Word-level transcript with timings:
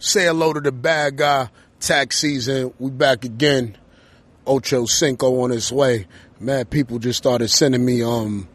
Say 0.00 0.26
hello 0.26 0.52
to 0.52 0.60
the 0.60 0.70
bad 0.70 1.16
guy. 1.16 1.50
Tax 1.80 2.18
season. 2.18 2.72
We 2.78 2.90
back 2.90 3.24
again. 3.24 3.76
Ocho 4.46 4.86
Cinco 4.86 5.40
on 5.42 5.50
his 5.50 5.72
way. 5.72 6.06
Man, 6.38 6.66
people 6.66 7.00
just 7.00 7.18
started 7.18 7.48
sending 7.48 7.84
me 7.84 8.02
um 8.02 8.48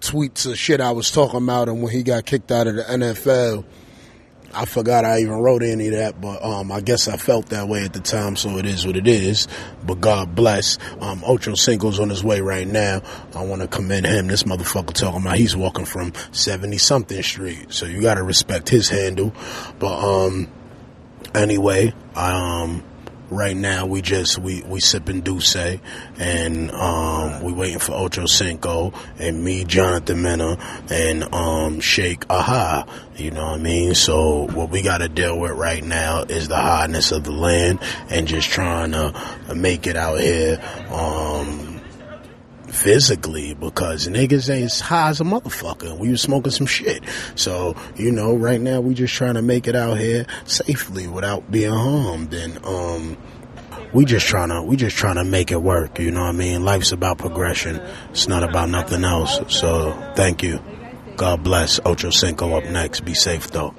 tweets 0.00 0.50
of 0.50 0.58
shit 0.58 0.80
I 0.80 0.92
was 0.92 1.10
talking 1.10 1.42
about 1.42 1.68
and 1.68 1.82
when 1.82 1.92
he 1.92 2.02
got 2.02 2.24
kicked 2.24 2.50
out 2.50 2.66
of 2.66 2.76
the 2.76 2.82
NFL. 2.82 3.64
I 4.54 4.64
forgot 4.64 5.04
I 5.04 5.20
even 5.20 5.34
wrote 5.34 5.62
any 5.62 5.88
of 5.88 5.94
that, 5.94 6.20
but 6.20 6.42
um, 6.44 6.70
I 6.70 6.80
guess 6.80 7.08
I 7.08 7.16
felt 7.16 7.46
that 7.46 7.68
way 7.68 7.84
at 7.84 7.92
the 7.92 8.00
time, 8.00 8.36
so 8.36 8.56
it 8.58 8.66
is 8.66 8.86
what 8.86 8.96
it 8.96 9.06
is. 9.06 9.48
But 9.84 10.00
God 10.00 10.34
bless. 10.34 10.78
Um, 11.00 11.22
Cinco's 11.56 12.00
on 12.00 12.08
his 12.08 12.22
way 12.22 12.40
right 12.40 12.66
now. 12.66 13.02
I 13.34 13.44
want 13.44 13.62
to 13.62 13.68
commend 13.68 14.06
him. 14.06 14.26
This 14.28 14.44
motherfucker 14.44 14.92
talking 14.92 15.20
about 15.22 15.36
he's 15.36 15.56
walking 15.56 15.84
from 15.84 16.12
70 16.32 16.78
something 16.78 17.22
street, 17.22 17.72
so 17.72 17.86
you 17.86 18.00
got 18.00 18.14
to 18.14 18.22
respect 18.22 18.68
his 18.68 18.88
handle. 18.88 19.32
But 19.78 19.98
um, 19.98 20.48
anyway, 21.34 21.92
um, 22.14 22.84
right 23.30 23.56
now 23.56 23.86
we 23.86 24.02
just 24.02 24.38
we 24.38 24.62
we 24.62 24.80
sipping 24.80 25.22
D'ussé 25.22 25.80
and 26.18 26.70
um 26.70 27.42
we 27.42 27.52
waiting 27.52 27.78
for 27.78 27.92
Ocho 27.92 28.26
Cinco 28.26 28.92
and 29.18 29.42
me 29.42 29.64
Jonathan 29.64 30.22
Mena 30.22 30.56
and 30.90 31.24
um 31.34 31.80
Shake 31.80 32.24
Aha 32.30 32.86
you 33.16 33.30
know 33.30 33.44
what 33.44 33.60
I 33.60 33.62
mean? 33.62 33.94
So 33.94 34.48
what 34.54 34.70
we 34.70 34.82
got 34.82 34.98
to 34.98 35.08
deal 35.08 35.38
with 35.38 35.52
right 35.52 35.84
now 35.84 36.22
is 36.22 36.48
the 36.48 36.56
hotness 36.56 37.12
of 37.12 37.22
the 37.22 37.30
land 37.30 37.78
and 38.10 38.26
just 38.26 38.50
trying 38.50 38.90
to 38.92 39.54
make 39.54 39.86
it 39.86 39.96
out 39.96 40.20
here 40.20 40.60
um 40.90 41.73
physically 42.74 43.54
because 43.54 44.08
niggas 44.08 44.50
ain't 44.50 44.66
as 44.66 44.80
high 44.80 45.08
as 45.08 45.20
a 45.20 45.24
motherfucker. 45.24 45.96
We 45.98 46.10
was 46.10 46.20
smoking 46.20 46.52
some 46.52 46.66
shit. 46.66 47.02
So, 47.34 47.76
you 47.96 48.10
know, 48.10 48.34
right 48.34 48.60
now 48.60 48.80
we 48.80 48.94
just 48.94 49.14
trying 49.14 49.34
to 49.34 49.42
make 49.42 49.66
it 49.66 49.76
out 49.76 49.98
here 49.98 50.26
safely 50.44 51.06
without 51.06 51.50
being 51.50 51.72
harmed. 51.72 52.34
And, 52.34 52.64
um, 52.64 53.16
we 53.92 54.04
just 54.04 54.26
trying 54.26 54.48
to, 54.48 54.62
we 54.62 54.76
just 54.76 54.96
trying 54.96 55.16
to 55.16 55.24
make 55.24 55.52
it 55.52 55.62
work. 55.62 55.98
You 55.98 56.10
know 56.10 56.22
what 56.22 56.30
I 56.30 56.32
mean? 56.32 56.64
Life's 56.64 56.92
about 56.92 57.18
progression. 57.18 57.76
It's 58.10 58.26
not 58.26 58.42
about 58.42 58.68
nothing 58.68 59.04
else. 59.04 59.40
So 59.48 59.92
thank 60.16 60.42
you. 60.42 60.60
God 61.16 61.44
bless. 61.44 61.78
Ocho 61.84 62.10
Cinco 62.10 62.56
up 62.56 62.64
next. 62.64 63.04
Be 63.04 63.14
safe 63.14 63.50
though. 63.52 63.74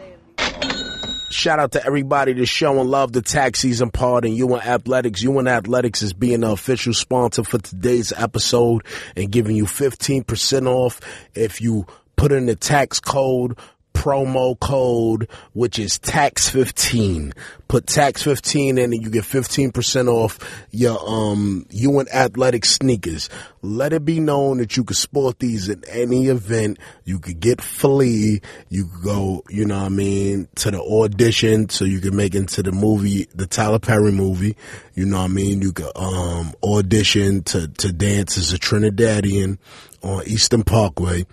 Shout 1.35 1.59
out 1.59 1.73
to 1.73 1.85
everybody 1.85 2.31
that's 2.31 2.49
showing 2.49 2.87
love 2.87 3.11
the 3.11 3.21
tax 3.21 3.59
season 3.59 3.91
part 3.91 4.23
and 4.23 4.33
UN 4.37 4.61
Athletics. 4.61 5.21
UN 5.21 5.49
Athletics 5.49 6.01
is 6.01 6.13
being 6.13 6.39
the 6.39 6.51
official 6.51 6.93
sponsor 6.93 7.43
for 7.43 7.57
today's 7.57 8.13
episode 8.13 8.85
and 9.17 9.29
giving 9.29 9.57
you 9.57 9.65
15% 9.65 10.65
off 10.65 11.01
if 11.33 11.59
you 11.59 11.87
put 12.15 12.31
in 12.31 12.45
the 12.45 12.55
tax 12.55 13.01
code 13.01 13.59
promo 13.95 14.59
code, 14.59 15.27
which 15.53 15.79
is 15.79 15.97
tax 15.97 16.49
15. 16.49 17.33
Put 17.67 17.87
tax 17.87 18.21
15 18.21 18.77
in 18.77 18.93
and 18.93 19.01
you 19.01 19.09
get 19.09 19.23
15% 19.23 20.07
off 20.07 20.37
your, 20.69 20.99
um, 21.09 21.65
UN 21.71 22.05
athletic 22.13 22.65
sneakers. 22.65 23.29
Let 23.63 23.93
it 23.93 24.05
be 24.05 24.19
known 24.19 24.57
that 24.57 24.77
you 24.77 24.83
can 24.83 24.95
sport 24.95 25.39
these 25.39 25.69
at 25.69 25.79
any 25.89 26.27
event. 26.27 26.77
You 27.05 27.17
could 27.17 27.39
get 27.39 27.61
flea. 27.61 28.41
You 28.69 28.85
could 28.85 29.03
go, 29.03 29.43
you 29.49 29.65
know 29.65 29.79
what 29.79 29.85
I 29.85 29.89
mean, 29.89 30.47
to 30.57 30.71
the 30.71 30.81
audition 30.81 31.69
so 31.69 31.85
you 31.85 32.01
can 32.01 32.15
make 32.15 32.35
into 32.35 32.61
the 32.61 32.73
movie, 32.73 33.27
the 33.33 33.47
Tyler 33.47 33.79
Perry 33.79 34.11
movie. 34.11 34.55
You 34.93 35.05
know 35.05 35.17
what 35.19 35.31
I 35.31 35.33
mean? 35.33 35.61
You 35.61 35.71
could, 35.71 35.91
um, 35.95 36.53
audition 36.63 37.43
to, 37.43 37.67
to 37.67 37.91
dance 37.91 38.37
as 38.37 38.53
a 38.53 38.59
Trinidadian 38.59 39.57
on 40.03 40.27
Eastern 40.27 40.63
Parkway 40.63 41.25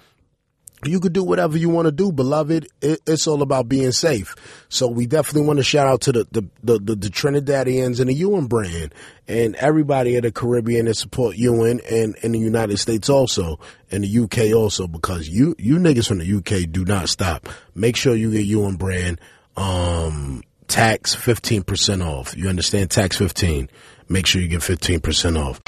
you 0.90 1.00
could 1.00 1.12
do 1.12 1.22
whatever 1.22 1.56
you 1.56 1.68
want 1.68 1.86
to 1.86 1.92
do, 1.92 2.12
beloved. 2.12 2.68
It, 2.80 3.00
it's 3.06 3.26
all 3.26 3.42
about 3.42 3.68
being 3.68 3.92
safe. 3.92 4.34
So 4.68 4.88
we 4.88 5.06
definitely 5.06 5.46
want 5.46 5.58
to 5.58 5.62
shout 5.62 5.86
out 5.86 6.00
to 6.02 6.12
the 6.12 6.26
the, 6.32 6.42
the, 6.62 6.78
the, 6.78 6.94
the 6.96 7.08
Trinidadians 7.08 8.00
and 8.00 8.08
the 8.08 8.14
UN 8.14 8.46
brand 8.46 8.94
and 9.28 9.54
everybody 9.56 10.16
in 10.16 10.22
the 10.22 10.32
Caribbean 10.32 10.86
that 10.86 10.94
support 10.94 11.36
UN 11.36 11.80
and 11.90 12.16
in 12.22 12.32
the 12.32 12.38
United 12.38 12.78
States 12.78 13.08
also 13.08 13.58
and 13.90 14.04
the 14.04 14.18
UK 14.22 14.54
also 14.56 14.86
because 14.86 15.28
you 15.28 15.54
you 15.58 15.76
niggas 15.76 16.08
from 16.08 16.18
the 16.18 16.36
UK 16.36 16.70
do 16.70 16.84
not 16.84 17.08
stop. 17.08 17.48
Make 17.74 17.96
sure 17.96 18.14
you 18.14 18.32
get 18.32 18.44
UN 18.46 18.76
brand 18.76 19.20
um 19.56 20.42
tax 20.68 21.14
15% 21.14 22.04
off. 22.04 22.34
You 22.36 22.48
understand 22.48 22.90
tax 22.90 23.18
15. 23.18 23.68
Make 24.08 24.26
sure 24.26 24.40
you 24.40 24.48
get 24.48 24.60
15% 24.60 25.38
off. 25.38 25.60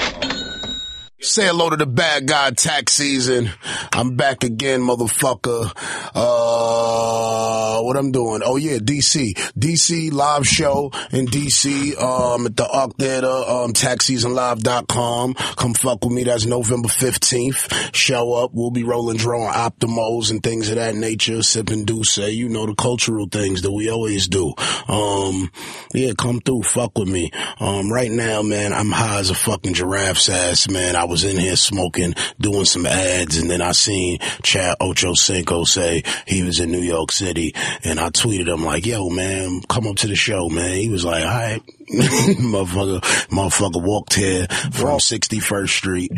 Say 1.25 1.47
hello 1.47 1.71
to 1.71 1.77
the 1.77 1.87
bad 1.87 2.29
guy 2.29 2.51
tax 2.51 2.93
season. 2.93 3.51
I'm 3.95 4.15
back 4.15 4.45
again, 4.45 4.83
motherfucker. 4.83 5.73
Uh, 6.15 7.81
what 7.81 7.97
I'm 7.97 8.13
doing? 8.13 8.43
Oh 8.45 8.57
yeah, 8.57 8.77
DC. 8.77 9.33
DC 9.59 10.13
live 10.13 10.47
show 10.47 10.91
in 11.13 11.27
DC, 11.27 11.99
um, 11.99 12.45
at 12.45 12.57
the 12.59 12.69
Arc 12.69 12.99
Theater, 12.99 13.27
um, 13.27 13.73
taxseasonlive.com. 13.73 15.33
Come 15.35 15.73
fuck 15.73 16.05
with 16.05 16.13
me. 16.13 16.25
That's 16.25 16.45
November 16.45 16.89
15th. 16.89 17.95
Show 17.97 18.35
up. 18.35 18.51
We'll 18.53 18.71
be 18.71 18.85
rolling 18.85 19.17
drawing 19.17 19.55
optimals 19.55 20.31
and 20.31 20.43
things 20.43 20.69
of 20.69 20.77
that 20.77 20.95
nature. 20.95 21.43
Sipping 21.43 21.87
D'ussé, 21.87 22.35
you 22.35 22.51
know, 22.51 22.67
the 22.67 22.75
cultural 22.75 23.29
things 23.33 23.63
that 23.63 23.73
we 23.73 23.91
always 23.91 24.29
do. 24.29 24.53
Um, 24.89 25.51
yeah, 25.95 26.13
come 26.19 26.41
through. 26.41 26.65
Fuck 26.65 26.99
with 26.99 27.09
me. 27.09 27.31
Um, 27.61 27.91
right 27.91 28.11
now, 28.11 28.43
man, 28.43 28.75
I'm 28.75 28.91
high 28.91 29.21
as 29.21 29.31
a 29.31 29.35
fucking 29.35 29.73
giraffe's 29.73 30.29
ass, 30.29 30.69
man. 30.69 30.97
I 30.97 31.05
was 31.05 31.14
in 31.23 31.39
here 31.39 31.55
smoking, 31.55 32.15
doing 32.41 32.65
some 32.65 32.87
ads, 32.87 33.37
and 33.37 33.49
then 33.49 33.63
I 33.63 33.73
seen 33.73 34.19
Chad 34.43 34.77
Ocho 34.81 35.15
Cinco 35.15 35.65
say 35.65 36.03
he 36.27 36.43
was 36.43 36.59
in 36.59 36.73
New 36.73 36.81
York 36.81 37.13
City, 37.13 37.55
and 37.85 38.01
I 38.01 38.11
tweeted 38.11 38.53
him 38.53 38.65
like, 38.65 38.87
"Yo, 38.87 39.09
man, 39.11 39.61
come 39.69 39.87
up 39.87 39.97
to 39.97 40.09
the 40.09 40.17
show, 40.17 40.49
man." 40.49 40.75
He 40.75 40.89
was 40.89 41.05
like, 41.05 41.23
"All 41.23 41.31
right." 41.31 41.63
motherfucker, 41.91 43.01
motherfucker 43.29 43.83
walked 43.83 44.15
here 44.15 44.47
from 44.73 44.99
61st 44.99 45.69
Street, 45.69 46.13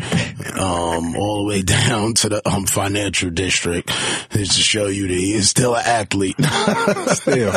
um, 0.59 1.17
all 1.17 1.43
the 1.43 1.49
way 1.49 1.63
down 1.63 2.15
to 2.15 2.29
the 2.29 2.49
um, 2.49 2.67
financial 2.67 3.31
district 3.31 3.89
just 4.31 4.53
to 4.53 4.61
show 4.61 4.87
you 4.87 5.09
that 5.09 5.15
he 5.15 5.35
is 5.35 5.51
still 5.51 5.75
an 5.75 5.83
athlete. 5.85 6.37
Still. 7.07 7.53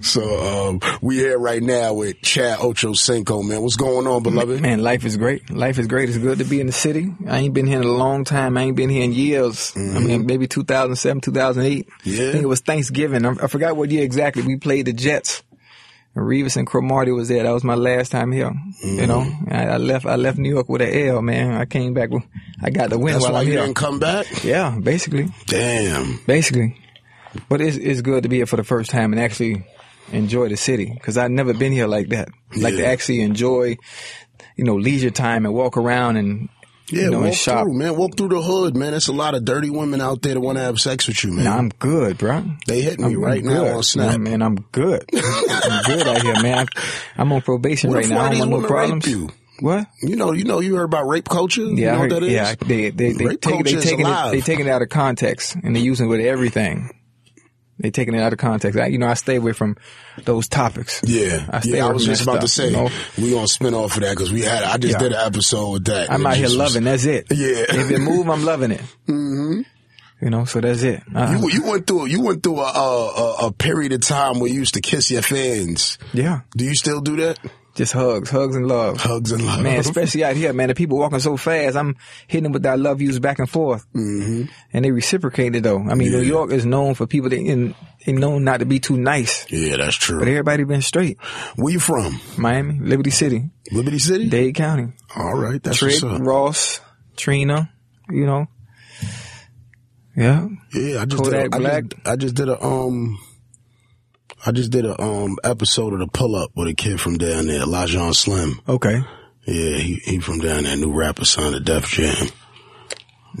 so, 0.00 0.68
um, 0.68 0.80
we 1.00 1.16
here 1.16 1.38
right 1.38 1.62
now 1.62 1.94
with 1.94 2.20
Chad 2.22 2.58
Ocho 2.60 2.92
Cinco, 2.92 3.42
man. 3.42 3.62
What's 3.62 3.76
going 3.76 4.06
on, 4.06 4.22
beloved? 4.22 4.60
Man, 4.60 4.82
life 4.82 5.04
is 5.04 5.16
great. 5.16 5.50
Life 5.50 5.78
is 5.78 5.86
great. 5.86 6.08
It's 6.08 6.18
good 6.18 6.38
to 6.38 6.44
be 6.44 6.60
in 6.60 6.66
the 6.66 6.72
city. 6.72 7.12
I 7.26 7.38
ain't 7.38 7.54
been 7.54 7.66
here 7.66 7.80
in 7.80 7.86
a 7.86 7.92
long 7.92 8.24
time. 8.24 8.56
I 8.56 8.62
ain't 8.62 8.76
been 8.76 8.90
here 8.90 9.04
in 9.04 9.12
years. 9.12 9.72
I 9.76 9.98
mean, 10.00 10.26
maybe 10.26 10.46
2007, 10.46 11.20
2008. 11.20 11.88
Yeah. 12.04 12.28
I 12.28 12.32
think 12.32 12.42
it 12.42 12.48
was 12.48 12.60
Thanksgiving. 12.60 13.24
I, 13.24 13.30
I 13.42 13.46
forgot 13.46 13.76
what 13.76 13.90
year 13.90 14.04
exactly. 14.04 14.42
We 14.42 14.56
played 14.56 14.86
the 14.86 14.92
Jets. 14.92 15.42
Revis 16.20 16.56
and 16.56 16.66
Cromartie 16.66 17.12
was 17.12 17.28
there. 17.28 17.42
That 17.42 17.52
was 17.52 17.64
my 17.64 17.74
last 17.74 18.10
time 18.10 18.32
here. 18.32 18.52
You 18.82 19.06
know, 19.06 19.20
mm-hmm. 19.20 19.52
I, 19.52 19.66
I 19.68 19.76
left. 19.76 20.06
I 20.06 20.16
left 20.16 20.38
New 20.38 20.48
York 20.48 20.68
with 20.68 20.82
an 20.82 20.92
L, 20.92 21.22
man. 21.22 21.54
I 21.54 21.64
came 21.64 21.94
back. 21.94 22.10
With, 22.10 22.24
I 22.62 22.70
got 22.70 22.90
the 22.90 22.98
win 22.98 23.14
That's 23.14 23.24
while 23.24 23.34
why 23.34 23.40
I'm 23.40 23.46
you 23.46 23.52
here. 23.52 23.62
didn't 23.62 23.76
come 23.76 23.98
back? 23.98 24.44
Yeah, 24.44 24.78
basically, 24.78 25.28
Damn. 25.46 26.20
basically. 26.26 26.76
But 27.48 27.60
it's 27.60 27.76
it's 27.76 28.00
good 28.00 28.22
to 28.22 28.28
be 28.28 28.36
here 28.36 28.46
for 28.46 28.56
the 28.56 28.64
first 28.64 28.90
time 28.90 29.12
and 29.12 29.20
actually 29.20 29.64
enjoy 30.12 30.48
the 30.48 30.56
city 30.56 30.90
because 30.92 31.18
I've 31.18 31.30
never 31.30 31.52
been 31.54 31.72
here 31.72 31.86
like 31.86 32.08
that. 32.08 32.28
Like 32.56 32.74
to 32.74 32.86
actually 32.86 33.20
enjoy, 33.20 33.76
you 34.56 34.64
know, 34.64 34.76
leisure 34.76 35.10
time 35.10 35.44
and 35.44 35.54
walk 35.54 35.76
around 35.76 36.16
and 36.16 36.48
Yeah, 36.90 37.02
you 37.04 37.10
know, 37.10 37.20
walk 37.20 37.34
shop. 37.34 37.64
through, 37.64 37.74
man. 37.74 37.96
Walk 37.96 38.16
through 38.16 38.28
the 38.28 38.40
hood, 38.42 38.76
man. 38.76 38.92
There's 38.92 39.08
a 39.08 39.12
lot 39.12 39.34
of 39.34 39.44
dirty 39.44 39.70
women 39.70 40.00
out 40.00 40.22
there 40.22 40.34
that 40.34 40.40
want 40.40 40.58
to 40.58 40.62
have 40.64 40.78
sex 40.78 41.06
with 41.06 41.22
you, 41.24 41.32
man. 41.32 41.44
Nah, 41.44 41.56
I'm 41.56 41.68
good, 41.70 42.18
bro. 42.18 42.44
They 42.66 42.80
hit 42.82 42.98
me 42.98 43.06
I'm, 43.14 43.20
right 43.20 43.40
I'm 43.40 43.46
now 43.48 43.64
good. 43.64 43.76
on 43.76 43.82
Snap. 43.82 44.12
Nah, 44.12 44.18
man, 44.18 44.42
I'm 44.42 44.56
good. 44.72 45.04
I'm 45.14 45.82
good 45.84 46.06
out 46.08 46.22
here, 46.22 46.42
man. 46.42 46.66
I, 47.16 47.22
am 47.22 47.32
on 47.32 47.42
probation 47.42 47.90
What 47.90 47.96
right 48.00 48.08
now. 48.08 48.20
I 48.24 48.30
don't 48.38 48.50
want 48.50 48.62
no 48.62 48.68
problems. 48.68 49.06
you? 49.06 49.28
What? 49.60 49.88
You 50.02 50.14
know, 50.16 50.30
you 50.32 50.44
know, 50.44 50.60
you 50.60 50.76
heard 50.76 50.84
about 50.84 51.08
rape 51.08 51.28
culture. 51.28 51.62
you 51.62 51.74
Yeah, 51.76 51.92
know 51.92 51.98
I 51.98 52.00
heard, 52.02 52.12
what 52.12 52.20
that 52.20 52.26
is? 52.26 52.32
yeah. 52.32 52.54
They 52.60 52.90
they 52.90 53.12
they 53.12 53.34
take 53.36 53.64
they 53.64 53.72
taking 53.80 54.06
it 54.06 54.30
they 54.30 54.40
taking 54.40 54.66
it 54.66 54.70
out 54.70 54.82
of 54.82 54.88
context 54.88 55.56
and 55.56 55.74
they 55.74 55.80
using 55.80 56.06
it 56.06 56.10
with 56.10 56.20
everything. 56.20 56.90
They 57.80 57.90
taking 57.90 58.14
it 58.14 58.20
out 58.20 58.32
of 58.32 58.38
context. 58.40 58.78
I, 58.78 58.86
you 58.86 58.98
know, 58.98 59.06
I 59.06 59.14
stay 59.14 59.36
away 59.36 59.52
from 59.52 59.76
those 60.24 60.48
topics. 60.48 61.00
Yeah, 61.04 61.46
I 61.48 61.60
stay 61.60 61.76
yeah. 61.76 61.86
I 61.86 61.92
was 61.92 62.04
just 62.04 62.22
about 62.22 62.40
to 62.40 62.48
say 62.48 62.66
you 62.70 62.72
know? 62.76 62.90
we 63.16 63.30
gonna 63.30 63.46
spin 63.48 63.72
off 63.74 63.94
of 63.96 64.02
that 64.02 64.10
because 64.16 64.32
we 64.32 64.42
had. 64.42 64.64
I 64.64 64.76
just 64.78 64.94
Yeah. 64.94 64.98
did 64.98 65.12
an 65.12 65.26
episode 65.26 65.70
with 65.72 65.84
that. 65.86 66.10
I'm 66.10 66.26
out 66.26 66.34
here 66.36 66.44
was- 66.46 66.56
loving. 66.56 66.84
That's 66.84 67.04
it. 67.04 67.26
Yeah. 67.30 67.64
If 67.68 67.90
it 67.90 67.98
move, 68.00 68.28
I'm 68.28 68.44
loving 68.44 68.72
it. 68.72 68.80
Mm-hmm. 69.08 69.60
You 70.20 70.30
know, 70.30 70.44
so 70.46 70.60
that's 70.60 70.82
it. 70.82 71.00
Uh, 71.14 71.38
You, 71.40 71.48
you 71.50 71.62
went 71.70 71.86
through 71.86 72.06
you 72.06 72.20
went 72.22 72.42
through 72.42 72.58
a, 72.58 72.64
a 72.72 73.46
a 73.46 73.52
period 73.52 73.92
of 73.92 74.00
time 74.00 74.40
where 74.40 74.50
you 74.50 74.58
used 74.58 74.74
to 74.74 74.80
kiss 74.80 75.10
your 75.12 75.22
fans. 75.22 75.96
yeah, 76.12 76.40
Do 76.56 76.64
you 76.64 76.74
still 76.74 77.00
do 77.00 77.14
that? 77.18 77.38
Just 77.78 77.92
hugs, 77.92 78.28
hugs 78.28 78.56
and 78.56 78.66
love. 78.66 79.00
Hugs 79.00 79.30
and 79.30 79.46
love. 79.46 79.62
Man, 79.62 79.78
especially 79.78 80.24
out 80.24 80.34
here, 80.34 80.52
man. 80.52 80.66
The 80.66 80.74
people 80.74 80.98
walking 80.98 81.20
so 81.20 81.36
fast, 81.36 81.76
I'm 81.76 81.94
hitting 82.26 82.42
them 82.42 82.52
with 82.52 82.64
that 82.64 82.80
love 82.80 83.00
yous 83.00 83.20
back 83.20 83.38
and 83.38 83.48
forth, 83.48 83.86
mm-hmm. 83.92 84.50
and 84.72 84.84
they 84.84 84.90
reciprocate 84.90 85.54
it 85.54 85.62
though. 85.62 85.78
I 85.78 85.94
mean, 85.94 86.10
New 86.10 86.20
York 86.20 86.50
is 86.50 86.66
known 86.66 86.94
for 86.94 87.06
people 87.06 87.30
that 87.30 87.36
in, 87.36 87.76
they 88.04 88.12
known 88.12 88.42
not 88.42 88.58
to 88.58 88.66
be 88.66 88.80
too 88.80 88.96
nice, 88.96 89.46
yeah, 89.48 89.76
that's 89.76 89.94
true. 89.94 90.18
but 90.18 90.26
everybody 90.26 90.64
been 90.64 90.82
straight. 90.82 91.22
Where 91.54 91.72
you 91.72 91.78
from? 91.78 92.20
Miami, 92.36 92.80
Liberty 92.80 93.10
City, 93.10 93.48
Liberty 93.70 94.00
City. 94.00 94.28
Dade 94.28 94.56
County, 94.56 94.92
All 95.14 95.38
right, 95.38 95.62
that's 95.62 95.78
Trick. 95.78 96.02
Ross, 96.02 96.80
Trina, 97.16 97.72
you 98.10 98.26
know. 98.26 98.48
Yeah, 100.16 100.48
Yeah, 100.74 101.02
I 101.02 101.04
just 101.04 101.22
Kodak 101.22 101.52
did 101.52 101.62
a, 101.62 101.74
I 101.74 101.80
Just, 101.80 101.94
I 102.06 102.16
just 102.16 102.34
did 102.34 102.48
a 102.48 102.60
um 102.60 103.20
I 104.46 104.52
just 104.52 104.70
did 104.70 104.84
a 104.86 105.00
um 105.00 105.36
episode 105.44 105.92
of 105.94 106.00
the 106.00 106.06
Pull 106.06 106.36
Up 106.36 106.50
with 106.54 106.68
a 106.68 106.74
kid 106.74 107.00
from 107.00 107.18
down 107.18 107.46
there, 107.46 107.60
Lajon 107.64 108.14
Slim. 108.14 108.60
Okay. 108.68 109.00
Yeah, 109.46 109.76
he 109.78 109.94
he 110.04 110.18
from 110.20 110.38
down 110.38 110.64
there, 110.64 110.76
new 110.76 110.92
rapper 110.92 111.24
signed 111.24 111.54
to 111.54 111.60
Def 111.60 111.88
Jam. 111.88 112.28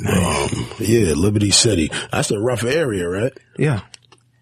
Um, 0.06 0.48
yeah, 0.78 1.14
Liberty 1.14 1.50
City. 1.50 1.90
That's 2.12 2.30
a 2.30 2.38
rough 2.38 2.64
area, 2.64 3.08
right? 3.08 3.32
Yeah. 3.58 3.80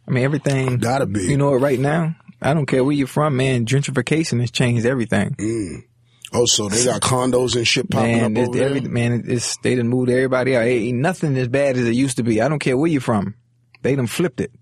I 0.06 0.10
mean, 0.10 0.24
everything. 0.24 0.78
Gotta 0.78 1.06
be. 1.06 1.22
You 1.22 1.36
know 1.36 1.50
what? 1.52 1.60
Right 1.60 1.78
now, 1.78 2.14
I 2.42 2.54
don't 2.54 2.66
care 2.66 2.84
where 2.84 2.94
you're 2.94 3.06
from, 3.06 3.36
man. 3.36 3.64
Gentrification 3.66 4.40
has 4.40 4.50
changed 4.50 4.86
everything. 4.86 5.84
Oh, 6.32 6.44
so 6.44 6.68
they 6.68 6.84
got 6.84 7.00
condos 7.00 7.56
and 7.56 7.66
shit 7.66 7.88
popping 7.88 8.18
Man, 8.18 8.36
up 8.36 8.48
over 8.48 8.58
there. 8.58 8.68
every, 8.68 8.80
man, 8.82 9.24
it's 9.26 9.56
they 9.58 9.76
done 9.76 9.88
moved 9.88 10.10
everybody 10.10 10.56
out. 10.56 10.64
Ain't 10.64 10.98
nothing 10.98 11.36
as 11.38 11.48
bad 11.48 11.76
as 11.76 11.86
it 11.86 11.94
used 11.94 12.16
to 12.18 12.22
be. 12.22 12.42
I 12.42 12.48
don't 12.48 12.58
care 12.58 12.76
where 12.76 12.90
you're 12.90 13.00
from. 13.00 13.34
They 13.82 13.94
done 13.96 14.08
flipped 14.08 14.40
it. 14.40 14.52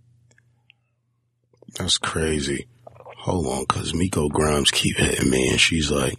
That's 1.76 1.98
crazy. 1.98 2.66
Hold 3.18 3.46
on, 3.46 3.66
cause 3.66 3.94
Miko 3.94 4.28
Grimes 4.28 4.70
keep 4.70 4.96
hitting 4.96 5.30
me, 5.30 5.48
and 5.48 5.60
she's 5.60 5.90
like, 5.90 6.18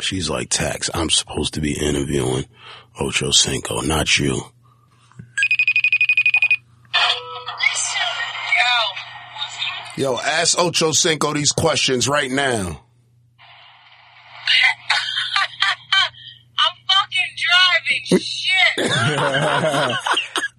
she's 0.00 0.28
like, 0.30 0.48
Tax, 0.48 0.90
I'm 0.94 1.10
supposed 1.10 1.54
to 1.54 1.60
be 1.60 1.72
interviewing 1.78 2.46
Ocho 2.98 3.30
Cinco, 3.30 3.80
not 3.80 4.18
you. 4.18 4.42
Yo, 9.96 10.16
ask 10.16 10.58
Ocho 10.58 10.90
Cinco 10.92 11.34
these 11.34 11.52
questions 11.52 12.08
right 12.08 12.30
now. 12.30 12.46
I'm 16.58 16.74
fucking 16.88 17.34
driving. 17.44 18.02
Shit. 18.18 18.90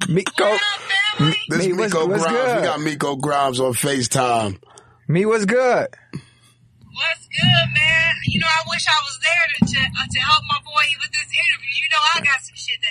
Miko, 0.09 0.43
What 0.43 0.53
up, 0.53 0.59
family? 0.59 1.02
This 1.19 1.67
Me, 1.67 1.73
what's- 1.73 1.93
Miko 1.93 2.07
what's 2.07 2.23
Grimes. 2.23 2.37
good? 2.37 2.57
We 2.57 2.63
got 2.63 2.81
Miko 2.81 3.15
Grimes 3.15 3.59
on 3.59 3.73
FaceTime. 3.73 4.59
me 5.07 5.25
was 5.25 5.45
good. 5.45 5.87
What's 6.11 7.25
good, 7.27 7.67
man? 7.73 8.13
You 8.25 8.39
know, 8.39 8.47
I 8.47 8.63
wish 8.69 8.85
I 8.87 8.99
was 9.03 9.19
there 9.21 9.47
to 9.67 9.73
to, 9.73 9.79
uh, 9.79 10.07
to 10.11 10.19
help 10.19 10.43
my 10.49 10.59
boy 10.65 10.83
with 11.01 11.11
this 11.11 11.29
interview. 11.29 11.73
You 11.73 11.89
know, 11.91 12.01
I 12.15 12.19
got 12.19 12.41
some 12.41 12.55
shit 12.55 12.79
to 12.81 12.87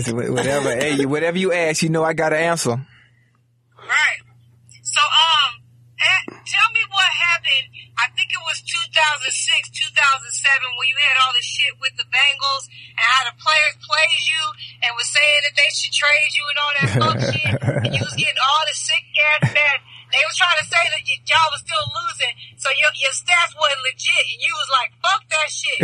ask. 0.00 0.08
It's 0.08 0.12
whatever. 0.30 0.74
hey, 0.76 0.92
you- 1.00 1.08
whatever 1.08 1.38
you 1.38 1.52
ask, 1.52 1.82
you 1.82 1.88
know 1.90 2.04
I 2.04 2.12
got 2.12 2.30
to 2.30 2.38
answer. 2.38 2.70
Right. 2.72 4.20
So, 4.82 5.00
um, 5.00 5.62
eh, 6.00 6.22
tell 6.28 6.68
me 6.74 6.80
what 6.90 7.04
happened. 7.04 7.68
I 7.96 8.12
think 8.12 8.28
it 8.28 8.42
was 8.44 8.60
2006, 8.60 9.72
2007 9.72 9.88
when 10.76 10.86
you 10.88 10.98
had 11.00 11.16
all 11.16 11.32
the 11.32 11.40
shit 11.40 11.72
with 11.80 11.96
the 11.96 12.04
Bengals 12.12 12.68
and 12.92 13.00
how 13.00 13.24
the 13.24 13.34
players 13.40 13.74
played 13.80 14.20
you 14.28 14.42
and 14.84 14.92
was 15.00 15.08
saying 15.08 15.40
that 15.48 15.56
they 15.56 15.70
should 15.72 15.96
trade 15.96 16.30
you 16.36 16.44
and 16.44 16.58
all 16.60 16.72
that 16.76 16.90
fuck 17.00 17.18
shit. 17.24 17.56
And 17.88 17.92
you 17.96 18.04
was 18.04 18.16
getting 18.16 18.36
all 18.36 18.62
the 18.68 18.76
sick 18.76 19.04
ass 19.16 19.48
bad. 19.48 19.78
They 20.12 20.22
was 20.22 20.36
trying 20.38 20.60
to 20.60 20.66
say 20.68 20.82
that 20.92 21.02
y- 21.02 21.24
y'all 21.26 21.50
was 21.50 21.64
still 21.66 21.86
losing, 21.98 22.34
so 22.62 22.70
your 22.78 22.92
your 23.02 23.10
stats 23.10 23.52
wasn't 23.58 23.82
legit, 23.82 24.24
and 24.32 24.38
you 24.38 24.52
was 24.54 24.70
like, 24.70 24.90
"Fuck 25.02 25.22
that 25.34 25.48
shit." 25.50 25.78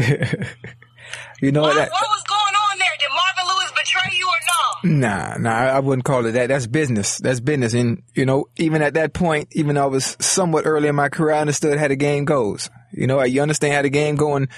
you 1.42 1.50
know 1.50 1.66
what, 1.66 1.74
that. 1.74 1.90
what 1.90 2.06
was 2.06 2.22
going 2.22 2.54
on 2.70 2.78
there? 2.78 2.94
Did 3.02 3.10
Marvin 3.10 3.50
Lewis 3.50 3.74
betray 3.74 4.14
you 4.14 4.26
or 4.30 4.42
no? 4.46 4.62
Nah, 4.84 5.36
nah, 5.38 5.50
I 5.50 5.78
wouldn't 5.78 6.04
call 6.04 6.26
it 6.26 6.32
that. 6.32 6.48
That's 6.48 6.66
business. 6.66 7.18
That's 7.18 7.40
business. 7.40 7.72
And, 7.72 8.02
you 8.14 8.26
know, 8.26 8.46
even 8.56 8.82
at 8.82 8.94
that 8.94 9.12
point, 9.12 9.48
even 9.52 9.76
though 9.76 9.84
I 9.84 9.86
was 9.86 10.16
somewhat 10.20 10.66
early 10.66 10.88
in 10.88 10.94
my 10.96 11.08
career, 11.08 11.34
I 11.34 11.40
understood 11.40 11.78
how 11.78 11.88
the 11.88 11.96
game 11.96 12.24
goes. 12.24 12.68
You 12.92 13.06
know, 13.06 13.22
you 13.22 13.42
understand 13.42 13.74
how 13.74 13.82
the 13.82 13.90
game 13.90 14.16
going 14.16 14.48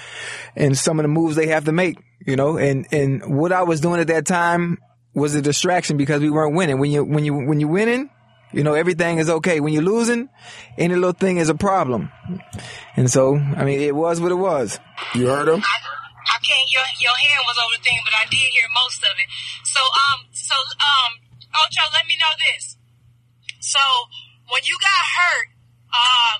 and 0.55 0.77
some 0.77 0.99
of 0.99 1.03
the 1.03 1.09
moves 1.09 1.35
they 1.35 1.47
have 1.47 1.65
to 1.65 1.71
make, 1.71 1.97
you 2.25 2.35
know, 2.35 2.57
and, 2.57 2.87
and 2.91 3.37
what 3.37 3.51
I 3.51 3.63
was 3.63 3.81
doing 3.81 4.01
at 4.01 4.07
that 4.07 4.25
time 4.25 4.79
was 5.13 5.35
a 5.35 5.41
distraction 5.41 5.95
because 5.95 6.21
we 6.21 6.29
weren't 6.29 6.55
winning. 6.55 6.79
When 6.79 6.91
you, 6.91 7.03
when 7.03 7.23
you, 7.23 7.33
when 7.33 7.59
you're 7.59 7.69
winning, 7.69 8.09
you 8.51 8.63
know, 8.63 8.73
everything 8.73 9.19
is 9.19 9.29
okay. 9.29 9.59
When 9.59 9.73
you're 9.73 9.83
losing, 9.83 10.29
any 10.77 10.95
little 10.95 11.13
thing 11.13 11.37
is 11.37 11.49
a 11.49 11.55
problem. 11.55 12.11
And 12.95 13.11
so, 13.11 13.35
I 13.35 13.63
mean, 13.63 13.81
it 13.81 13.95
was 13.95 14.19
what 14.19 14.31
it 14.31 14.35
was. 14.35 14.79
You 15.13 15.27
heard 15.27 15.47
him? 15.47 15.61
I, 15.61 15.75
I 16.25 16.39
can't. 16.39 16.71
Your 16.71 16.83
your 16.99 17.15
hand 17.15 17.43
was 17.45 17.57
over 17.59 17.77
the 17.77 17.83
thing, 17.83 17.99
but 18.03 18.13
I 18.13 18.25
did 18.29 18.37
hear 18.37 18.65
most 18.73 19.03
of 19.03 19.11
it. 19.11 19.27
So 19.75 19.81
um, 19.83 20.19
so 20.31 20.55
um, 20.55 21.11
Ocho, 21.51 21.83
let 21.91 22.07
me 22.07 22.15
know 22.15 22.33
this. 22.47 22.79
So 23.59 23.83
when 24.47 24.63
you 24.63 24.75
got 24.79 25.01
hurt, 25.19 25.47
um, 25.91 26.39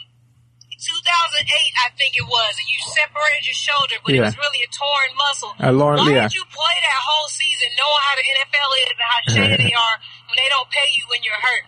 2008, 0.71 1.43
I 1.83 1.89
think 1.97 2.13
it 2.15 2.27
was, 2.27 2.53
and 2.59 2.67
you 2.69 2.79
separated 2.93 3.43
your 3.43 3.57
shoulder, 3.57 3.95
but 4.05 4.13
it 4.13 4.21
was 4.21 4.37
really 4.37 4.61
a 4.63 4.71
torn 4.71 5.09
muscle. 5.17 5.51
Uh, 5.59 5.71
Lauren- 5.71 5.99
Why 5.99 6.11
yeah. 6.13 6.27
did 6.27 6.35
you 6.35 6.45
play 6.47 6.75
that 6.79 7.01
whole 7.01 7.27
season, 7.27 7.67
knowing 7.75 8.03
how 8.05 8.15
the 8.15 8.25
NFL 8.39 8.69
is 8.79 8.87
and 8.93 9.01
how 9.03 9.19
shady 9.33 9.63
they 9.67 9.75
are 9.85 9.95
when 10.29 10.37
they 10.37 10.49
don't 10.49 10.69
pay 10.69 10.87
you 10.95 11.03
when 11.09 11.19
you're 11.23 11.41
hurt? 11.41 11.65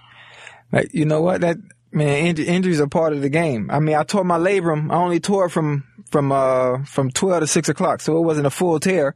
Like, 0.71 0.93
you 0.93 1.05
know 1.05 1.21
what? 1.21 1.41
That 1.41 1.57
man, 1.91 2.35
inj- 2.35 2.45
injuries 2.45 2.79
are 2.81 2.87
part 2.87 3.13
of 3.13 3.21
the 3.21 3.29
game. 3.29 3.69
I 3.71 3.79
mean, 3.79 3.95
I 3.95 4.03
tore 4.03 4.23
my 4.23 4.37
labrum. 4.37 4.91
I 4.91 4.95
only 4.95 5.19
tore 5.19 5.49
from 5.49 5.85
from 6.11 6.31
uh 6.31 6.83
from 6.83 7.09
twelve 7.11 7.41
to 7.41 7.47
six 7.47 7.69
o'clock, 7.69 8.01
so 8.01 8.17
it 8.17 8.21
wasn't 8.21 8.47
a 8.47 8.51
full 8.51 8.79
tear. 8.79 9.15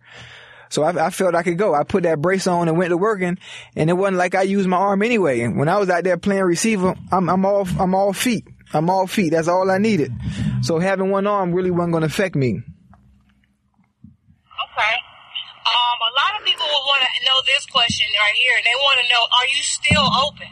So 0.72 0.84
I, 0.84 1.08
I 1.08 1.10
felt 1.10 1.36
I 1.36 1.44
could 1.44 1.58
go. 1.58 1.76
I 1.76 1.84
put 1.84 2.04
that 2.04 2.22
brace 2.22 2.48
on 2.48 2.70
and 2.70 2.78
went 2.78 2.92
to 2.92 2.98
working, 2.98 3.38
and 3.76 3.90
it 3.90 3.94
wasn't 3.94 4.18
like 4.18 4.36
I 4.36 4.44
used 4.44 4.70
my 4.70 4.78
arm 4.78 5.04
anyway. 5.04 5.42
And 5.42 5.58
when 5.58 5.68
I 5.68 5.78
was 5.78 5.90
out 5.90 6.06
there 6.06 6.16
playing 6.18 6.44
receiver, 6.44 6.96
I'm 7.12 7.30
I'm 7.30 7.46
all 7.46 7.68
I'm 7.78 7.94
all 7.94 8.14
feet. 8.14 8.48
I'm 8.74 8.90
all 8.90 9.06
feet. 9.06 9.32
That's 9.32 9.50
all 9.50 9.70
I 9.70 9.80
needed. 9.80 10.14
So 10.62 10.80
having 10.80 11.12
one 11.12 11.28
arm 11.28 11.52
really 11.52 11.72
wasn't 11.72 11.92
going 11.92 12.04
to 12.04 12.08
affect 12.08 12.36
me. 12.36 12.52
Okay. 12.52 12.64
Um, 15.68 15.98
a 16.00 16.12
lot 16.16 16.40
of 16.40 16.46
people 16.46 16.66
will 16.66 16.86
want 16.88 17.02
to 17.02 17.26
know 17.26 17.42
this 17.46 17.66
question 17.66 18.08
right 18.18 18.36
here, 18.36 18.54
and 18.56 18.66
they 18.66 18.76
want 18.78 19.02
to 19.02 19.08
know: 19.14 19.20
Are 19.20 19.48
you 19.54 19.62
still 19.62 20.10
open? 20.26 20.48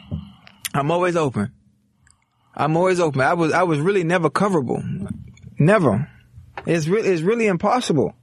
I'm 0.74 0.90
always 0.90 1.16
open. 1.16 1.50
I'm 2.54 2.76
always 2.76 3.00
open. 3.00 3.22
I 3.22 3.32
was 3.32 3.52
I 3.54 3.62
was 3.62 3.78
really 3.78 4.04
never 4.04 4.28
coverable. 4.28 4.84
Never. 5.58 6.10
It's 6.66 6.86
really 6.88 7.08
it's 7.08 7.22
really 7.22 7.46
impossible. 7.46 8.14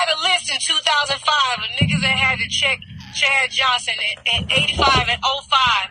Had 0.00 0.16
a 0.16 0.20
list 0.22 0.50
in 0.50 0.56
2005 0.60 1.18
of 1.58 1.70
niggas 1.76 2.00
that 2.00 2.16
had 2.16 2.38
to 2.38 2.48
check 2.48 2.78
Chad 3.14 3.50
Johnson 3.50 3.94
in, 4.34 4.42
in 4.44 4.50
85 4.50 5.08
and 5.10 5.20
05. 5.20 5.90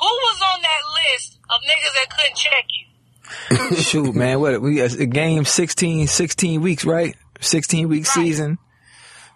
Who 0.00 0.06
was 0.06 0.42
on 0.54 0.62
that 0.62 0.82
list 1.12 1.38
of 1.50 1.60
niggas 1.68 1.94
that 1.94 2.08
couldn't 2.16 2.36
check 2.36 2.64
you? 2.72 3.76
Shoot, 3.82 4.14
man, 4.14 4.40
what 4.40 4.60
we 4.62 4.80
uh, 4.80 4.88
a 4.98 5.06
game 5.06 5.44
16, 5.44 6.06
16 6.06 6.60
weeks, 6.62 6.84
right? 6.84 7.14
Sixteen 7.42 7.88
week 7.88 8.04
Right. 8.04 8.06
season. 8.12 8.58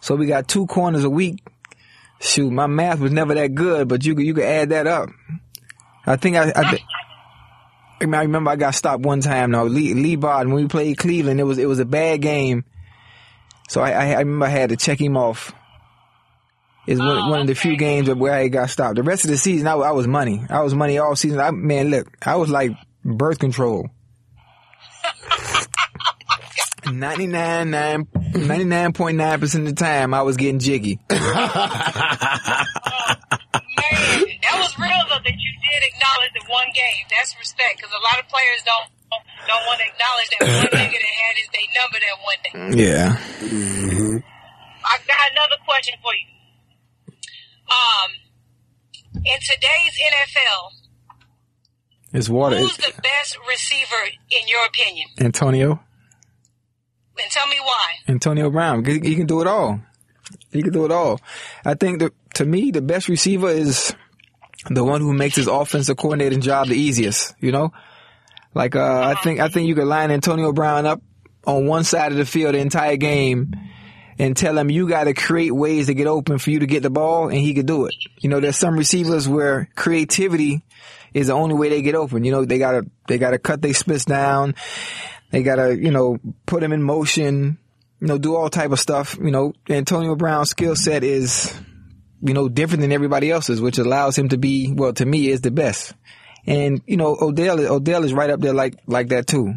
So 0.00 0.14
we 0.16 0.26
got 0.26 0.46
two 0.48 0.66
corners 0.66 1.04
a 1.04 1.10
week. 1.10 1.42
Shoot, 2.20 2.50
my 2.50 2.66
math 2.66 3.00
was 3.00 3.12
never 3.12 3.34
that 3.34 3.54
good, 3.54 3.88
but 3.88 4.04
you 4.04 4.14
could 4.14 4.24
you 4.26 4.34
could 4.34 4.44
add 4.44 4.70
that 4.70 4.86
up. 4.86 5.08
I 6.06 6.16
think 6.16 6.36
I. 6.36 6.50
I, 6.50 6.62
I 6.62 6.78
I 8.02 8.22
remember 8.22 8.50
I 8.50 8.56
got 8.56 8.74
stopped 8.74 9.02
one 9.04 9.20
time. 9.22 9.52
Now 9.52 9.64
Lee, 9.64 9.94
Leigh 9.94 10.16
Bodden 10.16 10.52
when 10.52 10.64
we 10.64 10.68
played 10.68 10.98
Cleveland, 10.98 11.40
it 11.40 11.44
was 11.44 11.56
it 11.56 11.66
was 11.66 11.78
a 11.78 11.86
bad 11.86 12.20
game. 12.20 12.64
So 13.68 13.80
I, 13.80 13.90
I, 13.90 14.06
I 14.12 14.18
remember 14.20 14.46
I 14.46 14.50
had 14.50 14.70
to 14.70 14.76
check 14.76 15.00
him 15.00 15.16
off. 15.16 15.52
It's 16.86 17.00
one, 17.00 17.08
Oh, 17.08 17.30
one 17.30 17.40
of 17.40 17.46
the 17.46 17.54
few 17.54 17.76
games 17.78 18.12
where 18.12 18.34
I 18.34 18.48
got 18.48 18.68
stopped. 18.68 18.96
The 18.96 19.02
rest 19.02 19.24
of 19.24 19.30
the 19.30 19.38
season, 19.38 19.66
I, 19.66 19.72
I 19.72 19.92
was 19.92 20.06
money. 20.06 20.44
I 20.50 20.60
was 20.60 20.74
money 20.74 20.98
all 20.98 21.16
season. 21.16 21.40
I, 21.40 21.50
man, 21.50 21.88
look, 21.90 22.06
I 22.22 22.36
was 22.36 22.50
like 22.50 22.72
birth 23.04 23.38
control. 23.38 23.88
99, 26.84 27.70
99.9% 27.70 29.54
of 29.54 29.64
the 29.64 29.72
time, 29.72 30.12
I 30.12 30.20
was 30.22 30.36
getting 30.36 30.58
jiggy. 30.58 31.00
Man, 31.10 31.18
that 34.42 34.56
was 34.60 34.78
real 34.78 35.00
though 35.08 35.22
that 35.24 35.32
you 35.32 35.50
did 35.64 35.82
acknowledge 35.88 36.32
the 36.34 36.44
one 36.48 36.68
game. 36.74 37.06
That's 37.10 37.34
respect 37.38 37.76
because 37.78 37.90
a 37.92 38.02
lot 38.04 38.20
of 38.20 38.28
players 38.28 38.62
don't 38.64 38.88
don't 39.46 39.64
want 39.66 39.80
to 39.80 39.86
acknowledge 39.86 40.28
that 40.30 40.40
one 40.42 40.66
nigga 40.80 40.98
that 40.98 41.14
had 41.22 41.34
his 41.36 41.48
they 41.52 41.66
number 41.74 41.98
that 42.00 42.16
one 42.22 42.40
day. 42.44 42.82
Yeah. 42.84 43.16
I 44.86 44.98
got 45.06 45.30
another 45.32 45.56
question 45.66 45.94
for 46.02 46.12
you. 46.14 46.26
Um, 47.70 48.10
in 49.24 49.38
today's 49.40 49.94
NFL, 50.12 50.70
It's 52.12 52.28
water. 52.28 52.58
who's 52.58 52.76
the 52.76 52.92
best 53.02 53.38
receiver 53.48 54.04
in 54.30 54.48
your 54.48 54.64
opinion? 54.66 55.08
Antonio. 55.20 55.80
And 57.16 57.30
tell 57.30 57.46
me 57.46 57.56
why. 57.62 57.92
Antonio 58.08 58.50
Brown. 58.50 58.84
He, 58.84 58.98
he 59.00 59.14
can 59.16 59.26
do 59.26 59.40
it 59.40 59.46
all. 59.46 59.80
He 60.50 60.62
can 60.62 60.72
do 60.72 60.84
it 60.84 60.90
all. 60.90 61.20
I 61.64 61.74
think 61.74 62.00
that 62.00 62.12
to 62.34 62.44
me, 62.44 62.70
the 62.70 62.82
best 62.82 63.08
receiver 63.08 63.48
is 63.48 63.94
the 64.68 64.84
one 64.84 65.00
who 65.00 65.12
makes 65.12 65.36
his 65.36 65.46
offensive 65.46 65.96
coordinating 65.96 66.40
job 66.40 66.68
the 66.68 66.74
easiest. 66.74 67.34
You 67.40 67.52
know, 67.52 67.72
like 68.54 68.76
uh, 68.76 69.00
I 69.02 69.20
think 69.22 69.40
I 69.40 69.48
think 69.48 69.68
you 69.68 69.74
could 69.74 69.86
line 69.86 70.10
Antonio 70.10 70.52
Brown 70.52 70.86
up 70.86 71.02
on 71.46 71.66
one 71.66 71.84
side 71.84 72.12
of 72.12 72.18
the 72.18 72.24
field 72.24 72.54
the 72.54 72.58
entire 72.58 72.96
game 72.96 73.52
and 74.18 74.36
tell 74.36 74.56
him 74.56 74.70
you 74.70 74.88
got 74.88 75.04
to 75.04 75.14
create 75.14 75.52
ways 75.52 75.86
to 75.86 75.94
get 75.94 76.06
open 76.06 76.38
for 76.38 76.50
you 76.50 76.60
to 76.60 76.66
get 76.66 76.82
the 76.82 76.90
ball, 76.90 77.28
and 77.28 77.38
he 77.38 77.52
could 77.54 77.66
do 77.66 77.86
it. 77.86 77.94
You 78.20 78.28
know, 78.28 78.40
there's 78.40 78.56
some 78.56 78.76
receivers 78.76 79.28
where 79.28 79.68
creativity 79.74 80.62
is 81.12 81.26
the 81.26 81.32
only 81.32 81.54
way 81.54 81.68
they 81.68 81.82
get 81.82 81.94
open. 81.94 82.24
You 82.24 82.32
know, 82.32 82.44
they 82.44 82.58
gotta 82.58 82.86
they 83.08 83.18
gotta 83.18 83.38
cut 83.38 83.60
their 83.60 83.74
splits 83.74 84.04
down. 84.04 84.54
They 85.30 85.42
gotta, 85.42 85.76
you 85.76 85.90
know, 85.90 86.18
put 86.46 86.60
them 86.60 86.72
in 86.72 86.82
motion, 86.82 87.58
you 88.00 88.06
know, 88.06 88.18
do 88.18 88.36
all 88.36 88.48
type 88.50 88.70
of 88.70 88.78
stuff. 88.78 89.18
You 89.20 89.32
know, 89.32 89.52
Antonio 89.68 90.14
Brown's 90.14 90.50
skill 90.50 90.76
set 90.76 91.02
is 91.02 91.52
you 92.24 92.32
know, 92.32 92.48
different 92.48 92.80
than 92.80 92.90
everybody 92.90 93.30
else's, 93.30 93.60
which 93.60 93.76
allows 93.76 94.16
him 94.16 94.30
to 94.30 94.38
be, 94.38 94.72
well, 94.72 94.94
to 94.94 95.04
me, 95.04 95.28
is 95.28 95.42
the 95.42 95.50
best. 95.50 95.92
And 96.46 96.82
you 96.86 96.96
know, 96.96 97.16
Odell, 97.20 97.58
Odell 97.60 98.04
is 98.04 98.12
right 98.12 98.30
up 98.30 98.40
there 98.40 98.52
like 98.52 98.74
like 98.86 99.08
that 99.08 99.26
too. 99.26 99.54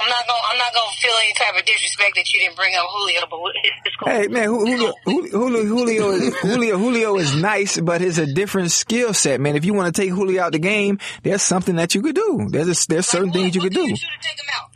I'm 0.00 0.08
not 0.08 0.26
gonna 0.26 0.40
I'm 0.52 0.58
not 0.58 0.74
gonna 0.74 0.90
feel 1.00 1.12
any 1.22 1.32
type 1.34 1.54
of 1.58 1.64
disrespect 1.64 2.16
that 2.16 2.32
you 2.32 2.40
didn't 2.40 2.56
bring 2.56 2.74
up 2.74 2.86
Julio, 2.90 3.20
but 3.30 3.38
it's, 3.62 3.96
cool. 3.96 4.12
Hey 4.12 4.26
man, 4.28 4.44
Julio, 4.48 4.92
Julio, 5.04 5.64
Julio, 5.64 6.10
is, 6.10 6.36
Julio, 6.40 6.78
Julio 6.78 7.16
is 7.16 7.34
nice, 7.36 7.80
but 7.80 8.02
it's 8.02 8.18
a 8.18 8.26
different 8.26 8.70
skill 8.72 9.14
set, 9.14 9.40
man. 9.40 9.56
If 9.56 9.64
you 9.64 9.72
want 9.72 9.94
to 9.94 10.00
take 10.02 10.10
Julio 10.10 10.42
out 10.42 10.52
the 10.52 10.58
game, 10.58 10.98
there's 11.22 11.42
something 11.42 11.76
that 11.76 11.94
you 11.94 12.02
could 12.02 12.14
do. 12.16 12.48
There's 12.50 12.68
a, 12.84 12.88
there's 12.88 13.06
certain 13.06 13.28
Like, 13.28 13.34
what- 13.36 13.42
things 13.42 13.54
you 13.54 13.60
could 13.62 13.72
do. 13.72 13.82
you 13.88 13.96
take 13.96 14.38
him 14.38 14.46
out? 14.60 14.70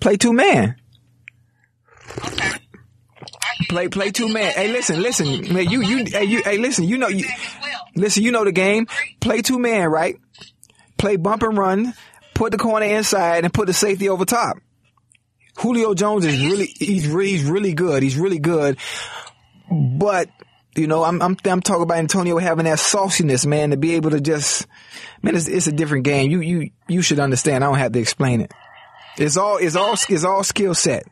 Play 0.00 0.16
two 0.16 0.32
man. 0.32 0.76
Okay. 2.26 2.50
Play 3.68 3.88
play 3.88 4.10
two 4.10 4.28
man. 4.28 4.52
Hey, 4.52 4.70
listen, 4.72 5.00
listen, 5.00 5.52
man. 5.54 5.68
You 5.70 5.82
you 5.82 6.04
hey 6.04 6.24
you 6.24 6.42
hey 6.42 6.58
listen. 6.58 6.84
You 6.84 6.98
know 6.98 7.08
you 7.08 7.24
Back 7.26 7.38
as 7.38 7.56
well. 7.62 7.83
Listen. 7.94 8.22
You 8.22 8.32
know 8.32 8.44
the 8.44 8.52
game. 8.52 8.86
Play 9.20 9.42
two 9.42 9.58
man, 9.58 9.88
right? 9.88 10.16
Play 10.98 11.16
bump 11.16 11.42
and 11.42 11.56
run. 11.56 11.94
Put 12.34 12.52
the 12.52 12.58
corner 12.58 12.86
inside 12.86 13.44
and 13.44 13.54
put 13.54 13.66
the 13.66 13.72
safety 13.72 14.08
over 14.08 14.24
top. 14.24 14.56
Julio 15.58 15.94
Jones 15.94 16.24
is 16.24 16.44
really 16.44 16.66
he's 16.66 17.06
really 17.06 17.30
he's 17.30 17.44
really 17.44 17.74
good. 17.74 18.02
He's 18.02 18.16
really 18.16 18.38
good. 18.38 18.78
But 19.70 20.28
you 20.74 20.86
know, 20.86 21.04
I'm 21.04 21.22
I'm 21.22 21.36
I'm 21.44 21.60
talking 21.60 21.82
about 21.82 21.98
Antonio 21.98 22.38
having 22.38 22.64
that 22.64 22.78
sauciness, 22.78 23.46
man, 23.46 23.70
to 23.70 23.76
be 23.76 23.94
able 23.94 24.10
to 24.10 24.20
just 24.20 24.66
man, 25.22 25.36
it's 25.36 25.46
it's 25.46 25.66
a 25.66 25.72
different 25.72 26.04
game. 26.04 26.30
You 26.30 26.40
you 26.40 26.70
you 26.88 27.02
should 27.02 27.20
understand. 27.20 27.62
I 27.62 27.68
don't 27.68 27.78
have 27.78 27.92
to 27.92 28.00
explain 28.00 28.40
it. 28.40 28.52
It's 29.16 29.36
all 29.36 29.58
it's 29.58 29.76
all 29.76 29.92
it's 29.92 30.24
all 30.24 30.42
skill 30.42 30.74
set. 30.74 31.04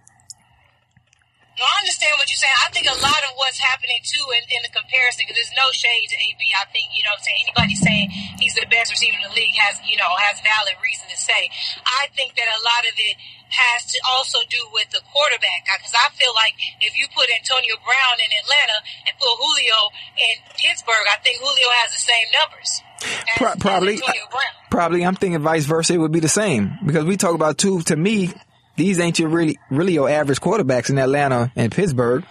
No, 1.62 1.70
I 1.70 1.78
understand 1.86 2.18
what 2.18 2.26
you're 2.26 2.42
saying. 2.42 2.58
I 2.58 2.74
think 2.74 2.90
a 2.90 2.98
lot 2.98 3.22
of 3.30 3.38
what's 3.38 3.62
happening 3.62 4.02
too 4.02 4.26
in, 4.34 4.42
in 4.50 4.66
the 4.66 4.72
comparison, 4.74 5.22
because 5.22 5.38
there's 5.38 5.54
no 5.54 5.70
shade 5.70 6.10
to 6.10 6.18
AB. 6.18 6.42
I 6.58 6.66
think, 6.74 6.90
you 6.90 7.06
know 7.06 7.14
what 7.14 7.22
I'm 7.22 7.26
saying, 7.30 7.38
anybody 7.46 7.74
saying 7.78 8.06
he's 8.42 8.58
the 8.58 8.66
best 8.66 8.90
receiver 8.90 9.14
in 9.14 9.30
the 9.30 9.34
league 9.38 9.54
has, 9.62 9.78
you 9.86 9.94
know, 9.94 10.10
has 10.26 10.42
valid 10.42 10.74
reason 10.82 11.06
to 11.06 11.14
say. 11.14 11.46
I 11.86 12.10
think 12.18 12.34
that 12.34 12.50
a 12.50 12.58
lot 12.66 12.82
of 12.82 12.98
it 12.98 13.14
has 13.54 13.86
to 13.94 13.98
also 14.10 14.42
do 14.50 14.58
with 14.74 14.90
the 14.90 14.98
quarterback. 15.14 15.62
Because 15.70 15.94
I 15.94 16.10
feel 16.18 16.34
like 16.34 16.58
if 16.82 16.98
you 16.98 17.06
put 17.14 17.30
Antonio 17.30 17.78
Brown 17.78 18.16
in 18.18 18.30
Atlanta 18.42 18.78
and 19.06 19.14
put 19.22 19.30
Julio 19.30 19.78
in 20.18 20.34
Pittsburgh, 20.58 21.06
I 21.06 21.22
think 21.22 21.38
Julio 21.38 21.70
has 21.86 21.94
the 21.94 22.02
same 22.02 22.26
numbers. 22.34 22.70
as- 23.06 23.38
Pro- 23.38 23.54
as 23.54 23.62
probably, 23.62 23.94
Antonio 24.02 24.26
Brown. 24.34 24.54
probably. 24.66 25.06
I'm 25.06 25.14
thinking 25.14 25.38
vice 25.46 25.70
versa. 25.70 25.94
It 25.94 26.02
would 26.02 26.10
be 26.10 26.18
the 26.18 26.32
same 26.32 26.74
because 26.82 27.06
we 27.06 27.14
talk 27.14 27.38
about 27.38 27.54
two. 27.54 27.86
To 27.86 27.94
me, 27.94 28.34
these 28.76 28.98
ain't 28.98 29.18
your 29.18 29.28
really, 29.28 29.58
really 29.70 29.94
your 29.94 30.08
average 30.08 30.40
quarterbacks 30.40 30.90
in 30.90 30.98
Atlanta 30.98 31.52
and 31.56 31.70
Pittsburgh. 31.72 32.24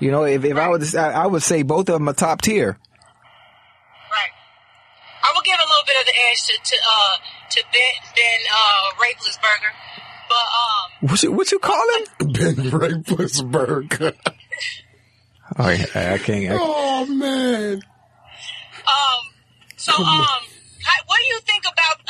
You 0.00 0.10
know, 0.10 0.24
if, 0.24 0.44
if 0.44 0.56
I 0.56 0.68
would, 0.68 0.94
I, 0.94 1.10
I 1.10 1.26
would 1.26 1.42
say 1.42 1.62
both 1.62 1.88
of 1.88 1.94
them 1.94 2.08
are 2.08 2.12
top 2.14 2.40
tier. 2.40 2.66
Right. 2.68 4.32
I 5.22 5.32
will 5.34 5.42
give 5.42 5.56
a 5.56 5.68
little 5.68 5.84
bit 5.86 5.96
of 6.00 6.06
the 6.06 6.12
edge 6.30 6.46
to 6.46 6.52
to 6.62 6.76
uh 6.76 7.16
to 7.50 7.62
Ben 7.72 7.94
Ben 8.14 8.40
uh 8.52 9.02
Raplesberger. 9.02 9.72
But 10.28 10.36
um 10.36 11.08
What 11.10 11.22
you, 11.22 11.32
what 11.32 11.52
you 11.52 11.58
call 11.58 11.82
him? 11.96 12.04
Ben 12.32 12.54
Raplesberg. 12.70 14.14
Oh, 15.58 15.68
yeah, 15.70 16.12
I 16.14 16.18
can't. 16.18 16.52
I, 16.52 16.56
oh 16.60 17.06
man. 17.06 17.74
um 17.74 19.34
so 19.76 19.92
um 19.94 20.26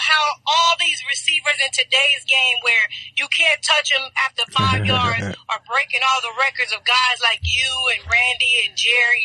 how 0.08 0.40
all 0.48 0.72
these 0.80 1.00
receivers 1.04 1.60
in 1.60 1.70
today's 1.76 2.24
game 2.24 2.56
where 2.64 2.84
you 3.20 3.28
can't 3.28 3.60
touch 3.60 3.92
them 3.92 4.08
after 4.16 4.42
five 4.56 4.86
yards 4.94 5.36
are 5.52 5.60
breaking 5.68 6.00
all 6.00 6.20
the 6.24 6.32
records 6.40 6.72
of 6.72 6.80
guys 6.88 7.18
like 7.20 7.40
you 7.44 7.68
and 7.92 8.00
Randy 8.08 8.52
and 8.64 8.72
Jerry, 8.72 9.24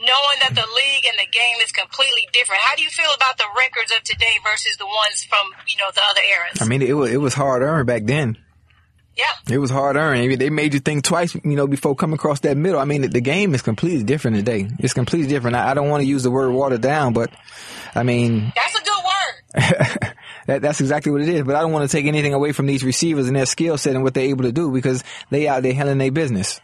knowing 0.00 0.38
that 0.40 0.56
the 0.56 0.64
league 0.64 1.04
and 1.04 1.18
the 1.20 1.28
game 1.28 1.58
is 1.60 1.72
completely 1.72 2.24
different? 2.32 2.64
How 2.64 2.76
do 2.76 2.82
you 2.82 2.90
feel 2.90 3.12
about 3.14 3.36
the 3.36 3.48
records 3.58 3.92
of 3.92 4.02
today 4.04 4.40
versus 4.42 4.76
the 4.80 4.86
ones 4.88 5.24
from, 5.28 5.44
you 5.68 5.76
know, 5.76 5.92
the 5.94 6.02
other 6.08 6.24
eras? 6.24 6.58
I 6.60 6.66
mean, 6.66 6.80
it 6.82 6.96
was 6.96 7.12
it 7.12 7.20
was 7.20 7.34
hard 7.34 7.62
earned 7.62 7.86
back 7.86 8.04
then. 8.08 8.38
yeah. 9.16 9.24
It 9.52 9.58
was 9.58 9.70
hard 9.70 9.96
earned. 9.96 10.40
They 10.40 10.50
made 10.50 10.72
you 10.74 10.80
think 10.80 11.04
twice, 11.04 11.34
you 11.34 11.56
know, 11.56 11.66
before 11.66 11.94
coming 11.94 12.14
across 12.14 12.40
that 12.40 12.56
middle. 12.56 12.80
I 12.80 12.84
mean, 12.84 13.02
the, 13.10 13.20
game 13.20 13.54
is 13.54 13.60
completely 13.62 14.04
different 14.04 14.36
today. 14.38 14.68
It's 14.78 14.94
completely 14.94 15.28
different. 15.28 15.56
I, 15.56 15.70
I 15.70 15.74
don't 15.74 15.88
want 15.90 16.02
to 16.02 16.06
use 16.08 16.22
the 16.22 16.30
word 16.30 16.50
watered 16.52 16.80
down, 16.80 17.12
but 17.12 17.30
I 17.94 18.02
mean, 18.02 18.52
That's 18.54 18.74
a 18.74 18.84
good 18.84 19.04
word. 19.04 20.11
that, 20.46 20.62
that's 20.62 20.80
exactly 20.80 21.12
what 21.12 21.20
it 21.22 21.28
is. 21.28 21.42
But 21.44 21.56
I 21.56 21.60
don't 21.60 21.72
want 21.72 21.88
to 21.88 21.96
take 21.96 22.06
anything 22.06 22.34
away 22.34 22.52
from 22.52 22.66
these 22.66 22.82
receivers 22.84 23.26
and 23.26 23.36
their 23.36 23.46
skill 23.46 23.78
set 23.78 23.94
and 23.94 24.02
what 24.04 24.14
they're 24.14 24.28
able 24.28 24.44
to 24.44 24.52
do 24.52 24.70
because 24.70 25.02
they 25.30 25.48
out 25.48 25.62
there 25.62 25.74
handling 25.74 25.98
their 25.98 26.10
business. 26.12 26.60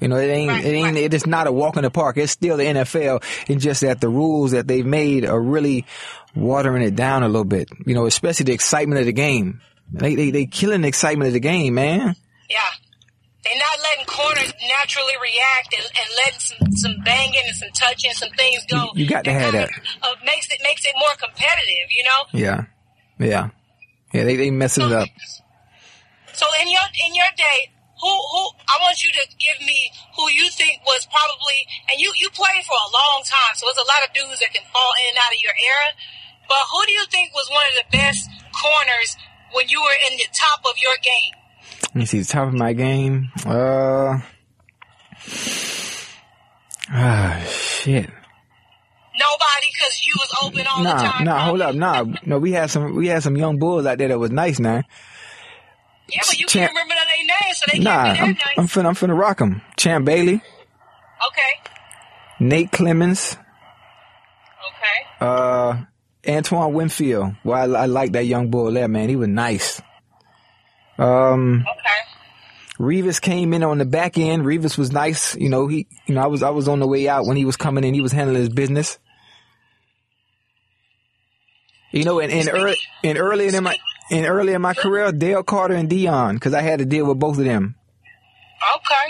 You 0.00 0.08
know, 0.08 0.16
it 0.16 0.28
ain't, 0.30 0.64
it 0.64 0.68
ain't, 0.70 0.96
it 0.96 1.12
is 1.12 1.26
not 1.26 1.46
a 1.46 1.52
walk 1.52 1.76
in 1.76 1.82
the 1.82 1.90
park. 1.90 2.16
It's 2.16 2.32
still 2.32 2.56
the 2.56 2.64
NFL. 2.64 3.22
It's 3.48 3.62
just 3.62 3.82
that 3.82 4.00
the 4.00 4.08
rules 4.08 4.52
that 4.52 4.66
they've 4.66 4.86
made 4.86 5.26
are 5.26 5.40
really 5.40 5.84
watering 6.34 6.82
it 6.82 6.96
down 6.96 7.22
a 7.22 7.26
little 7.28 7.44
bit. 7.44 7.68
You 7.86 7.94
know, 7.94 8.06
especially 8.06 8.44
the 8.44 8.52
excitement 8.52 9.00
of 9.00 9.06
the 9.06 9.12
game. 9.12 9.60
They, 9.92 10.14
they, 10.14 10.30
they 10.30 10.46
killing 10.46 10.80
the 10.82 10.88
excitement 10.88 11.26
of 11.28 11.34
the 11.34 11.40
game, 11.40 11.74
man. 11.74 12.14
Yeah. 12.48 12.58
They're 13.44 13.58
not 13.58 13.78
letting 13.82 14.04
corners 14.06 14.52
naturally 14.68 15.14
react 15.20 15.74
and, 15.76 15.84
and 15.84 16.08
letting 16.24 16.40
some, 16.40 16.72
some 16.76 17.04
banging 17.04 17.42
and 17.46 17.56
some 17.56 17.68
touching, 17.74 18.12
some 18.12 18.30
things 18.36 18.64
go. 18.70 18.88
You- 18.94 19.08
got 19.08 19.24
to 19.24 19.32
have 19.32 19.52
that. 19.52 19.68
of, 19.68 19.74
Uh, 20.02 20.14
makes 20.24 20.46
it 20.50 20.60
makes 20.62 20.84
it 20.84 20.92
more 20.98 21.10
competitive, 21.18 21.88
you 21.94 22.04
know. 22.04 22.24
Yeah. 22.32 22.64
Yeah. 23.20 23.50
Yeah, 24.12 24.24
they, 24.24 24.34
they 24.36 24.50
messing 24.50 24.86
it 24.86 24.92
up. 24.92 25.08
So 26.32 26.46
in 26.60 26.68
your 26.68 26.86
in 27.06 27.14
your 27.14 27.30
day, 27.36 27.70
who 28.00 28.08
who 28.08 28.42
I 28.66 28.80
want 28.80 29.04
you 29.04 29.12
to 29.12 29.24
give 29.38 29.60
me 29.60 29.92
who 30.16 30.30
you 30.32 30.48
think 30.50 30.80
was 30.86 31.06
probably 31.06 31.68
and 31.92 32.00
you 32.00 32.10
you 32.18 32.30
played 32.30 32.64
for 32.64 32.74
a 32.74 32.90
long 32.90 33.22
time, 33.28 33.54
so 33.54 33.66
there's 33.66 33.84
a 33.84 33.86
lot 33.86 34.02
of 34.02 34.10
dudes 34.16 34.40
that 34.40 34.50
can 34.52 34.64
fall 34.72 34.92
in 35.04 35.14
and 35.14 35.18
out 35.20 35.30
of 35.30 35.38
your 35.44 35.52
era. 35.52 35.92
But 36.48 36.64
who 36.72 36.80
do 36.86 36.92
you 36.92 37.04
think 37.12 37.34
was 37.34 37.48
one 37.52 37.62
of 37.70 37.76
the 37.78 37.96
best 37.96 38.28
corners 38.56 39.16
when 39.52 39.68
you 39.68 39.80
were 39.80 39.98
in 40.10 40.16
the 40.16 40.26
top 40.32 40.64
of 40.64 40.74
your 40.82 40.96
game? 41.04 41.36
Let 41.92 41.94
me 41.94 42.06
see 42.06 42.18
the 42.20 42.26
top 42.26 42.48
of 42.48 42.54
my 42.54 42.72
game. 42.72 43.30
Uh, 43.46 44.18
ah, 46.90 47.38
shit. 47.46 48.10
Nobody, 49.20 49.66
because 49.72 50.00
you 50.06 50.14
was 50.18 50.28
open 50.42 50.66
all 50.66 50.78
the 50.82 50.84
Nah, 50.84 51.12
time. 51.12 51.24
nah, 51.24 51.38
hold 51.44 51.60
up, 51.60 51.74
nah. 51.74 52.04
No, 52.24 52.38
we 52.38 52.52
had 52.52 52.70
some, 52.70 52.94
we 52.96 53.06
had 53.08 53.22
some 53.22 53.36
young 53.36 53.58
bulls 53.58 53.84
out 53.86 53.98
there 53.98 54.08
that 54.08 54.18
was 54.18 54.30
nice, 54.30 54.58
now. 54.58 54.82
Yeah, 56.08 56.20
but 56.26 56.38
you 56.40 56.46
Champ- 56.46 56.72
can't 56.72 56.72
remember 56.72 56.94
their 56.94 57.26
names, 57.26 57.58
so 57.58 57.66
they 57.72 57.78
Nah, 57.80 58.14
can't 58.14 58.16
be 58.16 58.20
I'm, 58.22 58.32
that 58.34 58.58
I'm 58.58 58.66
finna, 58.66 58.86
I'm 58.86 58.94
finna 58.94 59.18
rock 59.18 59.38
them. 59.38 59.62
Champ 59.76 60.04
Bailey, 60.06 60.34
okay, 60.34 61.70
Nate 62.40 62.72
Clements, 62.72 63.36
okay. 64.68 65.06
uh, 65.20 65.76
Antoine 66.28 66.72
Winfield. 66.72 67.34
Well, 67.44 67.76
I, 67.76 67.82
I 67.82 67.86
like 67.86 68.12
that 68.12 68.24
young 68.26 68.50
bull 68.50 68.72
there, 68.72 68.88
man. 68.88 69.08
He 69.08 69.16
was 69.16 69.28
nice. 69.28 69.80
Um, 70.98 71.60
Okay. 71.68 71.76
Revis 72.78 73.20
came 73.20 73.52
in 73.52 73.62
on 73.62 73.76
the 73.78 73.84
back 73.84 74.16
end. 74.16 74.42
Revis 74.44 74.78
was 74.78 74.90
nice. 74.90 75.36
You 75.36 75.50
know, 75.50 75.66
he, 75.66 75.86
you 76.06 76.14
know, 76.14 76.22
I 76.22 76.26
was, 76.28 76.42
I 76.42 76.48
was 76.48 76.66
on 76.66 76.80
the 76.80 76.86
way 76.86 77.08
out 77.08 77.26
when 77.26 77.36
he 77.36 77.44
was 77.44 77.56
coming 77.56 77.84
in. 77.84 77.92
He 77.92 78.00
was 78.00 78.10
handling 78.12 78.38
his 78.40 78.48
business. 78.48 78.98
You 81.92 82.04
know, 82.04 82.20
and, 82.20 82.32
and 82.32 82.48
early, 82.48 82.76
and 83.02 83.18
earlier 83.18 83.54
in 83.54 83.64
my, 83.64 83.76
and 84.10 84.26
earlier 84.26 84.56
in 84.56 84.62
my 84.62 84.74
career, 84.74 85.10
Dale 85.12 85.42
Carter 85.42 85.74
and 85.74 85.88
Deion, 85.88 86.40
cause 86.40 86.54
I 86.54 86.62
had 86.62 86.78
to 86.78 86.84
deal 86.84 87.06
with 87.06 87.18
both 87.18 87.38
of 87.38 87.44
them. 87.44 87.74
Okay. 88.76 89.08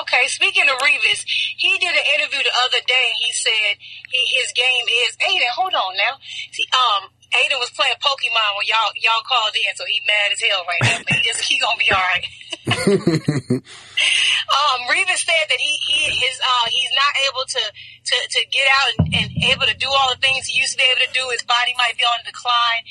Okay. 0.00 0.26
Speaking 0.26 0.64
of 0.64 0.78
Revis, 0.78 1.24
he 1.56 1.78
did 1.78 1.94
an 1.94 2.06
interview 2.18 2.42
the 2.42 2.56
other 2.64 2.80
day 2.86 3.04
and 3.10 3.18
he 3.20 3.32
said 3.32 3.76
he, 4.10 4.20
his 4.40 4.52
game 4.52 4.86
is 5.06 5.16
Aiden. 5.18 5.50
Hold 5.54 5.74
on 5.74 5.96
now. 5.96 6.18
See, 6.52 6.66
um, 6.72 7.10
Aiden 7.34 7.58
was 7.58 7.70
playing 7.70 7.98
Pokemon 7.98 8.50
when 8.56 8.66
y'all 8.66 8.94
y'all 9.02 9.22
called 9.26 9.54
in, 9.54 9.74
so 9.74 9.84
he 9.84 9.98
mad 10.06 10.32
as 10.32 10.40
hell 10.40 10.62
right 10.66 10.82
now. 10.82 10.98
But 11.02 11.18
he, 11.18 11.22
just, 11.26 11.42
he 11.42 11.58
gonna 11.58 11.78
be 11.78 11.90
all 11.90 11.98
right. 11.98 12.24
um, 13.60 14.78
Revis 14.88 15.20
said 15.20 15.46
that 15.52 15.60
he, 15.60 15.72
he 15.84 16.00
his 16.16 16.36
uh 16.40 16.66
he's 16.72 16.94
not 16.96 17.12
able 17.28 17.44
to 17.44 17.62
to 18.08 18.16
to 18.30 18.40
get 18.48 18.66
out 18.72 18.88
and, 18.96 19.08
and 19.12 19.28
able 19.52 19.66
to 19.68 19.76
do 19.76 19.88
all 19.88 20.08
the 20.14 20.20
things 20.20 20.46
he 20.48 20.56
used 20.58 20.72
to 20.72 20.78
be 20.80 20.86
able 20.88 21.04
to 21.04 21.12
do. 21.12 21.28
His 21.28 21.44
body 21.44 21.74
might 21.76 21.96
be 22.00 22.04
on 22.08 22.24
decline, 22.24 22.82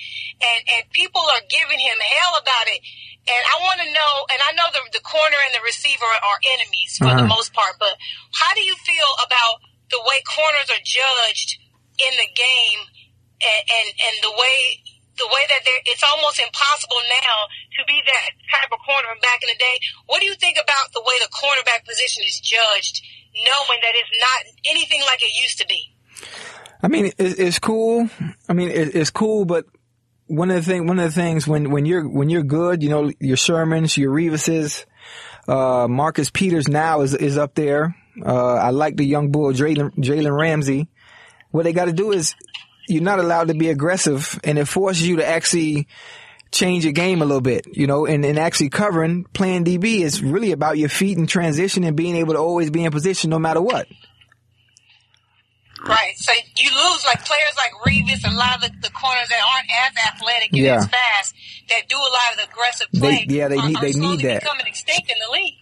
and 0.42 0.62
and 0.78 0.82
people 0.94 1.22
are 1.22 1.42
giving 1.50 1.80
him 1.82 1.98
hell 1.98 2.38
about 2.38 2.68
it. 2.70 2.82
And 3.24 3.40
I 3.40 3.56
want 3.64 3.80
to 3.82 3.90
know, 3.90 4.14
and 4.30 4.40
I 4.46 4.52
know 4.54 4.68
the 4.74 4.84
the 5.00 5.04
corner 5.04 5.40
and 5.48 5.56
the 5.58 5.64
receiver 5.66 6.06
are 6.06 6.40
enemies 6.54 7.00
for 7.02 7.10
the 7.10 7.24
Uh-huh. 7.26 7.34
most 7.34 7.54
part, 7.54 7.80
but 7.80 7.96
how 8.36 8.54
do 8.54 8.62
you 8.62 8.76
feel 8.86 9.10
about 9.26 9.64
the 9.90 10.02
way 10.06 10.22
corners 10.28 10.70
are 10.70 10.84
judged 10.86 11.58
in 11.98 12.14
the 12.20 12.30
game, 12.36 12.82
and 13.42 13.62
and, 13.74 13.88
and 13.90 14.16
the 14.22 14.34
way 14.38 14.84
the 15.18 15.28
way 15.28 15.44
that 15.50 15.62
they're, 15.66 15.84
it's 15.86 16.04
almost 16.04 16.40
impossible 16.40 17.02
now 17.22 17.48
to 17.78 17.86
be 17.86 18.02
that 18.06 18.30
type 18.50 18.70
of 18.72 18.80
corner 18.86 19.08
from 19.10 19.20
back 19.22 19.44
in 19.44 19.50
the 19.50 19.60
day. 19.60 19.78
What 20.08 20.20
do 20.22 20.26
you 20.26 20.36
think 20.36 20.58
about 20.58 20.92
the 20.94 21.02
way 21.02 21.16
the 21.22 21.30
cornerback 21.30 21.86
position 21.86 22.24
is 22.26 22.40
judged, 22.40 23.02
knowing 23.36 23.80
that 23.82 23.94
it's 23.94 24.14
not 24.18 24.40
anything 24.66 25.02
like 25.02 25.22
it 25.22 25.34
used 25.42 25.60
to 25.60 25.68
be? 25.68 25.94
I 26.82 26.88
mean, 26.88 27.12
it's 27.18 27.60
cool. 27.60 28.10
I 28.50 28.54
mean, 28.54 28.70
it's 28.74 29.12
cool, 29.12 29.46
but 29.46 29.66
one 30.28 30.50
of 30.50 30.58
the 30.58 30.72
thing, 30.72 30.88
one 30.88 31.00
of 31.00 31.06
the 31.06 31.22
things 31.22 31.48
when, 31.48 31.70
when 31.72 31.86
you're, 31.86 32.08
when 32.08 32.30
you're 32.30 32.44
good, 32.44 32.84
you 32.84 32.90
know, 32.90 33.12
your 33.20 33.38
Shermans, 33.38 33.96
your 33.96 34.12
Revises, 34.12 34.86
uh, 35.48 35.88
Marcus 35.90 36.30
Peters 36.30 36.68
now 36.68 37.02
is, 37.02 37.14
is 37.14 37.38
up 37.38 37.56
there. 37.56 37.96
Uh, 38.24 38.54
I 38.56 38.72
like 38.72 38.96
the 38.96 39.06
young 39.06 39.32
bull, 39.32 39.52
Jalen, 39.54 39.96
Jalen 39.96 40.38
Ramsey. 40.38 40.88
What 41.52 41.64
they 41.64 41.74
got 41.74 41.86
to 41.86 41.94
do 41.94 42.12
is 42.12 42.36
you're 42.88 43.02
not 43.04 43.20
allowed 43.20 43.48
to 43.50 43.54
be 43.54 43.70
aggressive 43.70 44.40
and 44.44 44.58
it 44.60 44.66
forces 44.68 45.08
you 45.08 45.18
to 45.18 45.28
actually 45.28 45.88
change 46.52 46.84
your 46.84 46.94
game 46.94 47.22
a 47.22 47.26
little 47.26 47.42
bit, 47.42 47.66
you 47.72 47.88
know, 47.88 48.06
and, 48.06 48.24
and 48.26 48.38
actually 48.38 48.70
covering 48.70 49.26
playing 49.34 49.66
DB 49.66 50.02
is 50.02 50.22
really 50.22 50.52
about 50.52 50.78
your 50.78 50.90
feet 50.90 51.18
and 51.18 51.28
transition 51.28 51.84
and 51.84 51.96
being 51.98 52.16
able 52.16 52.34
to 52.34 52.40
always 52.40 52.70
be 52.70 52.84
in 52.84 52.92
position 52.92 53.30
no 53.32 53.40
matter 53.40 53.62
what. 53.62 53.88
Right. 55.86 56.14
So 56.18 56.32
you 56.58 56.70
lose 56.70 57.06
like 57.06 57.26
players 57.26 57.56
like 57.58 57.72
Revis, 57.86 58.24
and 58.24 58.34
a 58.36 58.38
lot 58.38 58.56
of 58.56 58.62
the, 58.62 58.88
the 58.88 58.92
corners 58.94 59.28
that 59.30 59.40
aren't 59.42 59.68
as 59.70 60.14
athletic 60.14 60.50
and 60.54 60.58
Yeah. 60.62 60.76
as 60.78 60.88
fast 60.88 61.36
that 61.70 61.90
do 61.90 61.98
a 61.98 62.00
lot 62.00 62.32
of 62.32 62.38
the 62.38 62.44
aggressive 62.52 62.88
They- 62.94 63.00
play. 63.00 63.26
yeah, 63.28 63.48
they 63.50 63.58
are- 63.58 63.68
need- 63.68 63.82
they 63.82 63.92
need 63.94 64.22
that. 64.22 64.44
Becoming 64.44 64.68
extinct 64.68 65.10
in 65.12 65.18
the 65.26 65.32
league. 65.34 65.56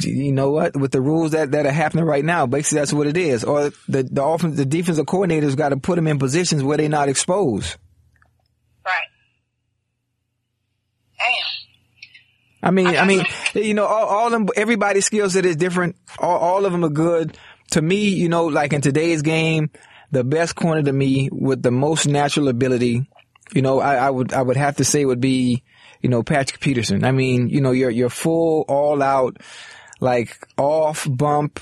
You 0.00 0.32
know 0.32 0.50
what? 0.50 0.76
With 0.76 0.90
the 0.90 1.00
rules 1.00 1.32
that, 1.32 1.50
that 1.52 1.66
are 1.66 1.72
happening 1.72 2.04
right 2.04 2.24
now, 2.24 2.46
basically 2.46 2.78
that's 2.78 2.92
what 2.92 3.06
it 3.06 3.16
is. 3.16 3.44
Or 3.44 3.72
the 3.88 4.02
the 4.02 4.24
offense, 4.24 4.56
the 4.56 4.64
defensive 4.64 5.06
coordinators 5.06 5.56
got 5.56 5.68
to 5.68 5.76
put 5.76 5.96
them 5.96 6.06
in 6.06 6.18
positions 6.18 6.62
where 6.62 6.78
they're 6.78 6.88
not 6.88 7.08
exposed. 7.08 7.76
Right. 8.84 9.08
Damn. 11.18 12.68
I 12.68 12.70
mean, 12.70 12.86
I 12.86 13.04
mean, 13.04 13.24
you 13.54 13.74
know, 13.74 13.86
all, 13.86 14.06
all 14.06 14.30
them, 14.30 14.48
everybody's 14.56 15.04
skill 15.04 15.28
set 15.28 15.44
is 15.44 15.56
different. 15.56 15.96
All, 16.18 16.38
all 16.38 16.64
of 16.64 16.72
them 16.72 16.84
are 16.84 16.88
good. 16.88 17.36
To 17.72 17.82
me, 17.82 18.08
you 18.08 18.28
know, 18.28 18.46
like 18.46 18.72
in 18.72 18.80
today's 18.80 19.22
game, 19.22 19.70
the 20.10 20.24
best 20.24 20.54
corner 20.54 20.82
to 20.82 20.92
me 20.92 21.28
with 21.32 21.62
the 21.62 21.70
most 21.70 22.06
natural 22.06 22.48
ability, 22.48 23.10
you 23.52 23.62
know, 23.62 23.80
I, 23.80 23.96
I 23.96 24.10
would, 24.10 24.32
I 24.32 24.42
would 24.42 24.56
have 24.56 24.76
to 24.76 24.84
say 24.84 25.04
would 25.04 25.20
be, 25.20 25.64
you 26.00 26.08
know, 26.08 26.22
Patrick 26.22 26.60
Peterson. 26.60 27.04
I 27.04 27.12
mean, 27.12 27.48
you 27.48 27.60
know, 27.60 27.72
you're, 27.72 27.90
you're 27.90 28.10
full, 28.10 28.64
all 28.68 29.02
out, 29.02 29.38
like 30.02 30.46
off 30.58 31.06
bump. 31.08 31.60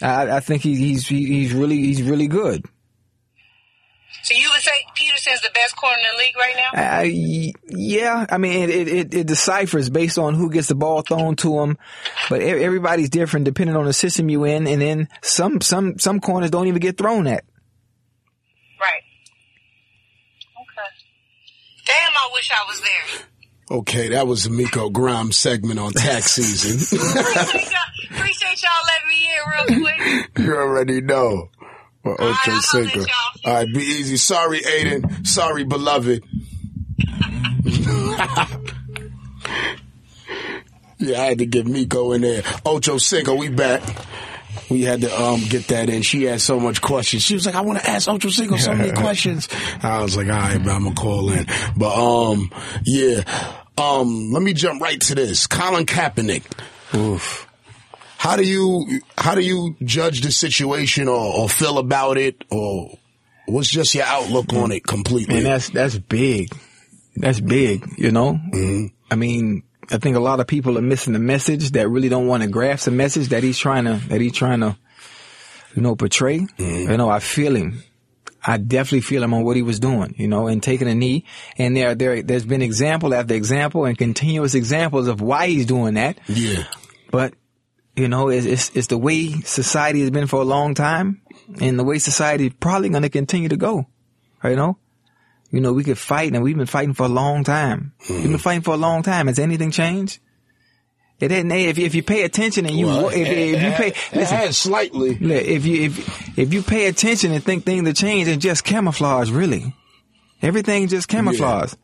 I, 0.00 0.36
I 0.36 0.40
think 0.40 0.62
he's, 0.62 0.78
he's, 0.78 1.06
he's 1.08 1.52
really, 1.52 1.76
he's 1.76 2.02
really 2.02 2.28
good. 2.28 2.64
So 4.22 4.34
you 4.34 4.48
would 4.52 4.62
say 4.62 4.70
Peterson's 4.94 5.40
the 5.40 5.50
best 5.52 5.74
corner 5.76 5.98
in 5.98 6.16
the 6.16 6.22
league 6.22 6.36
right 6.36 6.54
now? 6.56 6.70
I, 6.72 7.52
yeah, 7.68 8.26
I 8.30 8.38
mean, 8.38 8.70
it, 8.70 8.88
it, 8.88 9.14
it 9.14 9.26
deciphers 9.26 9.90
based 9.90 10.18
on 10.18 10.34
who 10.34 10.50
gets 10.50 10.68
the 10.68 10.76
ball 10.76 11.02
thrown 11.02 11.34
to 11.36 11.56
them, 11.56 11.78
but 12.30 12.40
everybody's 12.40 13.10
different 13.10 13.44
depending 13.44 13.74
on 13.74 13.86
the 13.86 13.92
system 13.92 14.28
you 14.28 14.44
in, 14.44 14.68
and 14.68 14.80
then 14.80 15.08
some, 15.22 15.60
some, 15.60 15.98
some 15.98 16.20
corners 16.20 16.50
don't 16.50 16.68
even 16.68 16.80
get 16.80 16.96
thrown 16.96 17.26
at. 17.26 17.44
Right. 18.80 19.02
Okay. 20.56 20.88
Damn, 21.86 22.12
I 22.12 22.30
wish 22.32 22.50
I 22.52 22.64
was 22.68 22.80
there. 22.80 23.26
Okay, 23.72 24.08
that 24.10 24.26
was 24.26 24.44
the 24.44 24.50
Miko 24.50 24.90
Grimes 24.90 25.38
segment 25.38 25.78
on 25.80 25.92
tax 25.92 26.32
season. 26.32 26.98
appreciate, 27.18 27.70
y'all, 27.70 28.16
appreciate 28.18 28.62
y'all 28.62 28.84
letting 28.86 29.08
me 29.08 29.28
in 29.32 29.40
real 29.50 29.82
quick. 29.82 30.38
you 30.38 30.54
already 30.54 31.00
know. 31.00 31.48
Or 32.04 32.14
right, 32.16 32.20
Ocho 32.20 32.50
I'll 32.52 32.60
Cinco. 32.60 32.98
y'all. 32.98 33.06
All 33.46 33.54
right, 33.54 33.66
be 33.72 33.80
easy. 33.80 34.16
Sorry, 34.18 34.60
Aiden. 34.60 35.26
Sorry, 35.26 35.64
beloved. 35.64 36.22
yeah, 40.98 41.20
I 41.20 41.24
had 41.24 41.38
to 41.38 41.46
get 41.46 41.66
Miko 41.66 42.12
in 42.12 42.20
there. 42.20 42.42
Ocho 42.66 42.98
Cinco, 42.98 43.34
we 43.36 43.48
back. 43.48 43.82
We 44.68 44.82
had 44.82 45.00
to 45.02 45.20
um 45.22 45.40
get 45.48 45.68
that 45.68 45.88
in. 45.88 46.02
She 46.02 46.24
had 46.24 46.40
so 46.40 46.60
much 46.60 46.80
questions. 46.82 47.22
She 47.22 47.34
was 47.34 47.46
like, 47.46 47.54
I 47.54 47.60
want 47.62 47.78
to 47.80 47.88
ask 47.90 48.08
Ocho 48.08 48.28
Cinco 48.28 48.56
so 48.56 48.74
many 48.74 48.92
questions. 49.00 49.48
I 49.82 50.02
was 50.02 50.16
like, 50.16 50.26
all 50.26 50.32
right, 50.32 50.58
man, 50.60 50.68
I'm 50.76 50.82
gonna 50.84 50.94
call 50.94 51.30
in. 51.30 51.46
But 51.76 51.94
um, 51.94 52.50
yeah. 52.84 53.22
Um, 53.78 54.30
let 54.32 54.42
me 54.42 54.52
jump 54.52 54.82
right 54.82 55.00
to 55.00 55.14
this. 55.14 55.46
Colin 55.46 55.86
Kaepernick. 55.86 56.44
Oof. 56.94 57.48
How 58.18 58.36
do 58.36 58.44
you 58.44 59.00
how 59.18 59.34
do 59.34 59.40
you 59.40 59.76
judge 59.82 60.20
the 60.20 60.30
situation 60.30 61.08
or, 61.08 61.34
or 61.34 61.48
feel 61.48 61.78
about 61.78 62.18
it 62.18 62.44
or 62.50 62.96
what's 63.46 63.68
just 63.68 63.94
your 63.94 64.04
outlook 64.04 64.52
on 64.52 64.72
it 64.72 64.86
completely? 64.86 65.38
And 65.38 65.46
that's, 65.46 65.70
that's 65.70 65.98
big. 65.98 66.54
That's 67.16 67.40
big, 67.40 67.84
you 67.98 68.12
know? 68.12 68.38
I 69.10 69.16
mean, 69.16 69.64
I 69.90 69.98
think 69.98 70.16
a 70.16 70.20
lot 70.20 70.40
of 70.40 70.46
people 70.46 70.78
are 70.78 70.82
missing 70.82 71.12
the 71.12 71.18
message 71.18 71.72
that 71.72 71.88
really 71.88 72.08
don't 72.08 72.26
want 72.26 72.42
to 72.42 72.48
grasp 72.48 72.84
the 72.86 72.90
message 72.92 73.28
that 73.28 73.42
he's 73.42 73.58
trying 73.58 73.84
to, 73.84 73.94
that 74.08 74.20
he's 74.20 74.32
trying 74.32 74.60
to, 74.60 74.76
you 75.74 75.82
know, 75.82 75.96
portray. 75.96 76.46
You 76.58 76.96
know, 76.96 77.10
I 77.10 77.18
feel 77.18 77.56
him. 77.56 77.82
I 78.44 78.56
definitely 78.56 79.02
feel 79.02 79.22
him 79.22 79.34
on 79.34 79.44
what 79.44 79.56
he 79.56 79.62
was 79.62 79.78
doing, 79.78 80.14
you 80.18 80.26
know, 80.26 80.48
and 80.48 80.62
taking 80.62 80.88
a 80.88 80.94
knee. 80.94 81.24
And 81.58 81.76
there, 81.76 81.94
there, 81.94 82.22
there's 82.22 82.44
been 82.44 82.62
example 82.62 83.14
after 83.14 83.34
example 83.34 83.84
and 83.84 83.96
continuous 83.96 84.54
examples 84.54 85.06
of 85.06 85.20
why 85.20 85.46
he's 85.46 85.66
doing 85.66 85.94
that. 85.94 86.18
yeah. 86.26 86.64
But 87.10 87.34
you 87.94 88.08
know, 88.08 88.28
it's, 88.28 88.46
it's 88.46 88.70
it's 88.74 88.86
the 88.86 88.96
way 88.96 89.28
society 89.42 90.00
has 90.00 90.10
been 90.10 90.26
for 90.26 90.40
a 90.40 90.44
long 90.44 90.74
time, 90.74 91.20
and 91.60 91.78
the 91.78 91.84
way 91.84 91.98
society 91.98 92.46
is 92.46 92.54
probably 92.58 92.88
going 92.88 93.02
to 93.02 93.10
continue 93.10 93.50
to 93.50 93.56
go. 93.56 93.86
You 94.42 94.56
know, 94.56 94.78
you 95.50 95.60
know, 95.60 95.74
we 95.74 95.84
could 95.84 95.98
fight, 95.98 96.32
and 96.32 96.42
we've 96.42 96.56
been 96.56 96.66
fighting 96.66 96.94
for 96.94 97.04
a 97.04 97.10
long 97.10 97.44
time. 97.44 97.92
We've 98.08 98.22
been 98.22 98.32
mm. 98.32 98.40
fighting 98.40 98.62
for 98.62 98.72
a 98.72 98.78
long 98.78 99.02
time. 99.02 99.26
Has 99.26 99.38
anything 99.38 99.70
changed? 99.70 100.20
It 101.22 101.28
didn't. 101.28 101.52
If 101.52 101.78
if 101.78 101.94
you 101.94 102.02
pay 102.02 102.24
attention 102.24 102.66
and 102.66 102.74
you 102.74 102.86
Well, 102.86 103.08
if, 103.10 103.14
if 103.14 103.62
you 103.62 103.70
pay 103.70 103.88
it 103.90 103.96
listen, 104.12 104.36
has 104.38 104.58
slightly. 104.58 105.10
If 105.20 105.64
you 105.64 105.84
if 105.84 106.36
if 106.36 106.52
you 106.52 106.62
pay 106.62 106.86
attention 106.86 107.30
and 107.30 107.44
think 107.44 107.64
things 107.64 107.86
have 107.86 107.94
changed, 107.94 108.28
it's 108.28 108.42
just 108.42 108.64
camouflage, 108.64 109.30
really. 109.30 109.72
Everything 110.42 110.88
just 110.88 111.06
camouflage. 111.06 111.74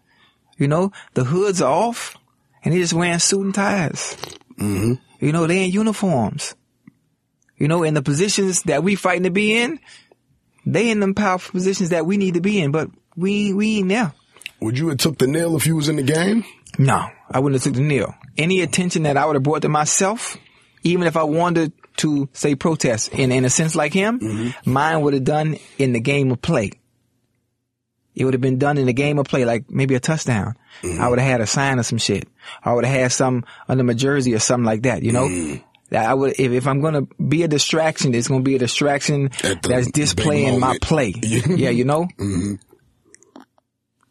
You 0.57 0.67
know, 0.67 0.91
the 1.15 1.23
hoods 1.23 1.63
are 1.63 1.73
off, 1.73 2.17
and 2.65 2.75
they 2.75 2.79
just 2.79 2.93
wearing 2.93 3.21
suit 3.21 3.45
and 3.45 3.55
ties. 3.55 4.17
Mm-hmm. 4.59 4.95
You 5.25 5.31
know, 5.31 5.47
they 5.47 5.67
in 5.67 5.71
uniforms. 5.71 6.57
You 7.59 7.69
know, 7.69 7.85
in 7.85 7.95
the 7.95 8.03
positions 8.03 8.65
that 8.65 8.83
we 8.83 8.97
fighting 8.97 9.23
to 9.23 9.31
be 9.31 9.57
in, 9.57 9.79
they 10.67 10.91
in 10.91 10.99
them 10.99 11.15
powerful 11.15 11.53
positions 11.53 11.91
that 11.91 12.07
we 12.07 12.17
need 12.17 12.35
to 12.35 12.41
be 12.41 12.61
in, 12.61 12.73
but 12.73 12.91
we 13.15 13.53
we 13.53 13.79
ain't 13.79 13.89
there. 13.89 14.13
Would 14.61 14.77
you 14.77 14.89
have 14.89 14.99
took 14.99 15.19
the 15.19 15.29
nail 15.29 15.55
if 15.55 15.65
you 15.65 15.77
was 15.77 15.89
in 15.89 15.95
the 15.95 16.03
game? 16.03 16.45
No, 16.77 17.07
I 17.31 17.39
wouldn't 17.39 17.63
have 17.63 17.73
took 17.73 17.81
the 17.81 17.87
kneel. 17.87 18.17
Any 18.39 18.63
attention 18.63 19.03
that 19.03 19.17
I 19.17 19.27
would 19.27 19.35
have 19.37 19.43
brought 19.43 19.63
to 19.63 19.69
myself, 19.69 20.37
even 20.85 21.07
if 21.07 21.17
I 21.17 21.25
wanted 21.25 21.73
to 21.99 22.29
say 22.33 22.55
protest 22.55 23.13
in, 23.13 23.33
in 23.33 23.45
a 23.45 23.51
sense 23.51 23.75
like 23.75 23.93
him, 23.93 24.55
mine 24.65 25.01
would 25.03 25.13
have 25.15 25.25
done 25.25 25.57
in 25.79 25.93
the 25.93 26.01
game 26.01 26.31
of 26.31 26.41
play. 26.41 26.71
It 28.15 28.25
would 28.25 28.35
have 28.35 28.41
been 28.41 28.59
done 28.59 28.79
in 28.79 28.87
the 28.87 28.93
game 28.93 29.19
of 29.19 29.27
play, 29.27 29.45
like 29.45 29.71
maybe 29.71 29.95
a 29.95 30.01
touchdown. 30.01 30.55
I 31.01 31.09
would 31.09 31.19
have 31.19 31.29
had 31.29 31.41
a 31.41 31.47
sign 31.47 31.79
or 31.79 31.83
some 31.83 31.99
shit. 31.99 32.29
I 32.65 32.73
would 32.73 32.85
have 32.85 32.95
had 33.01 33.13
some 33.13 33.45
under 33.69 33.83
my 33.85 33.95
jersey 33.95 34.35
or 34.35 34.39
something 34.39 34.65
like 34.65 34.83
that, 34.83 35.03
you 35.03 35.13
know? 35.13 35.27
That 35.91 36.07
I 36.07 36.15
would, 36.15 36.35
if, 36.39 36.53
if 36.53 36.67
I'm 36.67 36.81
gonna 36.81 37.03
be 37.03 37.43
a 37.45 37.49
distraction, 37.49 38.15
it's 38.15 38.29
gonna 38.29 38.43
be 38.43 38.57
a 38.57 38.59
distraction 38.59 39.31
that's 39.63 39.91
displaying 39.91 40.61
my 40.61 40.79
play. 40.81 41.15
yeah, 41.23 41.71
you 41.71 41.85
know? 41.85 42.07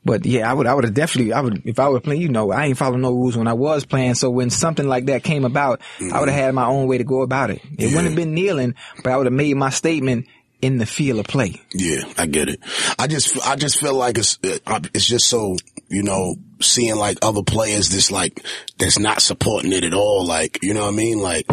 But 0.08 0.26
yeah, 0.26 0.50
I 0.50 0.54
would, 0.54 0.66
I 0.66 0.74
would 0.74 0.86
have 0.86 0.94
definitely, 0.94 1.34
I 1.34 1.42
would, 1.42 1.64
if 1.66 1.80
I 1.80 1.90
were 1.90 2.00
playing, 2.00 2.22
you 2.22 2.30
know, 2.30 2.52
I 2.52 2.66
ain't 2.66 2.78
following 2.78 3.02
no 3.02 3.12
rules 3.12 3.38
when 3.38 3.48
I 3.48 3.54
was 3.54 3.86
playing. 3.86 4.16
So 4.16 4.30
when 4.30 4.50
something 4.50 4.88
like 4.88 5.08
that 5.08 5.22
came 5.22 5.44
about, 5.44 5.82
I 6.00 6.20
would 6.20 6.30
have 6.30 6.40
had 6.40 6.56
my 6.56 6.66
own 6.66 6.88
way 6.88 6.98
to 6.98 7.04
go 7.04 7.22
about 7.22 7.52
it. 7.52 7.62
It 7.78 7.88
wouldn't 7.88 8.06
have 8.06 8.16
been 8.16 8.34
kneeling, 8.34 8.76
but 9.04 9.12
I 9.12 9.18
would 9.18 9.26
have 9.26 9.34
made 9.34 9.56
my 9.58 9.70
statement 9.70 10.28
in 10.62 10.78
the 10.78 10.86
field 10.86 11.20
of 11.20 11.28
play. 11.28 11.62
Yeah, 11.74 12.02
I 12.18 12.26
get 12.26 12.48
it. 12.48 12.62
I 12.98 13.08
just, 13.08 13.46
I 13.46 13.58
just 13.58 13.80
feel 13.82 13.96
like 13.96 14.18
it's, 14.18 14.40
it's 14.42 15.06
just 15.06 15.28
so, 15.28 15.58
you 15.90 16.04
know, 16.04 16.36
seeing 16.62 16.96
like 16.96 17.18
other 17.22 17.44
players 17.44 17.90
that's 17.90 18.12
like, 18.12 18.44
that's 18.78 19.00
not 19.00 19.22
supporting 19.22 19.74
it 19.74 19.84
at 19.84 19.94
all. 19.94 20.26
Like, 20.26 20.60
you 20.62 20.74
know 20.74 20.82
what 20.82 20.94
I 20.94 20.98
mean? 20.98 21.20
Like, 21.20 21.46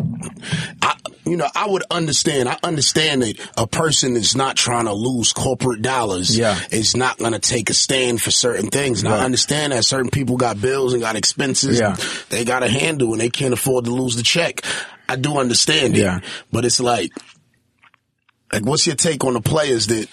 I, 0.82 0.96
you 1.24 1.36
know, 1.36 1.48
I 1.54 1.68
would 1.68 1.84
understand. 1.90 2.48
I 2.48 2.58
understand 2.62 3.22
that 3.22 3.38
a 3.56 3.66
person 3.66 4.16
is 4.16 4.36
not 4.36 4.56
trying 4.56 4.84
to 4.84 4.92
lose 4.92 5.32
corporate 5.32 5.82
dollars. 5.82 6.36
Yeah. 6.36 6.58
Is 6.70 6.94
not 6.96 7.18
going 7.18 7.32
to 7.32 7.38
take 7.38 7.70
a 7.70 7.74
stand 7.74 8.20
for 8.20 8.30
certain 8.30 8.68
things. 8.68 9.02
And 9.02 9.10
Right. 9.10 9.20
I 9.20 9.24
understand 9.24 9.72
that 9.72 9.84
certain 9.84 10.10
people 10.10 10.36
got 10.36 10.60
bills 10.60 10.92
and 10.92 11.00
got 11.02 11.16
expenses. 11.16 11.78
Yeah. 11.78 11.96
They 12.28 12.44
got 12.44 12.60
to 12.60 12.68
handle 12.68 13.12
and 13.12 13.20
they 13.20 13.30
can't 13.30 13.54
afford 13.54 13.86
to 13.86 13.90
lose 13.90 14.16
the 14.16 14.22
check. 14.22 14.62
I 15.08 15.16
do 15.16 15.38
understand 15.38 15.96
it. 15.96 16.00
Yeah. 16.00 16.20
But 16.52 16.64
it's 16.64 16.80
like, 16.80 17.12
like, 18.52 18.64
what's 18.64 18.86
your 18.86 18.96
take 18.96 19.24
on 19.24 19.32
the 19.34 19.40
players 19.40 19.86
that 19.88 20.08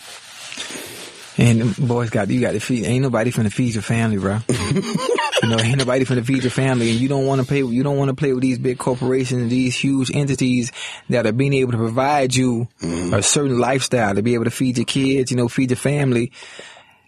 And 1.41 1.75
boys 1.75 2.12
got, 2.12 2.30
you 2.30 2.39
got 2.39 2.51
to 2.51 2.60
feed, 2.60 2.86
ain't 2.86 3.01
nobody 3.01 3.32
finna 3.32 3.51
feed 3.51 3.73
your 3.73 3.82
family, 3.82 4.17
bro. 4.17 4.41
you 4.47 5.49
know, 5.49 5.58
ain't 5.58 5.80
nobody 5.80 6.06
finna 6.06 6.23
feed 6.23 6.43
your 6.43 6.51
family 6.51 6.91
and 6.91 6.99
you 6.99 7.08
don't 7.08 7.25
want 7.25 7.41
to 7.41 7.47
pay, 7.47 7.63
you 7.63 7.82
don't 7.82 7.97
want 7.97 8.10
to 8.10 8.13
play 8.15 8.32
with 8.32 8.43
these 8.43 8.60
big 8.60 8.77
corporations, 8.77 9.49
these 9.49 9.75
huge 9.75 10.12
entities 10.15 10.71
that 11.10 11.25
are 11.25 11.32
being 11.32 11.54
able 11.54 11.71
to 11.71 11.80
provide 11.80 12.36
you 12.36 12.67
a 12.84 13.23
certain 13.23 13.58
lifestyle 13.58 14.13
to 14.13 14.21
be 14.21 14.36
able 14.36 14.43
to 14.43 14.51
feed 14.51 14.77
your 14.77 14.86
kids, 14.86 15.32
you 15.32 15.38
know, 15.38 15.47
feed 15.47 15.71
your 15.71 15.77
family. 15.77 16.32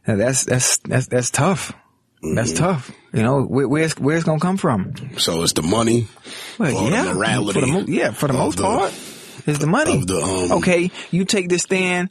Now 0.08 0.16
that's, 0.16 0.46
that's, 0.46 0.80
that's, 0.80 1.06
that's 1.06 1.30
tough. 1.30 1.72
That's 2.24 2.54
tough. 2.54 2.90
You 3.14 3.22
know, 3.22 3.44
where, 3.44 3.68
where's, 3.68 3.94
where's 4.00 4.24
gonna 4.24 4.40
come 4.40 4.58
from? 4.58 4.96
So 5.20 5.44
it's 5.44 5.54
the 5.54 5.62
money. 5.62 6.08
Well, 6.58 6.90
yeah, 6.90 7.04
the 7.04 7.14
morality. 7.14 7.60
for 7.60 7.66
the 7.68 7.72
mo- 7.72 7.86
yeah, 7.88 8.12
for 8.12 8.26
the 8.26 8.34
most 8.34 8.58
the- 8.58 8.64
part, 8.64 8.94
it's 9.46 9.60
the 9.60 9.68
money. 9.68 10.04
the, 10.04 10.16
um, 10.18 10.58
okay, 10.60 10.90
you 11.12 11.26
take 11.26 11.50
this 11.50 11.62
stand 11.62 12.10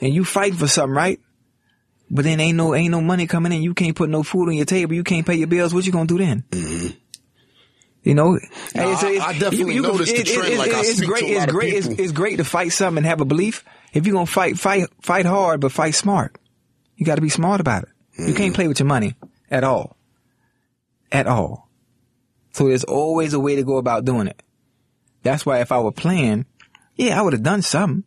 and 0.00 0.14
you 0.14 0.24
fight 0.24 0.54
for 0.54 0.68
something, 0.68 0.94
right? 0.94 1.18
But 2.14 2.24
then 2.24 2.38
ain't 2.38 2.56
no 2.56 2.74
ain't 2.76 2.92
no 2.92 3.00
money 3.00 3.26
coming 3.26 3.52
in. 3.52 3.62
You 3.62 3.74
can't 3.74 3.96
put 3.96 4.08
no 4.08 4.22
food 4.22 4.48
on 4.48 4.54
your 4.54 4.64
table. 4.66 4.94
You 4.94 5.02
can't 5.02 5.26
pay 5.26 5.34
your 5.34 5.48
bills. 5.48 5.74
What 5.74 5.84
you 5.84 5.90
gonna 5.92 6.06
do 6.06 6.16
then? 6.18 6.44
You 8.02 8.14
know, 8.14 8.32
No, 8.34 8.38
I- 8.74 9.18
I 9.28 9.38
definitely 9.38 9.80
noticed 9.80 10.14
the 10.14 10.22
trend, 10.24 10.58
like, 10.58 10.72
I 10.72 10.80
it's 10.80 10.96
speak 10.98 11.00
to 11.00 11.06
great. 11.06 11.22
a 11.24 11.26
it's 11.26 11.38
lot 11.38 11.48
of 11.48 11.54
great. 11.54 11.74
It's, 11.74 11.86
it's 11.86 12.12
great 12.12 12.36
to 12.36 12.44
fight 12.44 12.70
something 12.72 12.98
and 12.98 13.06
have 13.06 13.20
a 13.20 13.24
belief. 13.24 13.64
If 13.94 14.06
you're 14.06 14.12
gonna 14.14 14.26
fight, 14.26 14.58
fight, 14.58 14.88
fight 15.00 15.24
hard, 15.26 15.60
but 15.60 15.72
fight 15.72 15.94
smart. 15.94 16.36
You 16.96 17.04
got 17.06 17.16
to 17.16 17.22
be 17.22 17.30
smart 17.30 17.60
about 17.60 17.84
it. 17.84 17.88
You 18.18 18.26
Mm-hmm. 18.26 18.36
can't 18.36 18.54
play 18.54 18.68
with 18.68 18.78
your 18.78 18.86
money 18.86 19.16
at 19.50 19.64
all, 19.64 19.96
at 21.10 21.26
all. 21.26 21.68
So 22.52 22.68
there's 22.68 22.84
always 22.84 23.32
a 23.32 23.40
way 23.40 23.56
to 23.56 23.64
go 23.64 23.78
about 23.78 24.04
doing 24.04 24.28
it. 24.28 24.40
That's 25.24 25.44
why 25.44 25.60
if 25.60 25.72
I 25.72 25.80
were 25.80 25.90
playing, 25.90 26.46
yeah, 26.94 27.18
I 27.18 27.22
would 27.22 27.32
have 27.32 27.42
done 27.42 27.62
something. 27.62 28.04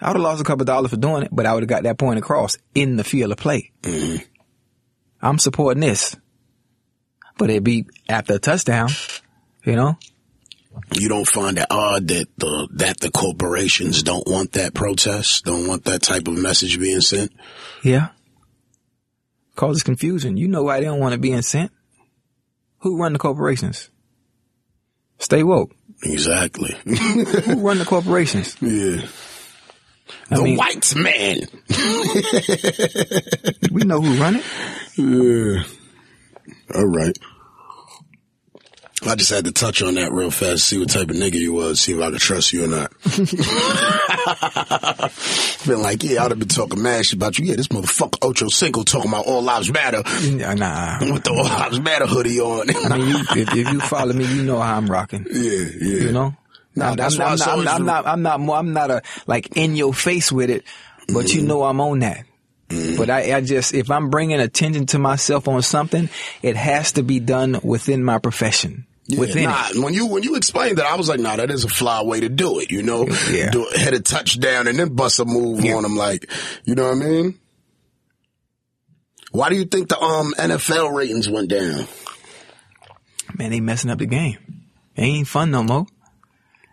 I 0.00 0.08
would 0.08 0.16
have 0.16 0.22
lost 0.22 0.40
a 0.40 0.44
couple 0.44 0.64
dollars 0.64 0.90
for 0.90 0.96
doing 0.96 1.24
it, 1.24 1.28
but 1.30 1.46
I 1.46 1.52
would 1.52 1.62
have 1.62 1.68
got 1.68 1.82
that 1.82 1.98
point 1.98 2.18
across 2.18 2.56
in 2.74 2.96
the 2.96 3.04
field 3.04 3.32
of 3.32 3.38
play. 3.38 3.72
Mm-hmm. 3.82 4.24
I'm 5.22 5.38
supporting 5.38 5.82
this, 5.82 6.16
but 7.36 7.50
it'd 7.50 7.64
be 7.64 7.86
after 8.08 8.34
a 8.34 8.38
touchdown, 8.38 8.88
you 9.64 9.76
know. 9.76 9.98
You 10.94 11.08
don't 11.08 11.28
find 11.28 11.58
it 11.58 11.66
odd 11.68 12.08
that 12.08 12.28
the 12.38 12.68
that 12.74 13.00
the 13.00 13.10
corporations 13.10 14.02
don't 14.02 14.26
want 14.26 14.52
that 14.52 14.72
protest, 14.72 15.44
don't 15.44 15.66
want 15.66 15.84
that 15.84 16.02
type 16.02 16.28
of 16.28 16.38
message 16.38 16.78
being 16.78 17.00
sent. 17.00 17.32
Yeah. 17.84 18.08
Causes 19.56 19.82
confusion. 19.82 20.36
You 20.36 20.48
know 20.48 20.62
why 20.62 20.78
they 20.78 20.86
don't 20.86 21.00
want 21.00 21.14
it 21.14 21.20
being 21.20 21.42
sent. 21.42 21.72
Who 22.78 22.98
run 22.98 23.12
the 23.12 23.18
corporations? 23.18 23.90
Stay 25.18 25.42
woke. 25.42 25.74
Exactly. 26.02 26.74
Who 26.84 27.60
run 27.60 27.78
the 27.78 27.84
corporations? 27.84 28.56
yeah. 28.62 29.06
I 30.30 30.36
the 30.36 30.42
mean- 30.42 30.56
white 30.56 30.94
man. 30.96 31.38
We 33.72 33.84
know 33.84 34.00
who 34.00 34.20
run 34.20 34.36
it. 34.36 34.44
Yeah. 34.96 35.62
All 36.74 36.86
right. 36.86 37.16
I 39.06 39.14
just 39.14 39.30
had 39.30 39.46
to 39.46 39.52
touch 39.52 39.80
on 39.80 39.94
that 39.94 40.12
real 40.12 40.30
fast, 40.30 40.64
see 40.64 40.78
what 40.78 40.90
type 40.90 41.08
of 41.08 41.16
nigga 41.16 41.34
you 41.36 41.54
was, 41.54 41.80
see 41.80 41.92
if 41.92 42.00
I 42.02 42.10
could 42.10 42.20
trust 42.20 42.52
you 42.52 42.64
or 42.64 42.68
not. 42.68 42.92
been 45.66 45.80
like, 45.82 46.02
yeah, 46.04 46.22
I'd 46.24 46.30
have 46.32 46.38
been 46.38 46.48
talking 46.48 46.82
mad 46.82 47.06
shit 47.06 47.14
about 47.14 47.38
you. 47.38 47.46
Yeah, 47.46 47.56
this 47.56 47.68
motherfucker 47.68 48.18
Ocho 48.22 48.48
Cinco 48.48 48.82
talking 48.82 49.10
about 49.10 49.26
all 49.26 49.40
lives 49.42 49.72
matter 49.72 50.02
Nah, 50.30 50.52
Nah. 50.54 50.98
with 51.12 51.24
the 51.24 51.30
all 51.30 51.44
lives 51.44 51.80
matter 51.80 52.06
hoodie 52.06 52.40
on. 52.40 52.68
I 52.92 52.98
mean, 52.98 53.08
you, 53.08 53.18
if, 53.20 53.56
if 53.56 53.72
you 53.72 53.80
follow 53.80 54.12
me, 54.12 54.24
you 54.26 54.42
know 54.42 54.58
how 54.60 54.76
I'm 54.76 54.86
rocking. 54.90 55.26
yeah, 55.30 55.40
yeah. 55.80 56.04
You 56.04 56.12
know. 56.12 56.34
I'm, 56.80 56.96
that's 56.96 57.18
I'm, 57.18 57.20
why 57.20 57.32
I'm, 57.32 57.38
not, 57.38 57.48
I'm, 57.48 57.64
not, 57.64 58.06
I'm 58.06 58.22
not. 58.22 58.34
I'm 58.40 58.46
not. 58.46 58.58
I'm 58.58 58.72
not 58.72 58.90
a 58.90 59.02
like 59.26 59.56
in 59.56 59.76
your 59.76 59.92
face 59.94 60.30
with 60.32 60.50
it, 60.50 60.64
but 61.08 61.26
Mm-hmm. 61.26 61.38
you 61.40 61.46
know 61.46 61.62
I'm 61.64 61.80
on 61.80 62.00
that. 62.00 62.24
But 62.96 63.10
I, 63.10 63.34
I 63.36 63.40
just 63.40 63.74
if 63.74 63.90
I'm 63.90 64.10
bringing 64.10 64.38
attention 64.38 64.86
to 64.86 64.98
myself 65.00 65.48
on 65.48 65.60
something, 65.62 66.08
it 66.42 66.54
has 66.56 66.92
to 66.92 67.02
be 67.02 67.18
done 67.18 67.58
within 67.64 68.04
my 68.04 68.18
profession. 68.18 68.86
Yeah, 69.06 69.18
within 69.18 69.44
nah, 69.44 69.70
when 69.82 69.92
you 69.92 70.06
when 70.06 70.22
you 70.22 70.36
explained 70.36 70.78
that, 70.78 70.86
I 70.86 70.94
was 70.94 71.08
like, 71.08 71.18
nah, 71.18 71.34
that 71.34 71.50
is 71.50 71.64
a 71.64 71.68
fly 71.68 72.02
way 72.04 72.20
to 72.20 72.28
do 72.28 72.60
it. 72.60 72.70
You 72.70 72.84
know, 72.84 73.08
Yeah. 73.28 73.50
do, 73.50 73.66
hit 73.72 73.92
a 73.92 73.98
touchdown 74.00 74.68
and 74.68 74.78
then 74.78 74.94
bust 74.94 75.18
a 75.18 75.24
move 75.24 75.64
on 75.64 75.82
them, 75.82 75.96
like, 75.96 76.30
you 76.64 76.76
know 76.76 76.84
what 76.84 76.92
I 76.92 77.00
mean? 77.08 77.38
Why 79.32 79.48
do 79.48 79.56
you 79.56 79.64
think 79.64 79.88
the 79.88 79.98
um 80.00 80.32
NFL 80.38 80.94
ratings 80.94 81.28
went 81.28 81.48
down? 81.50 81.88
Man, 83.36 83.50
they 83.50 83.60
messing 83.60 83.90
up 83.90 83.98
the 83.98 84.06
game. 84.06 84.38
It 84.94 85.02
ain't 85.02 85.26
fun 85.28 85.50
no 85.50 85.62
more. 85.64 85.86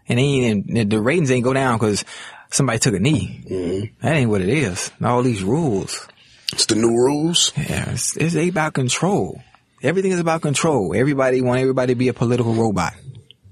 And 0.09 0.19
ain't, 0.19 0.89
the 0.89 1.01
ratings 1.01 1.31
ain't 1.31 1.43
go 1.43 1.53
down 1.53 1.77
because 1.77 2.05
somebody 2.49 2.79
took 2.79 2.95
a 2.95 2.99
knee. 2.99 3.43
Mm-hmm. 3.45 4.05
That 4.05 4.15
ain't 4.15 4.29
what 4.29 4.41
it 4.41 4.49
is. 4.49 4.91
All 5.03 5.21
these 5.21 5.43
rules. 5.43 6.07
It's 6.53 6.65
the 6.65 6.75
new 6.75 6.95
rules. 6.95 7.51
Yeah, 7.57 7.91
it's, 7.91 8.15
it's 8.15 8.35
about 8.35 8.73
control. 8.73 9.41
Everything 9.83 10.11
is 10.11 10.19
about 10.19 10.41
control. 10.41 10.95
Everybody 10.95 11.41
want 11.41 11.59
everybody 11.59 11.93
to 11.93 11.97
be 11.97 12.07
a 12.07 12.13
political 12.13 12.53
robot. 12.53 12.93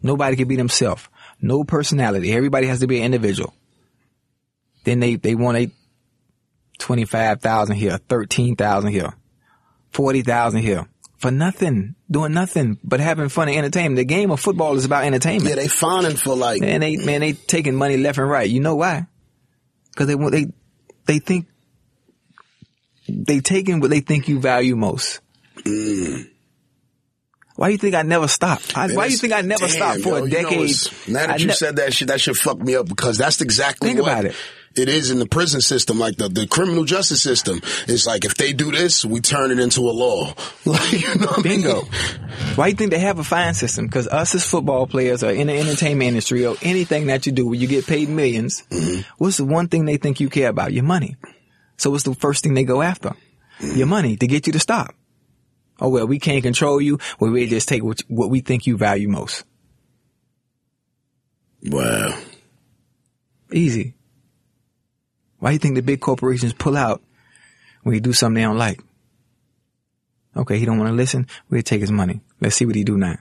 Nobody 0.01 0.35
can 0.35 0.47
be 0.47 0.55
themselves. 0.55 1.07
No 1.41 1.63
personality. 1.63 2.31
Everybody 2.31 2.67
has 2.67 2.79
to 2.79 2.87
be 2.87 2.99
an 2.99 3.05
individual. 3.05 3.53
Then 4.85 4.99
they, 4.99 5.15
they 5.15 5.35
want 5.35 5.57
a 5.57 5.71
25,000 6.79 7.75
here, 7.75 7.97
13,000 7.97 8.91
here, 8.91 9.13
40,000 9.91 10.61
here 10.61 10.87
for 11.25 11.31
nothing, 11.31 11.95
doing 12.09 12.33
nothing 12.33 12.77
but 12.83 12.99
having 12.99 13.29
fun 13.29 13.47
and 13.49 13.57
entertainment. 13.57 13.95
The 13.97 14.05
game 14.05 14.29
of 14.29 14.39
football 14.39 14.75
is 14.77 14.85
about 14.85 15.05
entertainment. 15.05 15.49
Yeah, 15.49 15.55
they 15.55 15.67
fawning 15.67 16.17
for 16.17 16.35
like 16.35 16.61
Man, 16.61 16.81
they 16.81 16.97
man, 16.97 17.21
they 17.21 17.33
taking 17.33 17.73
money 17.73 17.97
left 17.97 18.19
and 18.19 18.29
right. 18.29 18.47
You 18.47 18.59
know 18.59 18.75
why? 18.75 19.07
Because 19.91 20.07
they 20.07 20.15
they 20.15 20.45
they 21.05 21.19
think 21.19 21.47
they 23.09 23.39
taking 23.39 23.79
what 23.79 23.89
they 23.89 24.01
think 24.01 24.27
you 24.27 24.39
value 24.39 24.75
most. 24.75 25.21
Why 27.55 27.67
do 27.69 27.71
you 27.71 27.77
think 27.77 27.95
I 27.95 28.01
never 28.03 28.27
stopped? 28.27 28.77
I, 28.77 28.87
Man, 28.87 28.95
why 28.97 29.05
you 29.05 29.17
think 29.17 29.33
I 29.33 29.41
never 29.41 29.65
damn, 29.65 29.69
stopped 29.75 30.01
for 30.01 30.09
yo, 30.09 30.15
a 30.15 30.27
you 30.27 30.41
know, 30.43 30.49
decade? 30.49 30.75
now 31.07 31.19
that 31.21 31.29
I 31.31 31.35
you 31.37 31.47
ne- 31.47 31.53
said 31.53 31.77
that 31.77 31.93
shit, 31.93 32.09
that 32.09 32.19
shit 32.21 32.35
fucked 32.35 32.61
me 32.61 32.75
up 32.75 32.87
because 32.87 33.17
that's 33.17 33.41
exactly 33.41 33.89
Think 33.89 34.01
what 34.01 34.11
about 34.11 34.25
it. 34.25 34.35
It 34.75 34.89
is 34.89 35.11
in 35.11 35.19
the 35.19 35.25
prison 35.25 35.61
system, 35.61 35.97
like 35.99 36.17
the, 36.17 36.27
the 36.29 36.47
criminal 36.47 36.83
justice 36.83 37.21
system. 37.21 37.61
It's 37.87 38.05
like 38.05 38.25
if 38.25 38.35
they 38.35 38.53
do 38.53 38.71
this, 38.71 39.05
we 39.05 39.21
turn 39.21 39.51
it 39.51 39.59
into 39.59 39.81
a 39.81 39.91
law. 39.91 40.33
Like, 40.65 40.91
you 40.93 41.15
know 41.15 41.27
what 41.27 41.45
I 41.45 41.49
mean? 41.49 41.61
Bingo. 41.61 41.81
Why 42.55 42.67
you 42.67 42.73
think 42.75 42.89
they 42.91 42.99
have 42.99 43.19
a 43.19 43.23
fine 43.23 43.53
system? 43.53 43.85
Because 43.85 44.07
us 44.07 44.33
as 44.33 44.43
football 44.43 44.87
players 44.87 45.23
or 45.23 45.29
in 45.29 45.47
the 45.47 45.53
entertainment 45.57 46.07
industry 46.07 46.45
or 46.45 46.55
anything 46.63 47.05
that 47.07 47.25
you 47.27 47.31
do 47.31 47.45
where 47.45 47.55
you 47.55 47.67
get 47.67 47.85
paid 47.85 48.07
1000000s 48.09 48.67
Mm-hmm. 48.67 49.01
what's 49.17 49.37
the 49.37 49.45
one 49.45 49.67
thing 49.67 49.85
they 49.85 49.97
think 49.97 50.19
you 50.19 50.29
care 50.29 50.49
about? 50.49 50.73
Your 50.73 50.83
money. 50.83 51.17
So 51.77 51.91
what's 51.91 52.03
the 52.03 52.15
first 52.15 52.43
thing 52.43 52.55
they 52.55 52.63
go 52.63 52.81
after? 52.81 53.09
Mm-hmm. 53.59 53.77
Your 53.77 53.87
money 53.87 54.17
to 54.17 54.27
get 54.27 54.47
you 54.47 54.53
to 54.53 54.59
stop. 54.59 54.95
Oh 55.79 55.89
well, 55.89 56.07
we 56.07 56.19
can't 56.19 56.41
control 56.41 56.81
you. 56.81 56.99
Well, 57.19 57.31
we 57.31 57.47
just 57.47 57.69
take 57.69 57.83
what, 57.83 57.99
what 58.07 58.29
we 58.29 58.39
think 58.41 58.65
you 58.65 58.75
value 58.77 59.07
most. 59.09 59.43
Wow. 61.63 62.17
Easy. 63.51 63.93
Why 65.45 65.51
do 65.51 65.53
you 65.53 65.59
think 65.59 65.75
the 65.75 65.83
big 65.83 66.01
corporations 66.01 66.53
pull 66.53 66.75
out 66.75 67.03
when 67.83 67.93
you 67.93 68.01
do 68.01 68.13
something 68.13 68.33
they 68.33 68.41
don't 68.41 68.57
like? 68.57 68.81
Okay, 70.35 70.57
he 70.57 70.65
don't 70.65 70.79
want 70.79 70.89
to 70.89 70.95
listen. 70.95 71.27
We'll 71.51 71.61
take 71.61 71.81
his 71.81 71.91
money. 71.91 72.21
Let's 72.41 72.55
see 72.55 72.65
what 72.65 72.73
he 72.73 72.83
do 72.83 72.97
now. 72.97 73.17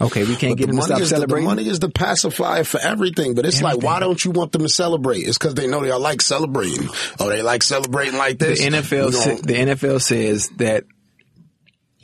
Okay, 0.00 0.24
we 0.24 0.36
can't 0.36 0.52
But 0.56 0.58
get 0.58 0.66
the 0.68 0.72
him 0.72 0.76
to 0.76 0.76
money, 0.76 0.86
stop 0.86 1.00
is 1.02 1.10
the, 1.10 1.14
the 1.16 1.20
celebrating. 1.20 1.44
money 1.44 1.68
is 1.68 1.80
the 1.80 1.90
pacifier 1.90 2.64
for 2.64 2.80
everything, 2.80 3.34
but 3.34 3.44
it's 3.44 3.60
like, 3.60 3.82
why 3.82 4.00
don't 4.00 4.24
you 4.24 4.30
want 4.30 4.52
them 4.52 4.62
to 4.62 4.70
celebrate? 4.70 5.18
It's 5.18 5.36
because 5.36 5.52
they 5.52 5.66
know 5.66 5.82
they 5.82 5.90
all 5.90 6.00
like 6.00 6.22
celebrating. 6.22 6.88
Oh, 7.20 7.28
they 7.28 7.42
like 7.42 7.62
celebrating 7.62 8.16
like 8.16 8.38
the 8.38 8.46
this. 8.46 8.64
NFL, 8.64 9.12
sa- 9.12 9.34
the 9.42 9.52
NFL 9.54 10.00
says 10.00 10.48
that 10.56 10.84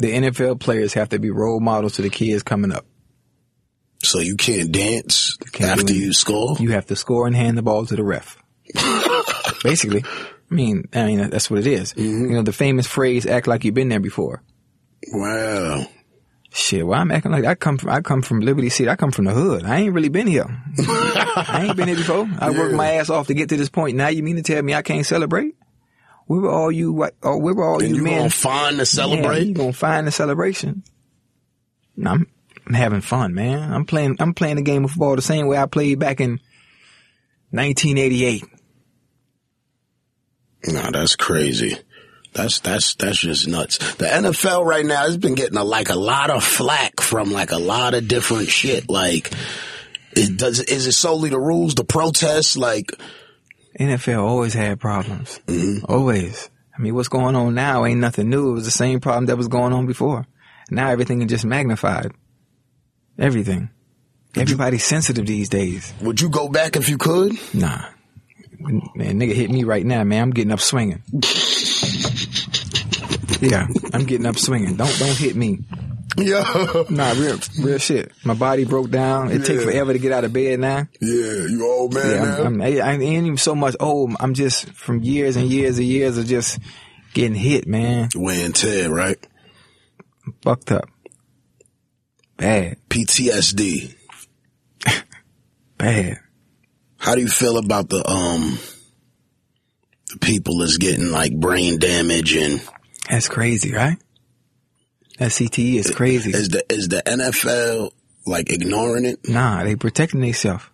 the 0.01 0.09
NFL 0.13 0.61
players 0.61 0.93
have 0.93 1.09
to 1.09 1.19
be 1.19 1.31
role 1.31 1.61
models 1.61 1.95
to 1.95 2.03
the 2.03 2.11
kids 2.11 2.43
coming 2.43 2.73
up. 2.73 2.85
so 4.03 4.19
you 4.21 4.37
can't 4.37 4.71
dance 4.71 5.39
can't 5.51 5.81
after 5.81 5.95
you 5.95 6.13
score. 6.13 6.57
You 6.61 6.73
have 6.73 6.85
to 6.89 6.95
score 6.97 7.27
and 7.27 7.35
hand 7.35 7.57
the 7.57 7.63
ball 7.63 7.87
to 7.87 7.97
the 7.97 8.05
ref. 8.05 8.37
Basically, 9.63 10.05
I 10.05 10.55
mean, 10.55 10.89
I 10.93 11.07
mean 11.07 11.31
that's 11.31 11.51
what 11.51 11.61
it 11.61 11.67
is. 11.67 11.93
Mm-hmm. 11.95 12.31
You 12.31 12.37
know 12.37 12.43
the 12.43 12.53
famous 12.53 12.87
phrase 12.87 13.27
"act 13.27 13.47
like 13.47 13.65
you've 13.65 13.75
been 13.75 13.89
there 13.89 14.01
before." 14.01 14.43
wow. 15.13 15.87
Shit, 16.53 16.85
well, 16.85 17.01
I'm 17.01 17.13
acting 17.13 17.31
like 17.31 17.45
I 17.45 17.55
come 17.55 17.79
from 17.79 17.91
I 17.91 18.01
come 18.01 18.23
from 18.23 18.41
Liberty 18.41 18.71
City. 18.71 18.89
I 18.91 18.97
come 18.97 19.13
from 19.13 19.27
the 19.27 19.33
hood. 19.33 19.65
I 19.65 19.77
ain't 19.77 19.95
really 19.95 20.09
been 20.09 20.27
here. 20.27 20.47
I 20.79 21.67
ain't 21.67 21.77
been 21.77 21.87
here 21.87 21.97
before. 21.97 22.29
I 22.41 22.51
worked 22.51 22.75
my 22.75 22.95
ass 22.95 23.09
off 23.09 23.29
to 23.29 23.35
get 23.35 23.51
to 23.51 23.57
this 23.57 23.69
point. 23.69 23.97
Now 23.97 24.09
you 24.09 24.25
mean 24.25 24.35
to 24.35 24.43
tell 24.43 24.61
me 24.61 24.75
I 24.75 24.83
can't 24.83 25.07
celebrate? 25.07 25.55
We 26.27 26.41
were 26.41 26.51
all 26.51 26.73
you? 26.73 26.93
What? 26.93 27.15
Oh, 27.23 27.37
where 27.39 27.55
were 27.55 27.65
all 27.65 27.81
And 27.81 27.91
you 27.91 27.97
you 27.97 28.03
men? 28.03 28.19
gonna 28.19 28.31
find 28.31 28.79
to 28.79 28.85
Yeah, 29.09 29.37
you 29.37 29.55
gonna 29.55 29.73
find 29.73 30.07
the 30.09 30.13
celebration. 30.13 30.83
I'm, 32.05 32.27
I'm 32.67 32.75
having 32.75 33.01
fun, 33.01 33.35
man. 33.35 33.73
I'm 33.73 33.85
playing. 33.85 34.17
I'm 34.19 34.35
playing 34.35 34.57
the 34.57 34.63
game 34.63 34.85
of 34.85 34.91
football 34.91 35.15
the 35.17 35.23
same 35.23 35.47
way 35.47 35.57
I 35.57 35.67
played 35.67 36.01
back 36.01 36.21
in 36.21 36.41
1988. 37.51 38.45
No, 40.67 40.91
that's 40.91 41.17
crazy. 41.17 41.79
That's 42.33 42.61
that's 42.61 42.95
that's 42.95 43.19
just 43.19 43.49
nuts. 43.49 43.79
The 43.95 44.05
NFL 44.05 44.65
right 44.65 44.87
now 44.87 45.03
has 45.03 45.17
been 45.17 45.35
getting 45.35 45.59
a, 45.59 45.65
like 45.65 45.91
a 45.91 45.97
lot 45.97 46.31
of 46.31 46.45
flack 46.45 47.01
from 47.01 47.33
like 47.33 47.51
a 47.51 47.59
lot 47.59 47.95
of 47.95 48.07
different 48.07 48.49
shit. 48.49 48.89
Like, 48.89 49.33
it 50.13 50.37
does 50.37 50.61
is 50.61 50.87
it 50.87 50.93
solely 50.93 51.31
the 51.31 51.41
rules, 51.41 51.75
the 51.75 51.85
protests? 51.85 52.57
Like, 52.57 52.93
NFL 53.79 54.23
always 54.23 54.55
had 54.55 54.79
problems. 54.79 55.41
Mm-hmm. 55.47 55.87
Always. 55.91 56.51
I 56.77 56.81
mean, 56.81 56.95
what's 56.95 57.09
going 57.09 57.35
on 57.37 57.55
now 57.55 57.85
ain't 57.85 58.01
nothing 58.01 58.31
new. 58.31 58.51
It 58.51 58.55
was 58.55 58.65
the 58.65 58.71
same 58.71 59.01
problem 59.01 59.27
that 59.27 59.37
was 59.37 59.49
going 59.49 59.73
on 59.73 59.87
before. 59.87 60.27
Now 60.71 60.89
everything 60.91 61.21
is 61.23 61.29
just 61.29 61.45
magnified. 61.45 62.13
Everything. 63.19 63.71
Everybody's 64.37 64.85
sensitive 64.85 65.27
these 65.27 65.49
days. 65.49 65.93
would 66.01 66.21
you 66.21 66.29
go 66.29 66.49
back 66.49 66.77
if 66.77 66.89
you 66.89 66.97
could? 66.97 67.33
Nah. 67.53 67.85
Man, 68.61 69.19
nigga 69.19 69.33
hit 69.35 69.51
me 69.51 69.65
right 69.65 69.85
now, 69.85 70.05
man. 70.05 70.23
I'm 70.23 70.31
getting 70.31 70.53
up 70.53 70.61
swinging. 70.61 71.03
Yeah, 73.41 73.67
I'm 73.95 74.05
getting 74.05 74.27
up 74.27 74.37
swinging. 74.37 74.77
Don't 74.77 74.99
don't 74.99 75.17
hit 75.17 75.35
me. 75.35 75.61
Yeah, 76.19 76.43
Nah, 76.91 77.13
real 77.13 77.39
real 77.63 77.79
shit. 77.79 78.13
My 78.25 78.35
body 78.35 78.65
broke 78.67 78.91
down. 78.91 79.31
It 79.31 79.45
takes 79.47 79.65
forever 79.65 79.93
to 79.95 79.99
get 79.99 80.13
out 80.13 80.25
of 80.25 80.33
bed 80.33 80.61
now. 80.61 80.89
yeah, 81.01 81.47
you 81.49 81.67
old 81.67 81.95
man 81.95 82.11
Yeah, 82.11 82.25
now. 82.25 82.37
I'm, 82.43 82.61
I'm, 82.61 82.63
I 82.63 82.93
ain't 82.93 83.03
even 83.03 83.37
so 83.39 83.55
much 83.55 83.77
old. 83.81 84.13
I'm 84.21 84.35
just 84.35 84.69
from 84.73 85.01
years 85.03 85.37
and 85.37 85.49
years 85.49 85.79
and 85.79 85.87
years 85.87 86.19
of 86.19 86.27
just 86.27 86.59
getting 87.15 87.35
hit, 87.37 87.67
man. 87.67 88.11
Wear 88.15 88.45
and 88.45 88.55
tear, 88.55 88.91
right? 88.93 89.25
Fucked 90.43 90.73
up. 90.73 90.85
Bad. 92.37 92.77
PTSD. 92.91 93.95
Bad. 95.79 96.19
How 97.01 97.15
do 97.15 97.23
you 97.23 97.29
feel 97.29 97.57
about 97.57 97.89
the 97.89 98.07
um 98.09 98.59
the 100.13 100.19
people 100.19 100.59
that's 100.59 100.77
getting 100.77 101.11
like 101.11 101.35
brain 101.35 101.79
damage 101.79 102.35
and 102.37 102.61
That's 103.09 103.29
crazy, 103.29 103.73
right? 103.73 103.97
That 105.19 105.31
CTE 105.31 105.77
is 105.77 105.91
crazy. 105.91 106.31
is 106.31 106.51
the 106.51 106.65
is 106.73 106.89
the 106.89 107.03
NFL 107.05 107.91
like 108.27 108.51
ignoring 108.53 109.07
it? 109.07 109.29
Nah, 109.29 109.65
they 109.65 109.77
protecting 109.77 110.21
themselves. 110.21 110.65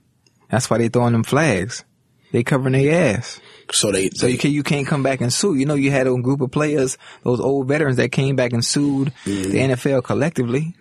That's 0.50 0.68
why 0.68 0.78
they 0.78 0.88
throwing 0.88 1.12
them 1.12 1.24
flags. 1.24 1.84
They 2.32 2.42
covering 2.42 2.72
their 2.72 3.16
ass. 3.16 3.40
So 3.72 3.92
they, 3.92 4.10
So 4.10 4.26
they 4.26 4.32
you 4.32 4.38
can 4.38 4.50
you 4.50 4.62
can't 4.62 4.86
come 4.86 5.02
back 5.02 5.20
and 5.20 5.32
sue. 5.32 5.54
You 5.54 5.64
know, 5.64 5.74
you 5.74 5.92
had 5.92 6.08
a 6.08 6.16
group 6.16 6.40
of 6.40 6.50
players, 6.50 6.98
those 7.22 7.40
old 7.40 7.68
veterans 7.68 7.96
that 7.96 8.10
came 8.10 8.34
back 8.36 8.52
and 8.52 8.64
sued 8.64 9.12
the 9.24 9.58
NFL 9.58 10.02
collectively. 10.02 10.74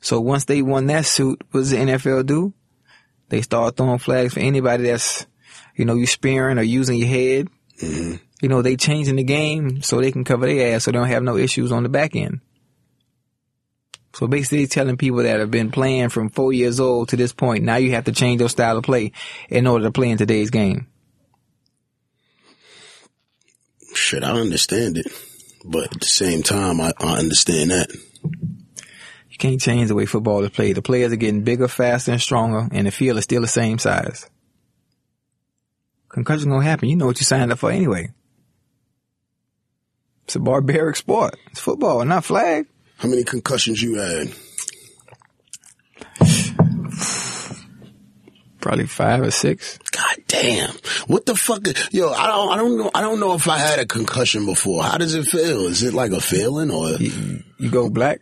So 0.00 0.20
once 0.20 0.44
they 0.44 0.62
won 0.62 0.86
that 0.86 1.06
suit, 1.06 1.42
what 1.50 1.60
does 1.60 1.70
the 1.70 1.78
NFL 1.78 2.26
do? 2.26 2.52
They 3.28 3.42
start 3.42 3.76
throwing 3.76 3.98
flags 3.98 4.34
for 4.34 4.40
anybody 4.40 4.84
that's, 4.84 5.26
you 5.74 5.84
know, 5.84 5.94
you 5.94 6.06
spearing 6.06 6.58
or 6.58 6.62
using 6.62 6.98
your 6.98 7.08
head. 7.08 7.48
Mm-hmm. 7.80 8.16
You 8.40 8.48
know, 8.48 8.62
they 8.62 8.76
changing 8.76 9.16
the 9.16 9.24
game 9.24 9.82
so 9.82 10.00
they 10.00 10.12
can 10.12 10.24
cover 10.24 10.46
their 10.46 10.74
ass 10.74 10.84
so 10.84 10.90
they 10.90 10.98
don't 10.98 11.08
have 11.08 11.22
no 11.22 11.36
issues 11.36 11.72
on 11.72 11.82
the 11.82 11.88
back 11.88 12.14
end. 12.14 12.40
So 14.14 14.26
basically 14.26 14.66
telling 14.66 14.96
people 14.96 15.18
that 15.18 15.38
have 15.38 15.50
been 15.50 15.70
playing 15.70 16.08
from 16.08 16.30
four 16.30 16.52
years 16.52 16.80
old 16.80 17.10
to 17.10 17.16
this 17.16 17.32
point, 17.32 17.64
now 17.64 17.76
you 17.76 17.92
have 17.92 18.04
to 18.04 18.12
change 18.12 18.40
your 18.40 18.48
style 18.48 18.78
of 18.78 18.84
play 18.84 19.12
in 19.48 19.66
order 19.66 19.84
to 19.84 19.92
play 19.92 20.10
in 20.10 20.18
today's 20.18 20.50
game. 20.50 20.88
shit, 23.98 24.24
I 24.24 24.30
understand 24.30 24.96
it. 24.96 25.06
But 25.64 25.92
at 25.92 26.00
the 26.00 26.06
same 26.06 26.42
time 26.42 26.80
I, 26.80 26.92
I 26.98 27.18
understand 27.18 27.70
that. 27.70 27.90
You 29.38 29.50
can't 29.50 29.60
change 29.60 29.86
the 29.86 29.94
way 29.94 30.04
football 30.04 30.42
is 30.42 30.50
played. 30.50 30.74
The 30.74 30.82
players 30.82 31.12
are 31.12 31.16
getting 31.16 31.44
bigger, 31.44 31.68
faster, 31.68 32.10
and 32.10 32.20
stronger, 32.20 32.66
and 32.72 32.88
the 32.88 32.90
field 32.90 33.18
is 33.18 33.24
still 33.24 33.40
the 33.42 33.46
same 33.46 33.78
size. 33.78 34.28
Concussion 36.08 36.50
gonna 36.50 36.64
happen. 36.64 36.88
You 36.88 36.96
know 36.96 37.06
what 37.06 37.20
you 37.20 37.24
signed 37.24 37.52
up 37.52 37.60
for 37.60 37.70
anyway. 37.70 38.10
It's 40.24 40.34
a 40.34 40.40
barbaric 40.40 40.96
sport. 40.96 41.36
It's 41.52 41.60
football, 41.60 42.04
not 42.04 42.24
flag. 42.24 42.66
How 42.96 43.08
many 43.08 43.22
concussions 43.22 43.80
you 43.80 43.94
had? 43.98 44.32
Probably 48.60 48.86
five 48.86 49.22
or 49.22 49.30
six. 49.30 49.78
God 49.92 50.16
damn. 50.26 50.70
What 51.06 51.26
the 51.26 51.36
fuck? 51.36 51.64
is- 51.68 51.88
Yo, 51.92 52.10
I 52.10 52.26
don't, 52.26 52.52
I 52.52 52.56
don't 52.56 52.76
know. 52.76 52.90
I 52.92 53.00
don't 53.02 53.20
know 53.20 53.34
if 53.34 53.46
I 53.48 53.58
had 53.58 53.78
a 53.78 53.86
concussion 53.86 54.46
before. 54.46 54.82
How 54.82 54.98
does 54.98 55.14
it 55.14 55.26
feel? 55.26 55.66
Is 55.66 55.84
it 55.84 55.94
like 55.94 56.10
a 56.10 56.20
feeling 56.20 56.72
or 56.72 56.90
You, 56.90 57.44
you 57.58 57.70
go 57.70 57.88
black. 57.88 58.20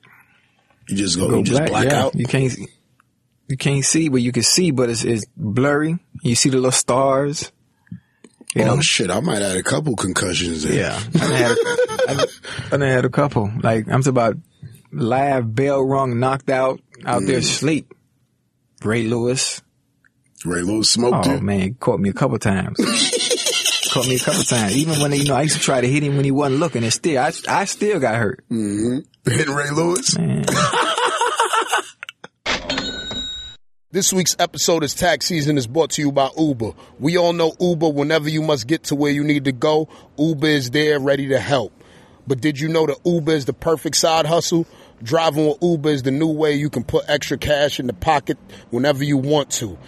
You 0.88 0.96
just 0.96 1.18
go, 1.18 1.28
Go 1.28 1.38
you 1.38 1.44
just 1.44 1.58
black. 1.58 1.70
black 1.70 1.84
yeah. 1.86 2.04
out? 2.04 2.14
You 2.14 2.26
can't. 2.26 2.56
You 3.48 3.56
can't 3.56 3.84
see, 3.84 4.08
but 4.08 4.22
you 4.22 4.32
can 4.32 4.42
see, 4.42 4.72
but 4.72 4.90
it's, 4.90 5.04
it's 5.04 5.24
blurry. 5.36 5.98
You 6.22 6.34
see 6.34 6.48
the 6.48 6.56
little 6.56 6.72
stars. 6.72 7.52
You 8.56 8.62
oh, 8.62 8.66
know, 8.66 8.72
oh 8.74 8.80
shit, 8.80 9.10
I 9.10 9.20
might 9.20 9.40
have 9.40 9.50
had 9.50 9.58
a 9.58 9.62
couple 9.62 9.94
concussions 9.94 10.64
then. 10.64 10.78
Yeah, 10.78 10.98
I 11.14 11.18
done 11.18 11.30
had, 11.30 11.50
a, 11.50 11.56
I, 12.08 12.68
done- 12.70 12.80
had 12.80 13.04
a 13.04 13.10
couple. 13.10 13.52
Like 13.62 13.88
I'm 13.88 14.02
about 14.06 14.36
live 14.90 15.54
bell 15.54 15.84
rung, 15.84 16.18
knocked 16.18 16.50
out, 16.50 16.80
out 17.04 17.22
there 17.24 17.40
mm. 17.40 17.44
sleep. 17.44 17.92
Ray 18.82 19.04
Lewis. 19.04 19.62
Ray 20.44 20.62
Lewis 20.62 20.90
smoked 20.90 21.26
Oh 21.26 21.34
you. 21.34 21.40
man, 21.40 21.74
caught 21.74 22.00
me 22.00 22.08
a 22.08 22.14
couple 22.14 22.38
times. 22.38 22.78
caught 23.96 24.08
me 24.08 24.16
a 24.16 24.18
couple 24.18 24.42
times. 24.42 24.76
Even 24.76 25.00
when 25.00 25.12
you 25.12 25.24
know 25.24 25.34
I 25.34 25.42
used 25.42 25.56
to 25.56 25.60
try 25.60 25.80
to 25.80 25.88
hit 25.88 26.02
him 26.02 26.16
when 26.16 26.24
he 26.24 26.30
wasn't 26.30 26.60
looking, 26.60 26.82
and 26.82 26.92
still 26.92 27.18
I 27.18 27.32
I 27.48 27.64
still 27.64 27.98
got 27.98 28.16
hurt. 28.16 28.44
Mm-hmm. 28.50 29.30
Hit 29.30 29.48
Ray 29.48 29.70
Lewis. 29.70 30.16
This 33.92 34.12
week's 34.12 34.36
episode 34.38 34.84
is 34.84 34.92
tax 34.92 35.24
season 35.24 35.56
is 35.56 35.66
brought 35.66 35.92
to 35.92 36.02
you 36.02 36.12
by 36.12 36.28
Uber. 36.36 36.72
We 36.98 37.16
all 37.16 37.32
know 37.32 37.54
Uber, 37.58 37.88
whenever 37.88 38.28
you 38.28 38.42
must 38.42 38.66
get 38.66 38.82
to 38.84 38.94
where 38.94 39.10
you 39.10 39.24
need 39.24 39.44
to 39.46 39.52
go, 39.52 39.88
Uber 40.18 40.48
is 40.48 40.70
there 40.70 41.00
ready 41.00 41.28
to 41.28 41.40
help. 41.40 41.72
But 42.26 42.42
did 42.42 42.60
you 42.60 42.68
know 42.68 42.84
that 42.84 42.98
Uber 43.06 43.32
is 43.32 43.46
the 43.46 43.54
perfect 43.54 43.96
side 43.96 44.26
hustle? 44.26 44.66
Driving 45.02 45.46
with 45.46 45.62
Uber 45.62 45.88
is 45.88 46.02
the 46.02 46.10
new 46.10 46.30
way 46.30 46.52
you 46.52 46.68
can 46.68 46.84
put 46.84 47.06
extra 47.08 47.38
cash 47.38 47.80
in 47.80 47.86
the 47.86 47.94
pocket 47.94 48.36
whenever 48.68 49.02
you 49.02 49.16
want 49.16 49.48
to. 49.52 49.78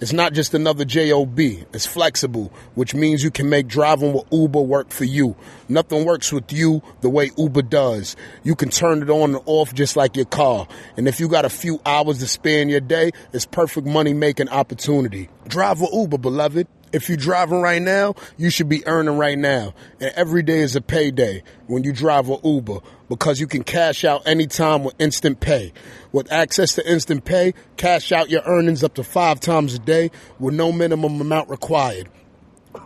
It's 0.00 0.12
not 0.12 0.32
just 0.32 0.54
another 0.54 0.84
JOB. 0.84 1.40
It's 1.40 1.84
flexible, 1.84 2.52
which 2.76 2.94
means 2.94 3.24
you 3.24 3.32
can 3.32 3.48
make 3.48 3.66
driving 3.66 4.12
with 4.12 4.26
Uber 4.30 4.60
work 4.60 4.90
for 4.90 5.04
you. 5.04 5.34
Nothing 5.68 6.04
works 6.04 6.32
with 6.32 6.52
you 6.52 6.82
the 7.00 7.08
way 7.08 7.32
Uber 7.36 7.62
does. 7.62 8.14
You 8.44 8.54
can 8.54 8.68
turn 8.68 9.02
it 9.02 9.10
on 9.10 9.34
and 9.34 9.42
off 9.46 9.74
just 9.74 9.96
like 9.96 10.14
your 10.14 10.26
car. 10.26 10.68
And 10.96 11.08
if 11.08 11.18
you 11.18 11.28
got 11.28 11.44
a 11.44 11.50
few 11.50 11.80
hours 11.84 12.18
to 12.18 12.28
spare 12.28 12.62
in 12.62 12.68
your 12.68 12.80
day, 12.80 13.10
it's 13.32 13.44
perfect 13.44 13.88
money 13.88 14.14
making 14.14 14.50
opportunity. 14.50 15.28
Drive 15.48 15.80
with 15.80 15.92
Uber, 15.92 16.18
beloved. 16.18 16.68
If 16.92 17.08
you're 17.08 17.18
driving 17.18 17.60
right 17.60 17.82
now, 17.82 18.14
you 18.36 18.50
should 18.50 18.68
be 18.68 18.86
earning 18.86 19.18
right 19.18 19.38
now. 19.38 19.74
And 20.00 20.12
every 20.14 20.42
day 20.42 20.60
is 20.60 20.76
a 20.76 20.80
payday 20.80 21.42
when 21.66 21.84
you 21.84 21.92
drive 21.92 22.28
with 22.28 22.44
Uber 22.44 22.80
because 23.08 23.40
you 23.40 23.46
can 23.46 23.64
cash 23.64 24.04
out 24.04 24.26
anytime 24.26 24.84
with 24.84 24.94
instant 24.98 25.40
pay. 25.40 25.72
With 26.12 26.30
access 26.32 26.74
to 26.74 26.90
instant 26.90 27.24
pay, 27.24 27.54
cash 27.76 28.12
out 28.12 28.30
your 28.30 28.42
earnings 28.42 28.82
up 28.82 28.94
to 28.94 29.04
five 29.04 29.40
times 29.40 29.74
a 29.74 29.78
day 29.78 30.10
with 30.38 30.54
no 30.54 30.72
minimum 30.72 31.20
amount 31.20 31.50
required. 31.50 32.08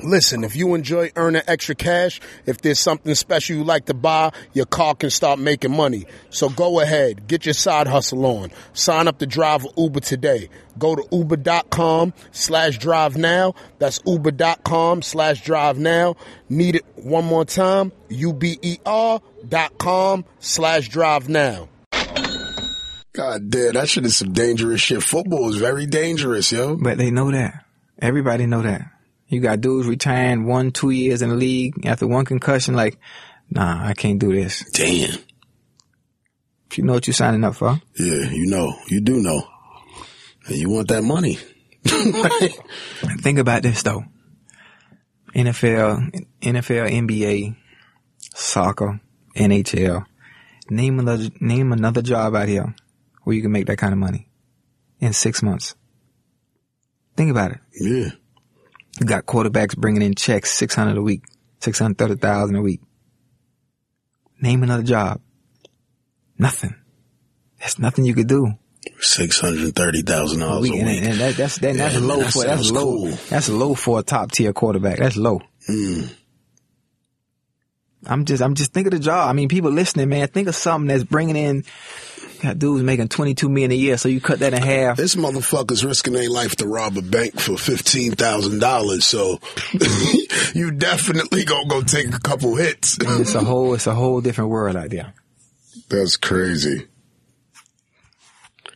Listen, 0.03 0.45
if 0.45 0.57
you 0.57 0.75
enjoy 0.75 1.11
earning 1.17 1.43
extra 1.47 1.75
cash, 1.75 2.21
if 2.47 2.61
there's 2.61 2.81
something 2.81 3.15
special 3.15 3.57
you 3.57 3.65
like 3.65 3.87
to 3.87 3.95
buy, 3.95 4.33
your 4.53 4.67
car 4.67 4.95
can 4.95 5.11
start 5.11 5.39
making 5.39 5.75
money. 5.77 6.07
So 6.31 6.49
go 6.49 6.81
ahead, 6.81 7.27
get 7.27 7.45
your 7.47 7.55
side 7.55 7.87
hustle 7.87 8.25
on. 8.27 8.51
Sign 8.73 9.09
up 9.09 9.19
to 9.19 9.27
drive 9.27 9.67
Uber 9.77 10.01
today. 10.01 10.49
Go 10.79 10.97
to 10.97 11.07
uber.com 11.13 12.15
slash 12.31 12.79
drive 12.79 13.17
now. 13.17 13.55
That's 13.79 14.01
uber.com 14.07 15.03
slash 15.03 15.43
drive 15.45 15.79
now. 15.79 16.17
Need 16.49 16.77
it 16.77 16.85
one 16.97 17.25
more 17.25 17.45
time? 17.45 17.93
U-B-E-R 18.09 19.21
dot 19.49 19.79
com 19.79 20.25
slash 20.39 20.89
drive 20.89 21.29
now. 21.29 21.69
God 23.15 23.51
damn, 23.51 23.75
that 23.75 23.89
shit 23.91 24.07
is 24.07 24.17
some 24.17 24.33
dangerous 24.33 24.81
shit. 24.81 25.03
Football 25.03 25.51
is 25.51 25.57
very 25.57 25.85
dangerous, 25.85 26.51
yo. 26.51 26.77
but 26.77 26.97
they 26.97 27.11
know 27.11 27.31
that. 27.31 27.65
Everybody 28.01 28.47
know 28.47 28.63
that. 28.63 28.91
You 29.33 29.41
got 29.41 29.63
dudes 29.63 29.89
retiring 29.89 30.45
one, 30.45 30.73
two 30.73 30.91
years 30.91 31.23
in 31.23 31.31
the 31.31 31.35
league 31.35 31.87
after 31.87 32.07
one 32.07 32.27
concussion. 32.27 32.75
Like, 32.75 32.99
nah, 33.49 33.83
I 33.83 33.95
can't 33.95 34.19
do 34.19 34.31
this. 34.31 34.63
Damn. 34.73 35.19
If 36.71 36.77
you 36.77 36.85
know 36.85 36.93
what 36.93 37.07
you're 37.07 37.15
signing 37.15 37.43
up 37.43 37.55
for. 37.55 37.81
Yeah, 37.99 38.31
you 38.31 38.47
know, 38.51 38.75
you 38.89 39.01
do 39.01 39.23
know, 39.23 39.43
and 40.49 40.57
you 40.57 40.69
want 40.69 40.89
that 40.89 41.03
money. 41.03 41.39
Think 43.23 43.39
about 43.39 43.63
this 43.63 43.83
though. 43.83 44.05
NFL, 45.35 46.27
NFL, 46.43 46.93
NBA, 46.93 47.57
soccer, 48.35 49.01
NHL. 49.35 50.05
Name 50.69 50.99
another, 50.99 51.31
name 51.41 51.73
another 51.73 52.03
job 52.03 52.37
out 52.37 52.49
here 52.49 52.75
where 53.23 53.35
you 53.35 53.41
can 53.41 53.53
make 53.53 53.67
that 53.69 53.79
kind 53.79 53.95
of 53.95 53.99
money 53.99 54.29
in 55.01 55.15
six 55.15 55.43
months. 55.43 55.75
Think 57.17 57.31
about 57.31 57.53
it. 57.53 57.61
yeah, 57.81 58.11
You 59.03 59.09
got 59.09 59.27
quarterbacks 59.27 59.77
bringing 59.77 60.01
in 60.03 60.15
checks, 60.15 60.53
600 60.53 60.97
a 60.97 61.03
week, 61.03 61.25
630,000 61.59 62.55
a 62.55 62.63
week. 62.63 62.81
Name 64.41 64.63
another 64.63 64.85
job. 64.85 65.21
Nothing. 66.39 66.77
There's 67.59 67.81
nothing 67.81 68.05
you 68.05 68.15
could 68.15 68.29
do. 68.29 68.53
Six 69.01 69.41
hundred 69.41 69.75
thirty 69.75 70.03
thousand 70.03 70.39
dollars 70.39 70.69
a 70.69 70.73
week. 70.73 70.83
and 70.83 71.19
that, 71.21 71.35
that's 71.37 71.59
that, 71.59 71.77
that's 71.77 71.95
Yeah, 71.95 72.01
low 72.01 72.21
that 72.21 72.33
for 72.33 72.45
that's 72.45 72.71
low. 72.71 72.85
cool. 72.85 73.11
That's 73.29 73.49
low 73.49 73.75
for 73.75 73.99
a 73.99 74.03
top 74.05 74.31
tier 74.31 74.53
quarterback. 74.53 74.99
That's 74.99 75.17
low. 75.17 75.41
Mm. 75.69 76.15
I'm 78.07 78.25
just 78.25 78.41
I'm 78.41 78.55
just 78.55 78.73
think 78.73 78.87
of 78.87 78.93
the 78.93 79.01
job. 79.01 79.29
I 79.29 79.33
mean, 79.33 79.49
people 79.49 79.73
listening, 79.73 80.09
man, 80.11 80.29
think 80.29 80.47
of 80.47 80.55
something 80.55 80.87
that's 80.87 81.03
bringing 81.05 81.35
in. 81.37 81.65
Got 82.43 82.59
dudes 82.59 82.83
making 82.83 83.07
22 83.09 83.49
million 83.49 83.71
a 83.71 83.77
year, 83.77 83.97
so 83.97 84.09
you 84.09 84.21
cut 84.21 84.41
that 84.41 84.53
in 84.53 84.61
half. 84.63 84.97
This 84.97 85.15
motherfucker's 85.15 85.85
risking 85.85 86.13
their 86.15 86.29
life 86.29 86.57
to 86.57 86.67
rob 86.67 86.97
a 86.99 87.03
bank 87.03 87.39
for 87.39 87.57
fifteen 87.57 88.13
thousand 88.13 88.59
dollars. 88.59 89.05
So 89.05 89.39
you 90.55 90.73
definitely 90.73 91.45
gonna 91.45 91.69
go 91.69 91.83
take 91.83 92.13
a 92.13 92.19
couple 92.19 92.57
hits. 92.57 92.99
It's 93.01 93.37
a 93.37 93.41
whole 93.45 93.75
it's 93.75 93.87
a 93.87 93.95
whole 93.95 94.21
different 94.21 94.51
world 94.51 94.75
out 94.75 94.91
there. 94.91 95.15
That's 95.89 96.17
crazy. 96.17 96.89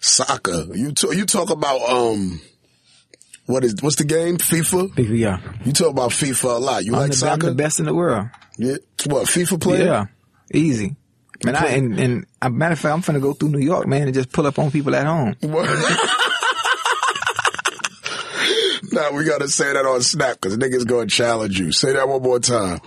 Soccer. 0.01 0.67
You 0.73 0.93
talk, 0.93 1.15
you 1.17 1.27
talk 1.27 1.51
about 1.51 1.81
um, 1.89 2.41
what 3.47 3.65
is 3.65 3.75
what's 3.81 3.97
the 3.97 4.05
game? 4.05 4.37
FIFA. 4.37 4.91
FIFA. 4.95 5.19
yeah, 5.19 5.41
You 5.65 5.73
talk 5.73 5.91
about 5.91 6.11
FIFA 6.11 6.57
a 6.57 6.59
lot. 6.59 6.85
You 6.85 6.93
I'm, 6.95 7.01
like 7.01 7.11
the, 7.11 7.27
I'm 7.27 7.41
soccer? 7.41 7.47
the 7.49 7.55
best 7.57 7.81
in 7.81 7.87
the 7.87 7.95
world. 7.95 8.29
Yeah. 8.59 8.77
What 9.07 9.27
FIFA 9.27 9.61
player? 9.61 9.85
Yeah, 9.85 10.05
easy. 10.55 10.95
Man, 11.44 11.55
I, 11.57 11.66
and 11.68 11.99
and 12.01 12.27
a 12.40 12.51
matter 12.51 12.72
of 12.72 12.79
fact, 12.79 12.94
I'm 12.94 13.03
finna 13.03 13.20
go 13.20 13.33
through 13.35 13.51
New 13.51 13.59
York, 13.61 13.87
man, 13.87 14.03
and 14.03 14.14
just 14.14 14.33
pull 14.33 14.46
up 14.46 14.59
on 14.59 14.70
people 14.70 14.94
at 14.96 15.07
home. 15.07 15.37
now 18.92 19.11
we 19.12 19.25
gotta 19.25 19.49
say 19.49 19.72
that 19.72 19.85
on 19.87 20.01
Snap 20.03 20.40
because 20.40 20.57
niggas 20.57 20.87
gonna 20.87 21.07
challenge 21.07 21.59
you. 21.59 21.72
Say 21.72 21.92
that 21.92 22.09
one 22.09 22.22
more 22.22 22.40
time. 22.40 22.81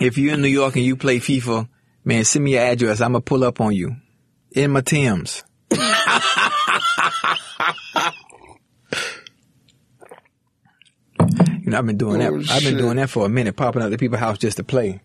If 0.00 0.18
you're 0.18 0.34
in 0.34 0.42
New 0.42 0.48
York 0.48 0.76
and 0.76 0.84
you 0.84 0.96
play 0.96 1.18
FIFA, 1.18 1.68
man, 2.04 2.24
send 2.24 2.44
me 2.44 2.52
your 2.52 2.62
address. 2.62 3.00
I'm 3.00 3.12
gonna 3.12 3.22
pull 3.22 3.44
up 3.44 3.60
on 3.60 3.74
you 3.74 3.96
in 4.52 4.70
my 4.70 4.80
Tim's. 4.80 5.42
You 11.64 11.70
know, 11.70 11.78
I've 11.78 11.86
been 11.86 11.96
doing 11.96 12.20
Oh, 12.22 12.38
that. 12.38 12.50
I've 12.50 12.62
been 12.62 12.76
doing 12.76 12.96
that 12.96 13.08
for 13.10 13.24
a 13.26 13.28
minute, 13.28 13.54
popping 13.56 13.82
up 13.82 13.90
to 13.90 13.98
people's 13.98 14.20
house 14.20 14.38
just 14.38 14.56
to 14.56 14.64
play. 14.64 15.00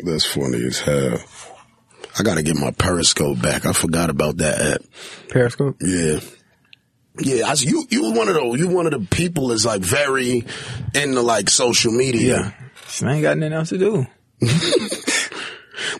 That's 0.00 0.24
funny 0.24 0.64
as 0.66 0.78
hell. 0.78 1.18
I 2.18 2.22
gotta 2.22 2.42
get 2.42 2.56
my 2.56 2.70
Periscope 2.70 3.40
back. 3.42 3.66
I 3.66 3.72
forgot 3.72 4.10
about 4.10 4.38
that 4.38 4.60
app. 4.60 4.80
Periscope. 5.28 5.76
Yeah. 5.80 6.20
Yeah, 7.18 7.46
I, 7.48 7.54
you 7.58 7.84
you 7.90 8.12
one 8.12 8.28
of 8.28 8.34
those 8.34 8.58
you 8.58 8.68
one 8.68 8.86
of 8.86 8.92
the 8.92 9.00
people 9.10 9.48
that's 9.48 9.64
like 9.64 9.80
very 9.80 10.44
into 10.94 11.22
like 11.22 11.48
social 11.48 11.92
media. 11.92 12.54
I 13.02 13.12
ain't 13.14 13.22
got 13.22 13.38
nothing 13.38 13.52
else 13.54 13.70
to 13.70 13.78
do. 13.78 14.06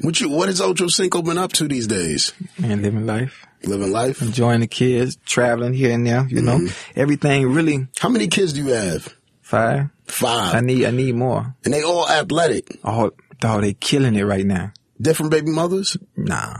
What 0.00 0.20
you 0.20 0.28
what 0.30 0.48
has 0.48 0.60
Ocho 0.60 0.88
Cinco 0.88 1.22
been 1.22 1.38
up 1.38 1.52
to 1.54 1.68
these 1.68 1.86
days? 1.86 2.32
Man, 2.58 2.82
living 2.82 3.06
life, 3.06 3.46
Living 3.64 3.92
life. 3.92 4.20
enjoying 4.22 4.60
the 4.60 4.66
kids, 4.66 5.16
traveling 5.26 5.74
here 5.74 5.92
and 5.92 6.06
there. 6.06 6.26
You 6.28 6.42
know, 6.42 6.58
Mm-hmm. 6.58 6.98
everything 7.00 7.46
really 7.48 7.86
How 7.98 8.08
many 8.08 8.28
kids 8.28 8.52
do 8.54 8.62
you 8.64 8.72
have? 8.72 9.14
Five. 9.42 9.88
Five. 10.06 10.54
I 10.54 10.60
need, 10.60 10.84
I 10.86 10.90
need 10.90 11.14
more. 11.14 11.54
and 11.64 11.72
they 11.74 11.82
all 11.82 12.08
athletic. 12.08 12.78
Oh, 12.84 13.12
dog, 13.40 13.62
they 13.62 13.74
killing 13.74 14.14
it 14.16 14.24
right 14.24 14.44
now. 14.46 14.72
Different 15.00 15.30
baby 15.30 15.50
mothers? 15.50 15.96
Nah, 16.16 16.56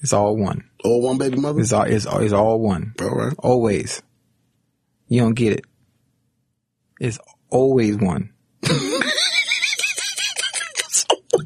it's 0.00 0.12
all 0.12 0.36
one. 0.36 0.68
All 0.84 1.02
one 1.02 1.18
baby 1.18 1.36
mother? 1.36 1.60
It's 1.60 1.72
all, 1.72 1.82
it's, 1.84 2.06
all- 2.06 2.20
it's 2.20 2.32
all 2.32 2.60
one. 2.60 2.94
All 3.00 3.10
right. 3.10 3.34
Always. 3.38 4.02
You 5.08 5.20
don't 5.20 5.34
get 5.34 5.52
it. 5.54 5.64
It's 7.00 7.18
always 7.50 7.96
one. 7.98 8.32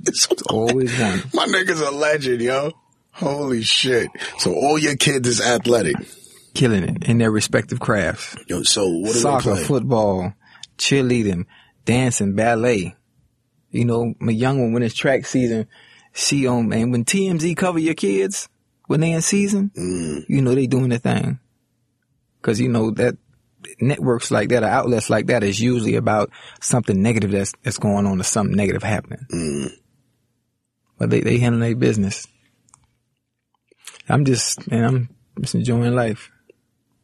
It's 0.07 0.29
always 0.51 0.99
one. 0.99 1.23
My 1.35 1.47
nigga's 1.47 1.81
a 1.81 1.91
legend, 1.91 2.41
yo. 2.43 2.73
Holy 3.13 3.63
shit. 3.63 4.09
So 4.39 4.53
all 4.55 4.79
your 4.79 4.97
kids 4.97 5.27
is 5.29 5.41
athletic. 5.41 5.97
Killing 6.55 6.85
it 6.85 7.05
in 7.09 7.19
their 7.19 7.31
respective 7.31 7.81
crafts. 7.81 8.37
Yo, 8.47 8.63
so 8.63 8.89
what 8.89 9.13
Soccer, 9.15 9.57
football, 9.57 10.35
cheerleading, 10.79 11.47
dancing, 11.85 12.35
ballet. 12.35 12.95
You 13.71 13.85
know, 13.85 14.15
my 14.21 14.33
young 14.33 14.61
one 14.61 14.73
when 14.73 14.83
it's 14.83 14.95
track 14.95 15.27
season, 15.27 15.67
she 16.17 16.47
on 16.47 16.73
and 16.73 16.91
when 16.93 17.05
TMZ 17.05 17.57
cover 17.57 17.79
your 17.79 17.95
kids 17.95 18.49
when 18.87 19.01
they 19.01 19.13
in 19.13 19.21
season, 19.21 19.71
Mm. 19.77 20.25
you 20.29 20.41
know 20.41 20.55
they 20.55 20.67
doing 20.67 20.89
the 20.89 20.99
thing. 20.99 21.39
Cause 22.43 22.59
you 22.61 22.69
know 22.69 22.91
that 22.93 23.17
networks 23.81 24.31
like 24.31 24.49
that 24.51 24.63
or 24.63 24.67
outlets 24.67 25.11
like 25.11 25.27
that 25.27 25.43
is 25.43 25.61
usually 25.61 25.97
about 25.97 26.31
something 26.61 27.03
negative 27.03 27.33
that's 27.33 27.53
that's 27.63 27.79
going 27.79 28.07
on 28.07 28.21
or 28.21 28.25
something 28.25 28.57
negative 28.57 28.83
happening. 28.83 29.27
Mm. 29.33 29.71
But 30.99 31.11
they 31.11 31.21
they 31.21 31.39
handle 31.39 31.61
their 31.61 31.75
business. 31.77 32.27
I'm 34.09 34.25
just 34.25 34.71
man, 34.71 34.85
I'm 35.37 35.43
just 35.43 35.55
enjoying 35.57 35.95
life. 35.95 36.31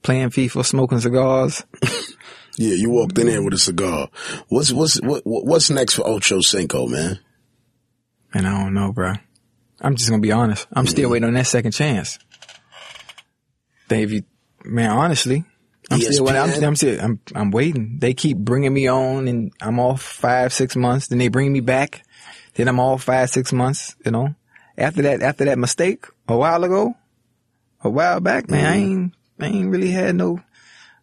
Playing 0.02 0.30
FIFA, 0.30 0.64
smoking 0.64 1.00
cigars. 1.00 1.64
Yeah, 2.58 2.74
you 2.74 2.90
walked 2.90 3.16
in 3.16 3.28
there 3.28 3.42
with 3.42 3.54
a 3.54 3.58
cigar. 3.58 4.10
What's 4.48 4.70
what's 4.72 5.00
what, 5.00 5.22
what's 5.24 5.70
next 5.70 5.94
for 5.94 6.06
Ocho 6.06 6.42
Cinco, 6.42 6.86
man? 6.86 7.18
And 8.32 8.46
I 8.46 8.62
don't 8.62 8.74
know, 8.74 8.92
bro. 8.92 9.14
I'm 9.80 9.96
just 9.96 10.08
gonna 10.08 10.22
be 10.22 10.32
honest. 10.32 10.66
I'm 10.72 10.86
still 10.86 11.10
waiting 11.10 11.26
on 11.26 11.34
that 11.34 11.46
second 11.46 11.72
chance. 11.72 12.18
They, 13.88 14.04
you, 14.06 14.22
man, 14.64 14.90
honestly, 14.90 15.44
I'm 15.90 16.00
still 16.00 16.24
waiting. 16.24 16.40
I'm, 16.40 16.64
I'm 16.64 16.76
still, 16.76 17.00
I'm, 17.00 17.20
I'm 17.34 17.50
waiting. 17.50 17.98
They 17.98 18.14
keep 18.14 18.38
bringing 18.38 18.72
me 18.72 18.88
on, 18.88 19.28
and 19.28 19.52
I'm 19.60 19.78
off 19.78 20.02
five, 20.02 20.52
six 20.52 20.76
months. 20.76 21.08
Then 21.08 21.18
they 21.18 21.28
bring 21.28 21.52
me 21.52 21.60
back. 21.60 22.04
Then 22.54 22.68
I'm 22.68 22.80
off 22.80 23.02
five, 23.02 23.28
six 23.30 23.52
months. 23.52 23.96
You 24.04 24.12
know, 24.12 24.34
after 24.78 25.02
that, 25.02 25.20
after 25.20 25.44
that 25.46 25.58
mistake 25.58 26.06
a 26.28 26.36
while 26.36 26.64
ago, 26.64 26.94
a 27.82 27.90
while 27.90 28.20
back, 28.20 28.48
man, 28.48 28.64
I 28.64 28.76
mm-hmm. 28.76 28.92
ain't, 28.92 29.14
I 29.40 29.46
ain't 29.46 29.70
really 29.70 29.90
had 29.90 30.14
no, 30.14 30.40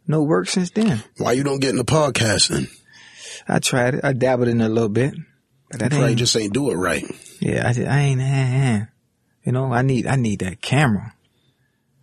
no 0.08 0.24
work 0.24 0.48
since 0.48 0.72
then. 0.72 1.04
Why 1.18 1.34
you 1.34 1.44
don't 1.44 1.60
get 1.60 1.72
in 1.72 1.80
into 1.80 1.92
podcasting? 1.92 2.70
I 3.48 3.60
tried 3.60 3.96
it. 3.96 4.06
I 4.06 4.14
dabbled 4.14 4.48
in 4.48 4.62
it 4.62 4.66
a 4.66 4.70
little 4.70 4.90
bit, 4.90 5.14
but 5.70 5.80
that 5.80 5.92
Probably 5.92 6.16
just 6.16 6.36
ain't 6.36 6.54
do 6.54 6.72
it 6.72 6.76
right. 6.76 7.04
Yeah, 7.40 7.66
I, 7.68 7.82
I 7.84 8.00
ain't. 8.02 8.22
eh, 8.22 8.26
eh. 8.26 8.86
You 9.46 9.52
know, 9.52 9.72
I 9.74 9.82
need 9.82 10.06
I 10.08 10.16
need 10.16 10.40
that 10.40 10.62
camera. 10.62 11.14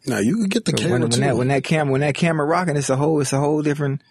Now 0.07 0.19
you 0.19 0.37
can 0.37 0.49
get 0.49 0.65
the 0.65 0.73
When, 0.73 0.83
camera 0.83 1.01
when 1.01 1.11
that 1.11 1.31
too. 1.31 1.37
when 1.37 1.49
that 1.49 1.65
camera 1.65 1.93
when 1.93 2.01
that 2.01 2.15
camera 2.15 2.47
rocking, 2.47 2.77
it's 2.77 2.91
a 2.91 2.97
whole 2.97 3.21
it's 3.21 3.33
a 3.33 3.39
whole 3.41 3.63
different. 3.63 4.03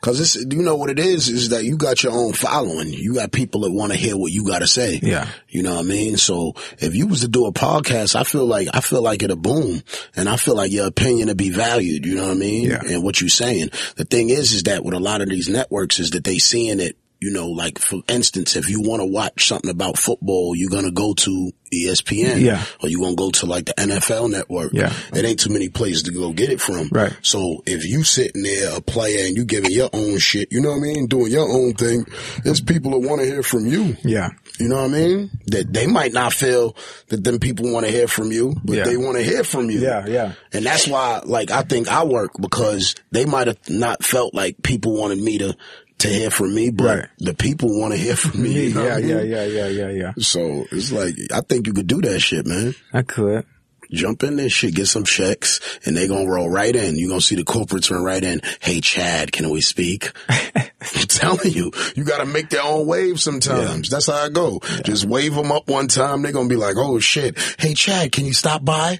Cause 0.00 0.20
it's, 0.20 0.36
you 0.36 0.62
know 0.62 0.76
what 0.76 0.88
it 0.88 0.98
is, 0.98 1.28
is 1.28 1.50
that 1.50 1.64
you 1.64 1.76
got 1.76 2.02
your 2.02 2.12
own 2.14 2.32
following. 2.32 2.88
You 2.88 3.14
got 3.14 3.30
people 3.30 3.60
that 3.62 3.70
want 3.72 3.92
to 3.92 3.98
hear 3.98 4.16
what 4.16 4.32
you 4.32 4.46
got 4.46 4.60
to 4.60 4.66
say. 4.66 4.98
Yeah. 5.02 5.28
You 5.48 5.62
know 5.62 5.74
what 5.74 5.84
I 5.84 5.88
mean? 5.88 6.16
So 6.16 6.54
if 6.78 6.94
you 6.94 7.06
was 7.06 7.20
to 7.20 7.28
do 7.28 7.44
a 7.44 7.52
podcast, 7.52 8.16
I 8.16 8.24
feel 8.24 8.46
like, 8.46 8.68
I 8.72 8.80
feel 8.80 9.02
like 9.02 9.22
it'll 9.22 9.36
boom 9.36 9.82
and 10.16 10.30
I 10.30 10.36
feel 10.38 10.56
like 10.56 10.72
your 10.72 10.86
opinion 10.86 11.28
would 11.28 11.36
be 11.36 11.50
valued. 11.50 12.06
You 12.06 12.14
know 12.14 12.22
what 12.28 12.30
I 12.30 12.40
mean? 12.40 12.70
Yeah. 12.70 12.80
And 12.88 13.02
what 13.02 13.20
you 13.20 13.28
saying. 13.28 13.68
The 13.96 14.06
thing 14.06 14.30
is, 14.30 14.52
is 14.52 14.62
that 14.62 14.82
with 14.82 14.94
a 14.94 14.98
lot 14.98 15.20
of 15.20 15.28
these 15.28 15.50
networks 15.50 15.98
is 15.98 16.12
that 16.12 16.24
they 16.24 16.38
seeing 16.38 16.80
it, 16.80 16.96
you 17.26 17.32
know, 17.32 17.48
like 17.48 17.78
for 17.80 18.00
instance, 18.08 18.54
if 18.54 18.68
you 18.70 18.80
want 18.80 19.00
to 19.00 19.06
watch 19.06 19.48
something 19.48 19.70
about 19.70 19.98
football, 19.98 20.54
you're 20.54 20.70
going 20.70 20.84
to 20.84 20.92
go 20.92 21.12
to 21.14 21.50
ESPN. 21.74 22.40
Yeah. 22.40 22.62
Or 22.80 22.88
you're 22.88 23.00
going 23.00 23.16
to 23.16 23.22
go 23.22 23.30
to 23.32 23.46
like 23.46 23.66
the 23.66 23.74
NFL 23.74 24.30
network. 24.30 24.72
Yeah. 24.72 24.92
It 25.12 25.24
ain't 25.24 25.40
too 25.40 25.52
many 25.52 25.68
places 25.68 26.04
to 26.04 26.12
go 26.12 26.32
get 26.32 26.50
it 26.50 26.60
from. 26.60 26.88
Right. 26.92 27.12
So 27.22 27.62
if 27.66 27.84
you 27.84 28.04
sitting 28.04 28.44
there 28.44 28.76
a 28.76 28.80
player 28.80 29.26
and 29.26 29.36
you 29.36 29.44
giving 29.44 29.72
your 29.72 29.90
own 29.92 30.18
shit, 30.18 30.52
you 30.52 30.60
know 30.60 30.70
what 30.70 30.76
I 30.78 30.80
mean, 30.82 31.06
doing 31.08 31.32
your 31.32 31.48
own 31.50 31.74
thing, 31.74 32.06
there's 32.44 32.60
people 32.60 32.92
that 32.92 33.00
want 33.08 33.20
to 33.20 33.26
hear 33.26 33.42
from 33.42 33.66
you. 33.66 33.96
Yeah, 34.04 34.28
You 34.60 34.68
know 34.68 34.76
what 34.76 34.84
I 34.84 34.88
mean? 34.88 35.30
That 35.46 35.72
they 35.72 35.88
might 35.88 36.12
not 36.12 36.32
feel 36.32 36.76
that 37.08 37.24
them 37.24 37.40
people 37.40 37.72
want 37.72 37.84
to 37.86 37.90
hear 37.92 38.06
from 38.06 38.30
you, 38.30 38.54
but 38.64 38.76
Yeah. 38.76 38.84
they 38.84 38.96
want 38.96 39.16
to 39.16 39.24
hear 39.24 39.42
from 39.42 39.68
you. 39.68 39.80
Yeah, 39.80 40.06
yeah. 40.06 40.32
And 40.52 40.64
that's 40.64 40.86
why, 40.86 41.22
like, 41.24 41.50
I 41.50 41.62
think 41.62 41.88
I 41.88 42.04
work 42.04 42.30
because 42.40 42.94
they 43.10 43.24
might 43.24 43.48
have 43.48 43.58
not 43.68 44.04
felt 44.04 44.34
like 44.34 44.62
people 44.62 44.96
wanted 44.96 45.18
me 45.18 45.38
to 45.38 45.56
to 45.98 46.08
hear 46.08 46.30
from 46.30 46.54
me, 46.54 46.70
but 46.70 46.84
Right. 46.98 47.08
the 47.18 47.34
people 47.34 47.78
want 47.80 47.94
to 47.94 47.98
hear 47.98 48.16
from 48.16 48.42
me. 48.42 48.68
you 48.68 48.74
know 48.74 48.84
yeah, 48.84 48.94
what 48.94 48.96
I 49.04 49.06
yeah, 49.06 49.16
mean? 49.16 49.30
yeah, 49.30 49.44
yeah, 49.44 49.68
yeah, 49.68 49.90
yeah. 49.90 50.12
So 50.18 50.66
it's 50.70 50.92
like 50.92 51.14
I 51.32 51.40
think 51.40 51.66
you 51.66 51.72
could 51.72 51.86
do 51.86 52.00
that 52.02 52.20
shit, 52.20 52.46
man 52.46 52.74
I 52.92 53.02
could. 53.02 53.44
jump 53.90 54.22
in 54.24 54.36
this 54.36 54.52
shit, 54.52 54.74
get 54.74 54.86
some 54.88 55.04
checks, 55.04 55.60
and 55.86 55.96
they 55.96 56.06
gonna 56.08 56.28
roll 56.28 56.50
right 56.50 56.74
in. 56.74 56.96
you 56.98 57.08
gonna 57.08 57.20
see 57.20 57.36
the 57.36 57.44
corporates 57.44 57.90
run 57.90 58.02
right 58.02 58.22
in. 58.22 58.40
Hey, 58.60 58.80
Chad, 58.80 59.32
can 59.32 59.48
we 59.50 59.60
speak? 59.60 60.10
I'm 60.28 61.06
telling 61.08 61.52
you, 61.52 61.72
you 61.94 62.04
gotta 62.04 62.26
make 62.26 62.50
their 62.50 62.62
own 62.62 62.86
wave 62.86 63.20
sometimes. 63.20 63.88
That's 63.88 64.06
how 64.08 64.16
I 64.24 64.28
go. 64.28 64.60
Just 64.84 65.04
wave 65.06 65.34
them 65.34 65.50
up 65.50 65.68
one 65.68 65.88
time. 65.88 66.22
They're 66.22 66.32
gonna 66.32 66.48
be 66.48 66.56
like, 66.56 66.74
oh 66.76 66.98
shit. 66.98 67.38
Hey, 67.58 67.72
Chad, 67.74 68.12
can 68.12 68.24
you 68.26 68.32
stop 68.34 68.64
by? 68.64 68.98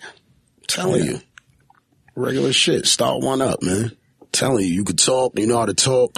telling 0.66 1.04
you. 1.04 1.20
Regular 2.16 2.52
shit. 2.52 2.86
Start 2.86 3.22
one 3.22 3.42
up, 3.42 3.62
man. 3.62 3.92
Telling 4.36 4.66
you, 4.66 4.72
you 4.74 4.84
could 4.84 4.98
talk, 4.98 5.38
you 5.38 5.46
know 5.46 5.56
how 5.58 5.64
to 5.66 5.72
talk. 5.72 6.12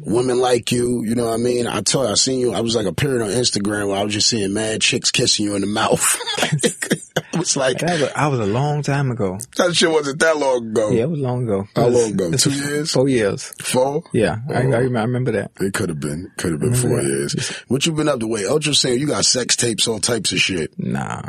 Women 0.00 0.40
like 0.40 0.72
you, 0.72 1.04
you 1.04 1.14
know 1.14 1.26
what 1.26 1.34
I 1.34 1.36
mean? 1.36 1.68
I 1.68 1.82
tell 1.82 2.02
you, 2.04 2.10
I 2.10 2.14
seen 2.14 2.40
you, 2.40 2.52
I 2.52 2.60
was 2.62 2.74
like 2.74 2.86
a 2.86 2.92
period 2.92 3.22
on 3.22 3.28
Instagram 3.28 3.86
where 3.88 3.96
I 3.98 4.02
was 4.02 4.12
just 4.12 4.28
seeing 4.28 4.52
mad 4.52 4.80
chicks 4.80 5.10
kissing 5.12 5.44
you 5.46 5.54
in 5.54 5.60
the 5.60 5.66
mouth. 5.68 6.02
it 6.52 7.38
was 7.38 7.56
like, 7.56 7.78
That 7.78 8.00
was, 8.00 8.10
I 8.16 8.26
was 8.28 8.40
a 8.40 8.46
long 8.46 8.82
time 8.82 9.10
ago. 9.12 9.38
that 9.56 9.76
shit 9.76 9.88
wasn't 9.90 10.18
that 10.18 10.36
long 10.36 10.70
ago. 10.70 10.90
Yeah, 10.90 11.02
it 11.02 11.10
was 11.10 11.20
long 11.20 11.44
ago. 11.44 11.68
How 11.76 11.86
long 11.86 12.10
ago? 12.12 12.32
Two 12.36 12.50
years? 12.50 12.90
Four 12.92 13.08
years. 13.08 13.52
Four? 13.62 14.02
Yeah, 14.12 14.38
I, 14.48 14.52
I, 14.54 14.64
Oh. 14.64 14.72
I 14.72 14.78
remember 15.04 15.30
that. 15.32 15.52
It 15.60 15.74
could 15.74 15.90
have 15.90 16.00
been. 16.00 16.32
Could 16.38 16.52
have 16.52 16.60
been 16.60 16.74
four 16.74 16.96
that. 16.96 17.04
years. 17.04 17.34
What 17.68 17.86
you 17.86 17.92
been 17.92 18.08
up 18.08 18.18
to? 18.20 18.26
Wait, 18.26 18.46
Ultra 18.46 18.74
saying 18.74 18.98
you 18.98 19.06
got 19.06 19.24
sex 19.24 19.54
tapes, 19.54 19.86
all 19.86 20.00
types 20.00 20.32
of 20.32 20.40
shit. 20.40 20.76
Nah. 20.76 21.22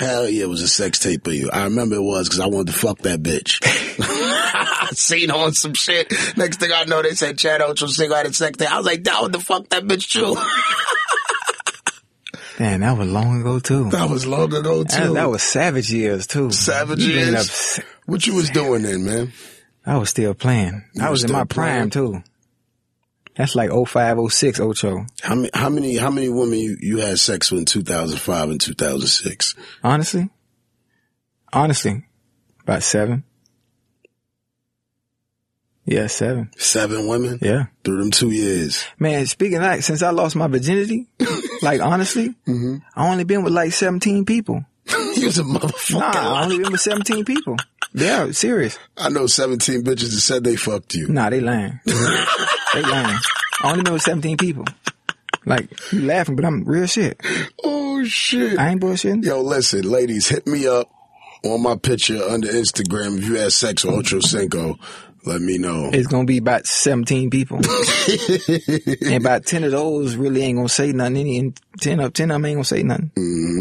Hell 0.00 0.28
yeah, 0.28 0.42
it 0.44 0.48
was 0.48 0.60
a 0.62 0.66
sex 0.66 0.98
tape 0.98 1.24
of 1.28 1.34
you. 1.34 1.50
I 1.52 1.64
remember 1.64 1.94
it 1.96 2.02
was 2.02 2.26
because 2.28 2.40
I 2.40 2.46
wanted 2.46 2.72
to 2.72 2.78
fuck 2.80 2.98
that 3.00 3.22
bitch. 3.22 3.60
I 4.84 4.88
seen 4.94 5.30
her 5.30 5.36
on 5.36 5.52
some 5.52 5.74
shit. 5.74 6.12
Next 6.36 6.60
thing 6.60 6.70
I 6.72 6.84
know, 6.84 7.02
they 7.02 7.14
said 7.14 7.38
Chad 7.38 7.62
Ocho 7.62 7.86
Cinco 7.86 8.14
had 8.14 8.26
a 8.26 8.32
sex 8.32 8.58
tape. 8.58 8.72
I 8.72 8.76
was 8.76 8.86
like, 8.86 9.04
that 9.04 9.20
was 9.22 9.30
to 9.32 9.40
fuck 9.40 9.68
that 9.70 9.84
bitch 9.84 10.10
too. 10.10 10.36
Man, 12.60 12.80
that 12.80 12.96
was 12.96 13.08
long 13.10 13.40
ago 13.40 13.58
too. 13.58 13.90
that 13.90 14.08
was 14.08 14.26
long 14.26 14.54
ago 14.54 14.84
too. 14.84 14.96
That, 14.96 15.14
that 15.14 15.28
was 15.30 15.42
savage 15.42 15.92
years 15.92 16.28
too. 16.28 16.52
savage 16.52 17.00
You 17.02 17.14
years. 17.14 17.50
sa- 17.50 17.82
What 18.06 18.24
you 18.28 18.34
was 18.36 18.48
doing 18.50 18.82
then, 18.82 19.04
man? 19.04 19.32
I 19.84 19.96
was 19.98 20.10
still 20.10 20.34
playing. 20.34 20.84
I 21.00 21.10
was 21.10 21.24
in 21.24 21.32
my 21.32 21.42
prime 21.44 21.90
too. 21.90 22.22
That's 23.34 23.56
like 23.56 23.70
05, 23.72 24.18
06 24.30 24.60
Ocho. 24.60 25.04
How 25.20 25.34
many? 25.34 25.50
How 25.52 25.68
many? 25.68 25.96
How 25.96 26.10
many 26.10 26.28
women 26.28 26.60
you, 26.60 26.76
you 26.80 26.98
had 26.98 27.18
sex 27.18 27.50
with 27.50 27.58
in 27.60 27.64
2005 27.66 28.50
and 28.50 28.60
2006? 28.60 29.56
Honestly, 29.82 30.28
honestly, 31.52 32.04
about 32.62 32.84
seven. 32.84 33.24
Yeah, 35.86 36.06
seven. 36.06 36.50
Seven 36.56 37.06
women 37.08 37.38
Yeah, 37.42 37.66
through 37.84 37.98
them 37.98 38.10
two 38.10 38.30
years. 38.30 38.84
man. 38.98 39.26
Speaking 39.26 39.56
of 39.56 39.62
that, 39.62 39.84
since 39.84 40.02
I 40.02 40.10
lost 40.10 40.34
my 40.36 40.46
virginity, 40.46 41.06
like 41.62 41.80
honestly, 41.82 42.34
Mm-hmm. 42.46 42.76
I 42.96 43.10
only 43.10 43.24
been 43.24 43.42
with 43.42 43.52
like 43.52 43.72
seventeen 43.72 44.24
people. 44.24 44.64
you 45.16 45.26
was 45.26 45.38
a 45.38 45.42
motherfucker. 45.42 46.00
Nah, 46.00 46.10
I 46.40 46.44
only 46.44 46.58
been 46.58 46.72
with 46.72 46.80
seventeen 46.80 47.24
people. 47.24 47.56
Yeah, 47.92 48.30
serious. 48.32 48.76
I 48.96 49.08
know 49.08 49.28
17 49.28 49.84
bitches 49.84 50.10
that 50.12 50.20
said 50.20 50.42
they 50.42 50.56
fucked 50.56 50.96
you. 50.96 51.06
Nah, 51.06 51.30
they 51.30 51.40
lying. 51.40 51.78
they 51.86 52.82
lying. 52.82 53.18
I 53.62 53.70
only 53.70 53.82
been 53.84 53.92
with 53.92 54.02
seventeen 54.02 54.36
people. 54.36 54.64
Like 55.46 55.70
you 55.92 56.00
laughing, 56.06 56.34
but 56.36 56.44
I'm 56.44 56.64
real 56.64 56.86
shit. 56.86 57.20
Oh 57.62 58.02
shit. 58.04 58.58
I 58.58 58.70
ain't 58.70 58.80
bullshitting. 58.80 59.24
Yo, 59.24 59.42
listen, 59.42 59.82
ladies, 59.82 60.28
hit 60.28 60.46
me 60.46 60.66
up. 60.66 60.88
on 61.44 61.62
my 61.62 61.76
picture 61.76 62.20
under 62.22 62.48
Instagram, 62.48 63.18
if 63.18 63.24
you 63.26 63.34
had 63.36 63.52
sex 63.52 63.84
with 63.84 63.94
Ocho 63.94 64.20
Cinco, 64.20 64.78
let 65.24 65.40
me 65.40 65.58
know. 65.58 65.90
It's 65.92 66.06
gonna 66.06 66.24
be 66.26 66.38
about 66.38 66.66
seventeen 66.66 67.30
people, 67.30 67.58
and 69.02 69.14
about 69.14 69.46
ten 69.46 69.64
of 69.64 69.72
those 69.72 70.16
really 70.16 70.42
ain't 70.42 70.58
gonna 70.58 70.68
say 70.68 70.92
nothing. 70.92 71.16
Any 71.16 71.38
and 71.38 71.60
ten 71.80 72.00
of 72.00 72.12
ten 72.12 72.30
of 72.30 72.34
them 72.36 72.44
ain't 72.46 72.56
gonna 72.56 72.64
say 72.64 72.82
nothing. 72.82 73.10
hmm 73.16 73.60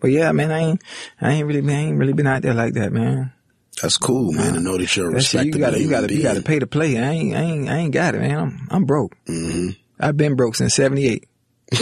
But 0.00 0.10
yeah, 0.10 0.32
man, 0.32 0.50
I 0.50 0.58
ain't, 0.58 0.82
I 1.20 1.30
ain't 1.32 1.46
really, 1.46 1.60
been, 1.60 1.70
I 1.76 1.80
ain't 1.80 1.98
really 1.98 2.12
been 2.12 2.26
out 2.26 2.42
there 2.42 2.54
like 2.54 2.74
that, 2.74 2.92
man. 2.92 3.32
That's 3.80 3.96
cool, 3.96 4.32
man. 4.32 4.54
To 4.54 4.60
know 4.60 4.76
that 4.76 4.94
you're 4.96 5.18
shit, 5.20 5.46
you 5.46 5.52
gotta, 5.52 5.80
you 5.80 5.88
gotta, 5.88 6.12
you 6.14 6.22
gotta 6.22 6.42
pay 6.42 6.58
to 6.58 6.66
play. 6.66 6.98
I 6.98 7.10
ain't, 7.10 7.34
I 7.34 7.40
ain't, 7.40 7.68
I 7.70 7.76
ain't 7.78 7.92
got 7.92 8.14
it, 8.14 8.20
man. 8.20 8.38
I'm, 8.38 8.68
I'm 8.70 8.84
broke. 8.84 9.16
hmm 9.26 9.70
I've 9.98 10.16
been 10.16 10.34
broke 10.36 10.56
since 10.56 10.74
'78. 10.74 11.26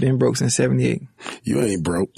been 0.00 0.18
broke 0.18 0.36
since 0.36 0.54
'78. 0.56 1.02
You 1.44 1.60
ain't 1.62 1.82
broke. 1.82 2.10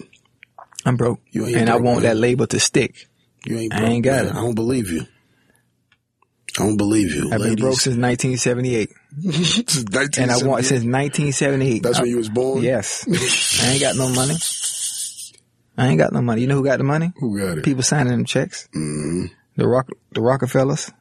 I'm 0.86 0.96
broke, 0.96 1.20
You 1.30 1.46
ain't 1.46 1.56
and 1.56 1.70
I 1.70 1.76
want 1.76 2.02
man. 2.02 2.10
that 2.10 2.16
label 2.16 2.46
to 2.48 2.60
stick. 2.60 3.08
You 3.46 3.58
ain't 3.58 3.72
I 3.74 3.84
ain't 3.84 4.04
got 4.04 4.24
man. 4.24 4.34
it. 4.34 4.38
I 4.38 4.40
don't 4.42 4.54
believe 4.54 4.90
you. 4.90 5.06
I 6.58 6.62
don't 6.62 6.76
believe 6.76 7.12
you. 7.12 7.32
I've 7.32 7.40
been 7.40 7.56
broke 7.56 7.80
since 7.80 7.96
1978, 7.96 8.90
since 9.22 9.76
and 10.18 10.30
I 10.30 10.36
want 10.36 10.62
1978. 10.62 10.64
since 10.64 10.84
1978. 10.84 11.82
That's 11.82 11.98
I- 11.98 12.02
when 12.02 12.10
you 12.10 12.16
was 12.16 12.28
born? 12.28 12.62
Yes, 12.62 13.04
I 13.62 13.70
ain't 13.72 13.80
got 13.80 13.96
no 13.96 14.08
money. 14.08 14.34
I 15.76 15.88
ain't 15.88 15.98
got 15.98 16.12
no 16.12 16.22
money. 16.22 16.42
You 16.42 16.46
know 16.46 16.54
who 16.56 16.64
got 16.64 16.78
the 16.78 16.84
money? 16.84 17.12
Who 17.16 17.36
got 17.36 17.58
it? 17.58 17.64
People 17.64 17.82
signing 17.82 18.12
them 18.12 18.24
checks. 18.24 18.68
hmm 18.72 19.24
The 19.56 19.66
Rock, 19.66 19.88
the 20.12 20.20
Rockefellers, 20.20 20.92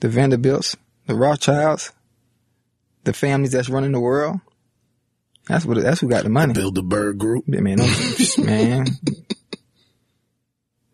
the 0.00 0.08
Vanderbilts, 0.10 0.76
the 1.06 1.14
Rothschilds, 1.14 1.92
the 3.04 3.14
families 3.14 3.52
that's 3.52 3.70
running 3.70 3.92
the 3.92 4.00
world. 4.00 4.40
That's 5.48 5.64
what. 5.64 5.82
That's 5.82 6.00
who 6.00 6.08
got 6.10 6.24
the 6.24 6.28
money. 6.28 6.52
The 6.52 6.60
Bilderberg 6.60 7.16
Group. 7.16 7.44
Yeah, 7.48 7.60
man, 7.60 7.78
man. 8.38 8.86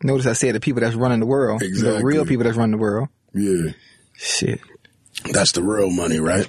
Notice 0.02 0.26
I 0.26 0.32
said 0.34 0.54
the 0.54 0.60
people 0.60 0.80
that's 0.80 0.94
running 0.94 1.18
the 1.18 1.26
world, 1.26 1.60
the 1.60 2.00
real 2.04 2.24
people 2.24 2.44
that's 2.44 2.56
running 2.56 2.70
the 2.76 2.78
world. 2.78 3.08
Yeah. 3.34 3.72
Shit, 4.20 4.60
That's 5.32 5.52
the 5.52 5.62
real 5.62 5.90
money, 5.90 6.18
right? 6.18 6.46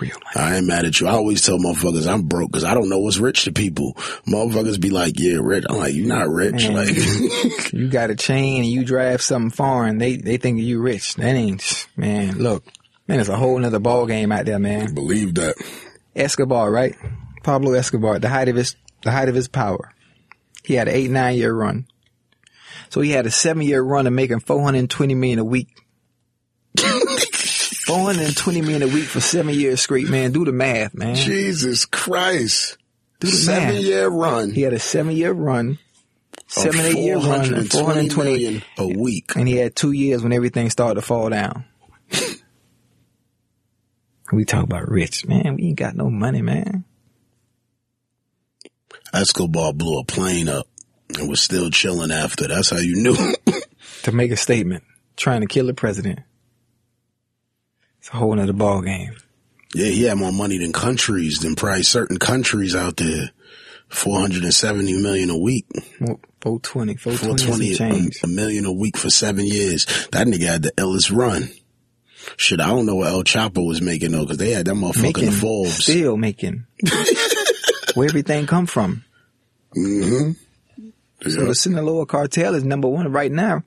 real 0.00 0.10
money. 0.34 0.36
I 0.36 0.56
ain't 0.56 0.66
mad 0.66 0.84
at 0.84 1.00
you. 1.00 1.06
I 1.06 1.12
always 1.12 1.40
tell 1.42 1.58
motherfuckers 1.58 2.06
I'm 2.12 2.22
broke 2.22 2.50
because 2.52 2.64
I 2.64 2.74
don't 2.74 2.88
know 2.90 2.98
what's 2.98 3.18
rich 3.18 3.44
to 3.44 3.52
people. 3.52 3.94
Motherfuckers 4.26 4.80
be 4.80 4.90
like, 4.90 5.14
yeah, 5.18 5.38
rich. 5.40 5.64
I'm 5.68 5.76
like, 5.78 5.94
"You're 5.94 6.06
not 6.08 6.28
rich. 6.28 6.68
Man. 6.68 6.74
Like, 6.74 7.72
You 7.72 7.88
got 7.88 8.10
a 8.10 8.14
chain 8.16 8.62
and 8.62 8.70
you 8.70 8.84
drive 8.84 9.22
something 9.22 9.50
foreign, 9.50 9.98
they 9.98 10.16
they 10.16 10.36
think 10.36 10.60
you 10.60 10.82
rich. 10.82 11.14
That 11.14 11.34
ain't 11.34 11.86
man. 11.96 12.38
Look, 12.38 12.64
man, 13.08 13.20
it's 13.20 13.28
a 13.28 13.36
whole 13.36 13.58
nother 13.58 13.78
ball 13.78 14.06
game 14.06 14.32
out 14.32 14.44
there, 14.44 14.58
man. 14.58 14.94
believe 14.94 15.34
that. 15.36 15.54
Escobar, 16.14 16.70
right? 16.70 16.94
Pablo 17.42 17.72
Escobar, 17.72 18.18
the 18.18 18.28
height 18.28 18.48
of 18.48 18.56
his 18.56 18.76
the 19.02 19.10
height 19.12 19.28
of 19.30 19.34
his 19.34 19.48
power. 19.48 19.92
He 20.64 20.74
had 20.74 20.88
an 20.88 20.94
eight 20.94 21.10
nine 21.10 21.36
year 21.38 21.54
run. 21.54 21.86
So 22.90 23.00
he 23.00 23.10
had 23.12 23.24
a 23.26 23.30
seven 23.30 23.62
year 23.62 23.82
run 23.82 24.06
of 24.06 24.12
making 24.12 24.40
four 24.40 24.62
hundred 24.62 24.78
and 24.80 24.90
twenty 24.90 25.14
million 25.14 25.38
a 25.38 25.44
week. 25.44 25.68
and 27.88 28.36
twenty 28.36 28.60
million 28.62 28.82
a 28.82 28.86
week 28.88 29.04
for 29.04 29.20
seven 29.20 29.54
years 29.54 29.80
straight, 29.82 30.08
man. 30.08 30.32
Do 30.32 30.44
the 30.44 30.52
math, 30.52 30.94
man. 30.94 31.14
Jesus 31.14 31.84
Christ. 31.84 32.78
Do 33.20 33.28
the 33.28 33.36
Seven 33.36 33.74
math. 33.74 33.84
year 33.84 34.08
run. 34.08 34.50
He 34.50 34.62
had 34.62 34.72
a 34.72 34.78
seven 34.78 35.14
year 35.16 35.32
run, 35.32 35.78
seven 36.48 36.80
eight 36.80 36.98
year 36.98 37.18
run, 37.18 37.54
and 37.54 37.70
four 37.70 37.84
hundred 37.84 38.04
and 38.04 38.08
420 38.08 38.08
twenty, 38.08 38.30
million 38.30 38.62
a 38.78 38.86
week. 38.98 39.36
and 39.36 39.46
he 39.46 39.56
had 39.56 39.76
two 39.76 39.92
years 39.92 40.22
when 40.22 40.32
everything 40.32 40.70
started 40.70 40.94
to 40.96 41.02
fall 41.02 41.28
down. 41.30 41.64
we 44.32 44.44
talk 44.44 44.64
about 44.64 44.88
rich, 44.88 45.26
man. 45.26 45.56
We 45.56 45.68
ain't 45.68 45.78
got 45.78 45.94
no 45.94 46.10
money, 46.10 46.42
man. 46.42 46.84
Escobar 49.12 49.72
blew 49.74 49.98
a 50.00 50.04
plane 50.04 50.48
up 50.48 50.66
and 51.18 51.28
was 51.28 51.42
still 51.42 51.70
chilling 51.70 52.10
after. 52.10 52.48
That's 52.48 52.70
how 52.70 52.78
you 52.78 52.96
knew. 52.96 53.34
to 54.04 54.12
make 54.12 54.30
a 54.30 54.36
statement, 54.36 54.84
trying 55.16 55.42
to 55.42 55.46
kill 55.46 55.66
the 55.66 55.74
president. 55.74 56.20
It's 58.02 58.08
a 58.08 58.16
whole 58.16 58.34
nother 58.34 58.52
ball 58.52 58.82
game. 58.82 59.14
yeah, 59.76 59.86
he 59.86 60.02
had 60.02 60.18
more 60.18 60.32
money 60.32 60.58
than 60.58 60.72
countries, 60.72 61.38
than 61.38 61.54
probably 61.54 61.84
certain 61.84 62.18
countries 62.18 62.74
out 62.74 62.96
there. 62.96 63.30
470 63.90 65.00
million 65.00 65.30
a 65.30 65.38
week. 65.38 65.66
420, 66.40 66.96
420 66.96 66.96
420 66.96 67.68
and 67.68 67.76
some 67.76 67.90
change. 67.90 68.20
a, 68.24 68.26
a 68.26 68.28
million 68.28 68.64
a 68.64 68.72
week 68.72 68.96
for 68.96 69.08
seven 69.08 69.46
years. 69.46 69.86
That 70.10 70.26
nigga 70.26 70.46
had 70.48 70.62
the 70.64 70.72
illest 70.72 71.14
run. 71.14 71.48
Shit, 72.36 72.58
I 72.58 72.66
don't 72.70 72.86
know 72.86 72.96
what 72.96 73.06
El 73.06 73.22
Chapo 73.22 73.64
was 73.64 73.80
making 73.80 74.10
though, 74.10 74.26
cause 74.26 74.36
they 74.36 74.50
had 74.50 74.66
that 74.66 74.74
motherfucker 74.74 74.96
in 74.96 75.02
making, 75.02 75.26
the 75.26 75.30
Forbes. 75.36 75.84
still 75.84 76.16
making. 76.16 76.66
Where 77.94 78.08
everything 78.08 78.48
come 78.48 78.66
from. 78.66 79.04
Mm-hmm. 79.76 80.32
So 81.30 81.44
the 81.44 81.54
Sinaloa 81.54 82.06
cartel 82.06 82.56
is 82.56 82.64
number 82.64 82.88
one 82.88 83.12
right 83.12 83.30
now, 83.30 83.62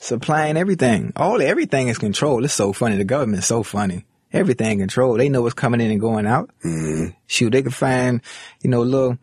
supplying 0.00 0.56
everything. 0.56 1.12
All 1.16 1.40
everything 1.42 1.88
is 1.88 1.98
controlled. 1.98 2.44
It's 2.44 2.54
so 2.54 2.72
funny. 2.72 2.96
The 2.96 3.04
government's 3.04 3.46
so 3.46 3.62
funny. 3.62 4.04
Everything 4.32 4.78
controlled. 4.78 5.20
They 5.20 5.28
know 5.28 5.42
what's 5.42 5.54
coming 5.54 5.80
in 5.80 5.90
and 5.90 6.00
going 6.00 6.26
out. 6.26 6.50
hmm 6.62 7.06
Shoot, 7.26 7.50
they 7.50 7.62
can 7.62 7.70
find, 7.70 8.20
you 8.62 8.70
know, 8.70 8.82
little, 8.82 9.18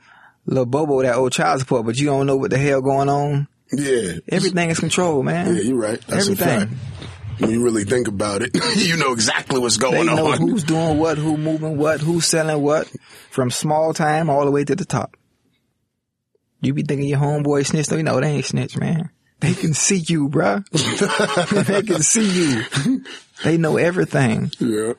little 0.46 0.66
Bobo, 0.66 1.02
that 1.04 1.16
old 1.16 1.32
child 1.32 1.60
support, 1.60 1.86
but 1.86 2.00
you 2.00 2.08
don't 2.08 2.26
know 2.26 2.36
what 2.38 2.50
the 2.52 2.58
hell 2.58 2.82
going 2.82 3.10
on. 3.10 3.48
Yeah. 3.72 4.14
Everything 4.30 4.70
is 4.70 4.80
controlled, 4.80 5.26
man. 5.26 5.56
Yeah, 5.56 5.62
you're 5.62 5.78
right. 5.78 6.02
That's 6.08 6.30
Everything. 6.30 6.78
When 7.40 7.50
you 7.52 7.64
really 7.64 7.84
think 7.84 8.08
about 8.08 8.42
it, 8.44 8.52
you 8.78 8.96
know 8.98 9.12
exactly 9.12 9.60
what's 9.60 9.78
They 9.78 9.82
going 9.92 10.06
know 10.08 10.32
on. 10.32 10.38
who's 10.40 10.64
doing 10.64 10.98
what, 10.98 11.18
who 11.18 11.38
moving 11.38 11.78
what, 11.78 12.00
who's 12.00 12.26
selling 12.26 12.62
what, 12.62 12.90
from 13.30 13.52
small 13.52 13.94
time 13.94 14.30
all 14.30 14.46
the 14.46 14.52
way 14.52 14.64
to 14.64 14.76
the 14.76 14.86
top. 14.86 15.18
You 16.62 16.74
be 16.74 16.84
thinking 16.84 17.08
your 17.08 17.20
homeboy 17.20 17.66
snitch, 17.66 17.92
no, 17.92 17.98
you 17.98 18.04
know 18.04 18.20
they 18.20 18.28
ain't 18.32 18.46
snitch, 18.46 18.78
man. 18.78 19.10
They 19.40 19.54
can 19.54 19.74
see 19.74 19.98
you, 19.98 20.30
bruh. 20.30 20.66
they 21.68 21.82
can 21.84 22.02
see 22.02 22.64
you. 22.86 23.04
They 23.44 23.58
know 23.58 23.78
everything. 23.78 24.52
yeah. 24.60 24.94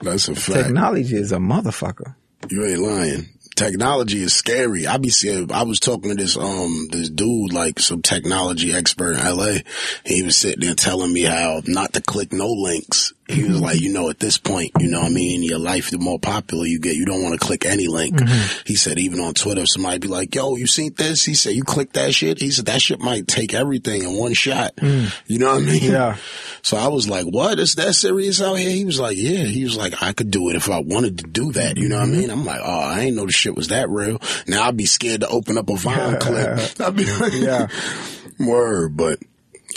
That's 0.00 0.28
a 0.28 0.34
fact. 0.34 0.64
Technology 0.66 1.16
is 1.16 1.32
a 1.32 1.36
motherfucker. 1.36 2.14
You 2.50 2.66
ain't 2.66 2.80
lying. 2.80 3.28
Technology 3.54 4.22
is 4.22 4.34
scary. 4.34 4.86
I 4.86 4.98
be 4.98 5.08
seeing, 5.08 5.50
I 5.50 5.62
was 5.62 5.80
talking 5.80 6.10
to 6.10 6.16
this, 6.16 6.36
um, 6.36 6.88
this 6.90 7.08
dude, 7.08 7.54
like 7.54 7.78
some 7.80 8.02
technology 8.02 8.74
expert 8.74 9.12
in 9.16 9.24
LA. 9.24 9.60
He 10.04 10.22
was 10.22 10.36
sitting 10.36 10.60
there 10.60 10.74
telling 10.74 11.12
me 11.12 11.22
how 11.22 11.62
not 11.66 11.94
to 11.94 12.02
click 12.02 12.32
no 12.34 12.48
links. 12.48 13.14
He 13.28 13.42
was 13.44 13.60
like, 13.60 13.80
you 13.80 13.92
know, 13.92 14.08
at 14.08 14.20
this 14.20 14.38
point, 14.38 14.70
you 14.78 14.88
know 14.88 15.00
what 15.00 15.10
I 15.10 15.14
mean? 15.14 15.42
Your 15.42 15.58
life, 15.58 15.90
the 15.90 15.98
more 15.98 16.18
popular 16.18 16.64
you 16.64 16.78
get, 16.78 16.94
you 16.94 17.04
don't 17.04 17.22
want 17.22 17.38
to 17.38 17.44
click 17.44 17.66
any 17.66 17.88
link. 17.88 18.14
Mm-hmm. 18.14 18.62
He 18.64 18.76
said, 18.76 18.98
even 18.98 19.18
on 19.18 19.34
Twitter, 19.34 19.66
somebody 19.66 19.98
be 19.98 20.08
like, 20.08 20.34
yo, 20.34 20.54
you 20.54 20.68
seen 20.68 20.94
this? 20.94 21.24
He 21.24 21.34
said, 21.34 21.54
you 21.54 21.64
click 21.64 21.92
that 21.94 22.14
shit? 22.14 22.40
He 22.40 22.52
said, 22.52 22.66
that 22.66 22.80
shit 22.80 23.00
might 23.00 23.26
take 23.26 23.52
everything 23.52 24.04
in 24.04 24.16
one 24.16 24.34
shot. 24.34 24.76
Mm. 24.76 25.12
You 25.26 25.40
know 25.40 25.54
what 25.54 25.62
I 25.62 25.66
mean? 25.66 25.90
Yeah. 25.90 26.16
So 26.62 26.76
I 26.76 26.88
was 26.88 27.08
like, 27.08 27.26
what? 27.26 27.58
Is 27.58 27.74
that 27.76 27.94
serious 27.94 28.40
out 28.40 28.54
here? 28.54 28.70
He 28.70 28.84
was 28.84 29.00
like, 29.00 29.16
yeah. 29.16 29.44
He 29.44 29.64
was 29.64 29.76
like, 29.76 30.02
I 30.02 30.12
could 30.12 30.30
do 30.30 30.48
it 30.50 30.56
if 30.56 30.70
I 30.70 30.78
wanted 30.78 31.18
to 31.18 31.24
do 31.24 31.52
that. 31.52 31.76
You 31.78 31.88
know 31.88 31.96
what 31.96 32.04
I 32.04 32.06
mm-hmm. 32.06 32.20
mean? 32.20 32.30
I'm 32.30 32.44
like, 32.44 32.60
oh, 32.62 32.80
I 32.80 33.00
ain't 33.00 33.16
know 33.16 33.26
the 33.26 33.32
shit 33.32 33.56
was 33.56 33.68
that 33.68 33.90
real. 33.90 34.20
Now 34.46 34.64
I'd 34.64 34.76
be 34.76 34.86
scared 34.86 35.22
to 35.22 35.28
open 35.28 35.58
up 35.58 35.68
a 35.68 35.76
Vine 35.76 36.16
clip. 36.20 36.58
I'd 36.80 36.96
be 36.96 37.04
like, 37.04 37.32
Yeah. 37.32 37.66
word, 38.38 38.96
but, 38.96 39.18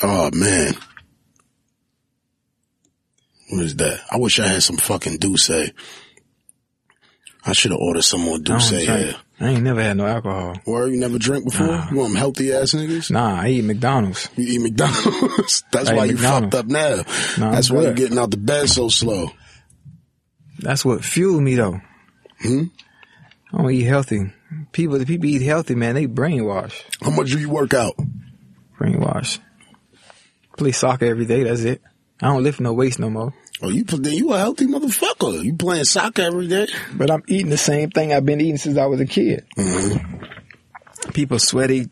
oh 0.04 0.30
man. 0.34 0.74
What 3.50 3.64
is 3.66 3.76
that? 3.78 4.02
I 4.12 4.18
wish 4.18 4.39
I 4.39 4.47
had 4.47 4.64
some 4.64 4.78
fucking 4.78 5.18
D'ussé. 5.18 5.72
I 7.45 7.54
should 7.54 7.72
have 7.72 7.80
ordered 7.80 8.04
some 8.04 8.22
more 8.22 8.38
D'ussé 8.38 8.80
here. 8.82 9.16
I 9.39 9.47
ain't 9.50 9.64
never 9.64 9.82
had 9.82 9.95
no 9.97 10.06
alcohol. 10.06 10.56
Word, 10.68 10.91
you 10.91 10.97
never 11.00 11.18
drink 11.18 11.45
before? 11.45 11.66
You 11.89 11.97
want 11.97 12.10
them 12.12 12.16
healthy 12.16 12.52
ass 12.52 12.74
niggas? 12.74 13.10
Nah, 13.10 13.41
I 13.41 13.47
eat 13.47 13.64
McDonald's. 13.64 14.28
You 14.36 14.45
eat 14.45 14.62
McDonald's. 14.62 15.64
That's 15.72 15.89
I 15.89 15.95
why 15.95 16.06
you 16.06 16.14
McDonald's. 16.16 16.56
fucked 16.56 16.66
up 16.66 16.72
now. 16.72 16.95
Nah, 17.38 17.52
That's 17.52 17.72
why 17.72 17.84
you're 17.84 17.93
getting 17.93 18.20
out 18.20 18.32
the 18.32 18.38
bed 18.38 18.68
so 18.70 18.89
slow. 18.89 19.30
That's 20.60 20.84
what 20.84 21.06
fueled 21.06 21.41
me 21.41 21.56
though. 21.56 21.80
Hmm? 22.41 22.64
I 23.54 23.58
don't 23.58 23.72
eat 23.72 23.84
healthy. 23.84 24.34
People, 24.74 25.00
the 25.00 25.06
people 25.06 25.28
eat 25.28 25.41
healthy, 25.41 25.74
man. 25.76 25.95
They 25.95 26.06
brainwash. 26.08 26.74
How 27.02 27.12
much 27.12 27.30
do 27.32 27.39
you 27.39 27.50
work 27.50 27.74
out? 27.74 27.95
Brainwash. 28.78 29.39
Play 30.58 30.72
soccer 30.74 31.06
every 31.06 31.26
day. 31.26 31.43
That's 31.43 31.62
it. 31.62 31.82
I 32.22 32.28
don't 32.28 32.43
lift 32.43 32.59
no 32.59 32.74
weights 32.74 32.99
no 32.99 33.09
more. 33.09 33.34
Oh, 33.61 33.70
you 33.70 33.84
then 33.84 34.13
you 34.13 34.34
a 34.34 34.38
healthy 34.38 34.67
motherfucker. 34.67 35.43
You 35.43 35.53
playing 35.55 35.84
soccer 35.84 36.22
every 36.24 36.47
day. 36.47 36.67
But 36.93 37.11
I'm 37.11 37.24
eating 37.28 37.49
the 37.49 37.57
same 37.57 37.89
thing 37.89 38.13
I've 38.13 38.26
been 38.26 38.41
eating 38.41 38.57
since 38.57 38.78
I 38.78 38.86
was 38.86 39.01
a 39.01 39.05
kid. 39.05 39.45
Mm-hmm. 39.57 41.11
People 41.11 41.39
sweaty. 41.39 41.89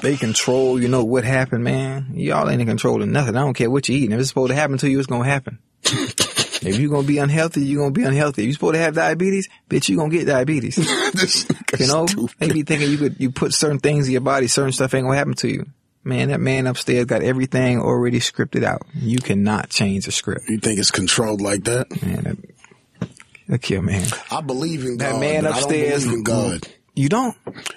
They 0.00 0.16
control, 0.16 0.80
you 0.80 0.88
know, 0.88 1.04
what 1.04 1.24
happened, 1.24 1.64
man. 1.64 2.12
Y'all 2.14 2.48
ain't 2.48 2.60
in 2.60 2.68
control 2.68 3.02
of 3.02 3.08
nothing. 3.08 3.36
I 3.36 3.40
don't 3.40 3.54
care 3.54 3.70
what 3.70 3.88
you're 3.88 3.98
eating. 3.98 4.12
If 4.12 4.20
it's 4.20 4.28
supposed 4.28 4.50
to 4.50 4.54
happen 4.54 4.78
to 4.78 4.88
you, 4.88 4.98
it's 4.98 5.08
gonna 5.08 5.24
happen. 5.24 5.58
if 5.84 6.78
you're 6.78 6.90
gonna 6.90 7.06
be 7.06 7.18
unhealthy, 7.18 7.64
you're 7.64 7.82
gonna 7.82 7.92
be 7.92 8.04
unhealthy. 8.04 8.42
If 8.42 8.46
you're 8.46 8.54
supposed 8.54 8.74
to 8.74 8.80
have 8.80 8.94
diabetes, 8.94 9.48
bitch, 9.68 9.88
you're 9.88 9.98
gonna 9.98 10.10
get 10.10 10.26
diabetes. 10.26 10.78
You 11.78 11.86
know, 11.86 12.06
stupid. 12.06 12.34
they 12.38 12.48
be 12.48 12.62
thinking 12.62 12.90
you 12.90 12.96
could 12.96 13.20
you 13.20 13.30
put 13.30 13.52
certain 13.52 13.78
things 13.78 14.06
in 14.06 14.12
your 14.12 14.22
body, 14.22 14.46
certain 14.46 14.72
stuff 14.72 14.94
ain't 14.94 15.04
gonna 15.04 15.18
happen 15.18 15.34
to 15.34 15.48
you. 15.48 15.66
Man, 16.08 16.28
that 16.28 16.40
man 16.40 16.66
upstairs 16.66 17.04
got 17.04 17.22
everything 17.22 17.78
already 17.80 18.18
scripted 18.18 18.64
out. 18.64 18.82
You 18.94 19.18
cannot 19.18 19.68
change 19.68 20.06
the 20.06 20.12
script. 20.12 20.48
You 20.48 20.58
think 20.58 20.78
it's 20.78 20.90
controlled 20.90 21.40
like 21.42 21.64
that? 21.64 22.02
Man, 22.02 22.22
that, 22.24 23.10
look 23.46 23.64
here, 23.64 23.82
man. 23.82 24.06
I 24.30 24.40
believe 24.40 24.84
in 24.84 24.96
God. 24.96 25.14
That 25.14 25.20
man 25.20 25.44
upstairs- 25.46 26.06
I 26.06 26.10
don't 26.10 26.24
believe 26.24 26.52
in 26.52 26.60
God. 26.62 26.68
You 26.94 27.08
don't? 27.08 27.36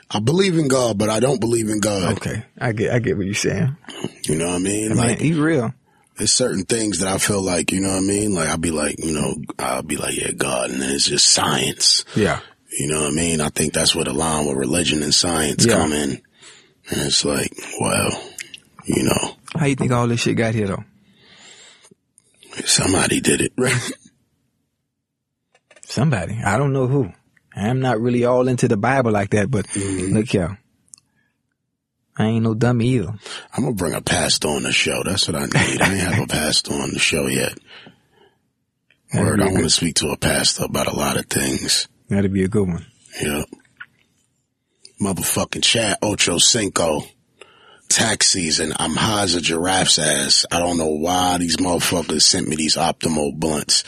I 0.09 0.19
believe 0.19 0.57
in 0.57 0.67
God, 0.67 0.97
but 0.97 1.09
I 1.09 1.19
don't 1.19 1.39
believe 1.39 1.69
in 1.69 1.79
God. 1.79 2.13
Okay, 2.17 2.43
I 2.57 2.71
get 2.71 2.91
I 2.93 2.99
get 2.99 3.17
what 3.17 3.25
you're 3.27 3.36
saying. 3.36 3.75
You 4.27 4.36
know 4.38 4.47
what 4.47 4.55
I 4.55 4.59
mean? 4.59 4.93
I 4.93 4.95
Like, 4.95 5.19
mean, 5.19 5.27
he's 5.27 5.38
real. 5.38 5.73
there's 6.17 6.32
certain 6.32 6.63
things 6.63 6.99
that 6.99 7.07
I 7.07 7.17
feel 7.19 7.41
like, 7.41 7.71
you 7.71 7.82
know 7.82 7.89
what 7.89 7.97
I 7.97 8.01
mean? 8.01 8.34
Like, 8.34 8.47
I'll 8.49 8.57
be 8.57 8.71
like, 8.71 8.95
you 8.97 9.13
know, 9.13 9.36
I'll 9.59 9.84
be 9.84 9.97
like, 9.97 10.15
yeah, 10.17 10.32
God, 10.32 10.71
and 10.71 10.82
then 10.82 10.89
it's 10.89 11.05
just 11.05 11.29
science. 11.29 12.03
Yeah. 12.15 12.39
You 12.71 12.88
know 12.88 13.01
what 13.01 13.11
I 13.11 13.15
mean? 13.15 13.41
I 13.41 13.49
think 13.49 13.73
that's 13.73 13.93
where 13.93 14.05
the 14.05 14.13
line 14.13 14.47
with 14.47 14.55
religion 14.57 15.03
and 15.03 15.13
science 15.13 15.65
Yeah. 15.65 15.73
come 15.75 15.91
in. 15.91 16.21
And 16.91 17.01
it's 17.01 17.23
like, 17.23 17.53
well, 17.79 18.09
you 18.85 19.03
know, 19.03 19.35
How 19.55 19.65
you 19.65 19.75
think 19.75 19.91
all 19.91 20.07
this 20.07 20.21
shit 20.21 20.35
got 20.35 20.53
here 20.53 20.67
though? 20.67 20.83
somebody 22.65 23.21
did 23.21 23.41
it, 23.41 23.53
right? 23.57 23.91
Somebody. 25.85 26.39
I 26.43 26.57
don't 26.57 26.73
know 26.73 26.87
who. 26.87 27.11
I'm 27.55 27.79
not 27.81 27.99
really 27.99 28.23
all 28.25 28.47
into 28.47 28.67
the 28.67 28.77
Bible 28.77 29.11
like 29.11 29.31
that, 29.31 29.51
but 29.51 29.67
mm-hmm. 29.67 30.13
look 30.13 30.29
here. 30.29 30.57
I 32.17 32.25
ain't 32.25 32.43
no 32.43 32.53
dummy 32.53 32.87
either. 32.87 33.13
I'm 33.53 33.63
gonna 33.63 33.75
bring 33.75 33.93
a 33.93 34.01
pastor 34.01 34.49
on 34.49 34.63
the 34.63 34.71
show. 34.71 35.01
That's 35.03 35.27
what 35.27 35.35
I 35.35 35.45
need. 35.45 35.81
I 35.81 35.93
ain't 35.93 35.99
have 36.01 36.23
a 36.23 36.27
pastor 36.29 36.73
on 36.73 36.91
the 36.91 36.99
show 36.99 37.27
yet. 37.27 37.57
That'd 39.11 39.27
Word, 39.27 39.41
I 39.41 39.45
want 39.45 39.63
to 39.63 39.69
speak 39.69 39.95
to 39.95 40.09
a 40.09 40.17
pastor 40.17 40.65
about 40.65 40.87
a 40.87 40.95
lot 40.95 41.17
of 41.17 41.25
things. 41.25 41.87
That'd 42.09 42.31
be 42.31 42.43
a 42.43 42.47
good 42.47 42.67
one. 42.67 42.85
Yep. 43.21 43.45
Motherfucking 45.01 45.63
Chad, 45.63 45.97
Ocho 46.03 46.37
Cinco. 46.37 47.01
Tax 47.89 48.27
season. 48.27 48.71
I'm 48.77 48.95
high 48.95 49.23
as 49.23 49.35
a 49.35 49.41
giraffe's 49.41 49.99
ass. 49.99 50.45
I 50.49 50.59
don't 50.59 50.77
know 50.77 50.91
why 50.91 51.39
these 51.39 51.57
motherfuckers 51.57 52.21
sent 52.21 52.47
me 52.47 52.55
these 52.55 52.77
Optimo 52.77 53.37
blunts. 53.37 53.83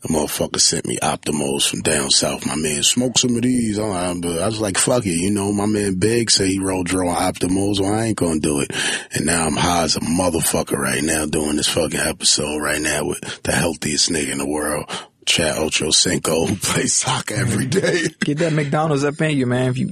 The 0.00 0.08
motherfucker 0.08 0.60
sent 0.60 0.86
me 0.86 0.96
Optimos 0.98 1.68
from 1.68 1.82
down 1.82 2.08
south. 2.10 2.46
My 2.46 2.54
man, 2.54 2.82
smoke 2.82 3.18
some 3.18 3.36
of 3.36 3.42
these. 3.42 3.78
I 3.78 4.12
was 4.12 4.60
like, 4.60 4.78
fuck 4.78 5.04
it. 5.04 5.20
You 5.20 5.30
know, 5.30 5.52
my 5.52 5.66
man 5.66 5.96
Big 5.98 6.30
say 6.30 6.46
he 6.46 6.58
rolled 6.58 6.86
draw 6.86 7.14
Optimos. 7.14 7.80
Well, 7.80 7.92
I 7.92 8.06
ain't 8.06 8.16
gonna 8.16 8.40
do 8.40 8.60
it. 8.60 8.70
And 9.12 9.26
now 9.26 9.44
I'm 9.44 9.56
high 9.56 9.82
as 9.82 9.96
a 9.96 10.00
motherfucker 10.00 10.78
right 10.78 11.02
now 11.02 11.26
doing 11.26 11.56
this 11.56 11.68
fucking 11.68 12.00
episode 12.00 12.62
right 12.62 12.80
now 12.80 13.04
with 13.04 13.42
the 13.42 13.52
healthiest 13.52 14.08
nigga 14.08 14.32
in 14.32 14.38
the 14.38 14.46
world. 14.48 14.88
Chad 15.26 15.58
Ocho 15.58 15.90
Cinco 15.90 16.46
who 16.46 16.56
plays 16.62 16.94
soccer 16.94 17.34
every 17.34 17.66
day. 17.66 18.02
Get 18.20 18.38
that 18.38 18.52
McDonald's 18.52 19.04
up 19.04 19.20
in 19.20 19.36
you, 19.36 19.46
man. 19.46 19.70
If 19.70 19.78
you 19.78 19.86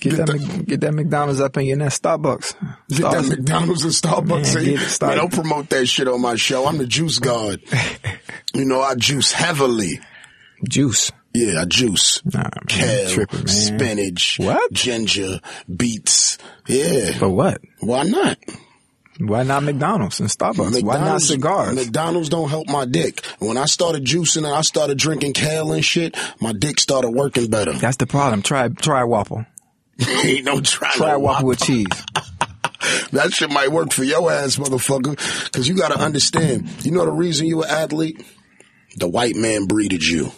get, 0.00 0.16
that, 0.16 0.28
Mc- 0.28 0.66
get 0.66 0.80
that 0.82 0.92
McDonald's 0.94 1.40
up 1.40 1.56
in 1.56 1.66
you, 1.66 1.72
and 1.72 1.82
that 1.82 1.92
Starbucks. 1.92 2.54
Get 2.90 3.10
that 3.10 3.26
McDonald's 3.26 3.84
and 3.84 3.92
Starbucks. 3.92 4.54
Man, 4.54 4.54
Man, 4.54 4.64
get 4.64 4.82
it 4.82 4.88
started. 4.90 5.16
don't 5.16 5.32
promote 5.32 5.68
that 5.70 5.86
shit 5.86 6.08
on 6.08 6.20
my 6.20 6.36
show. 6.36 6.66
I'm 6.66 6.78
the 6.78 6.86
juice 6.86 7.18
god. 7.18 7.60
you 8.54 8.64
know, 8.64 8.80
I 8.82 8.94
juice 8.94 9.32
heavily. 9.32 10.00
Juice. 10.68 11.10
Yeah, 11.36 11.62
I 11.62 11.64
juice. 11.64 12.24
Nah, 12.24 12.42
man, 12.42 12.50
Kale, 12.68 13.10
tripping, 13.10 13.46
spinach, 13.48 14.36
What? 14.38 14.72
ginger, 14.72 15.40
beets. 15.74 16.38
Yeah. 16.68 17.10
For 17.12 17.28
what? 17.28 17.60
Why 17.80 18.04
not? 18.04 18.38
Why 19.18 19.44
not 19.44 19.62
McDonald's 19.62 20.18
and 20.18 20.28
Starbucks? 20.28 20.82
Why 20.82 20.98
not 20.98 21.20
cigars? 21.20 21.76
McDonald's 21.76 22.28
don't 22.28 22.48
help 22.48 22.68
my 22.68 22.84
dick. 22.84 23.24
When 23.38 23.56
I 23.56 23.66
started 23.66 24.04
juicing 24.04 24.38
and 24.38 24.54
I 24.54 24.62
started 24.62 24.98
drinking 24.98 25.34
kale 25.34 25.72
and 25.72 25.84
shit, 25.84 26.16
my 26.40 26.52
dick 26.52 26.80
started 26.80 27.10
working 27.10 27.48
better. 27.48 27.72
That's 27.72 27.96
the 27.96 28.06
problem. 28.06 28.42
Try 28.42 28.68
try 28.68 29.04
waffle. 29.04 29.46
Ain't 30.24 30.44
no 30.44 30.60
try, 30.60 30.90
Try 30.90 31.12
no 31.12 31.20
waffle 31.20 31.48
with 31.48 31.60
cheese. 31.60 31.86
That 33.12 33.32
shit 33.32 33.48
might 33.48 33.72
work 33.72 33.94
for 33.94 34.04
your 34.04 34.30
ass, 34.30 34.56
motherfucker. 34.56 35.16
Cause 35.52 35.66
you 35.66 35.74
gotta 35.74 35.98
understand. 35.98 36.68
You 36.84 36.90
know 36.90 37.06
the 37.06 37.12
reason 37.12 37.46
you 37.46 37.62
an 37.62 37.70
athlete? 37.70 38.22
The 38.96 39.08
white 39.08 39.36
man 39.36 39.66
breeded 39.66 40.02
you. 40.04 40.32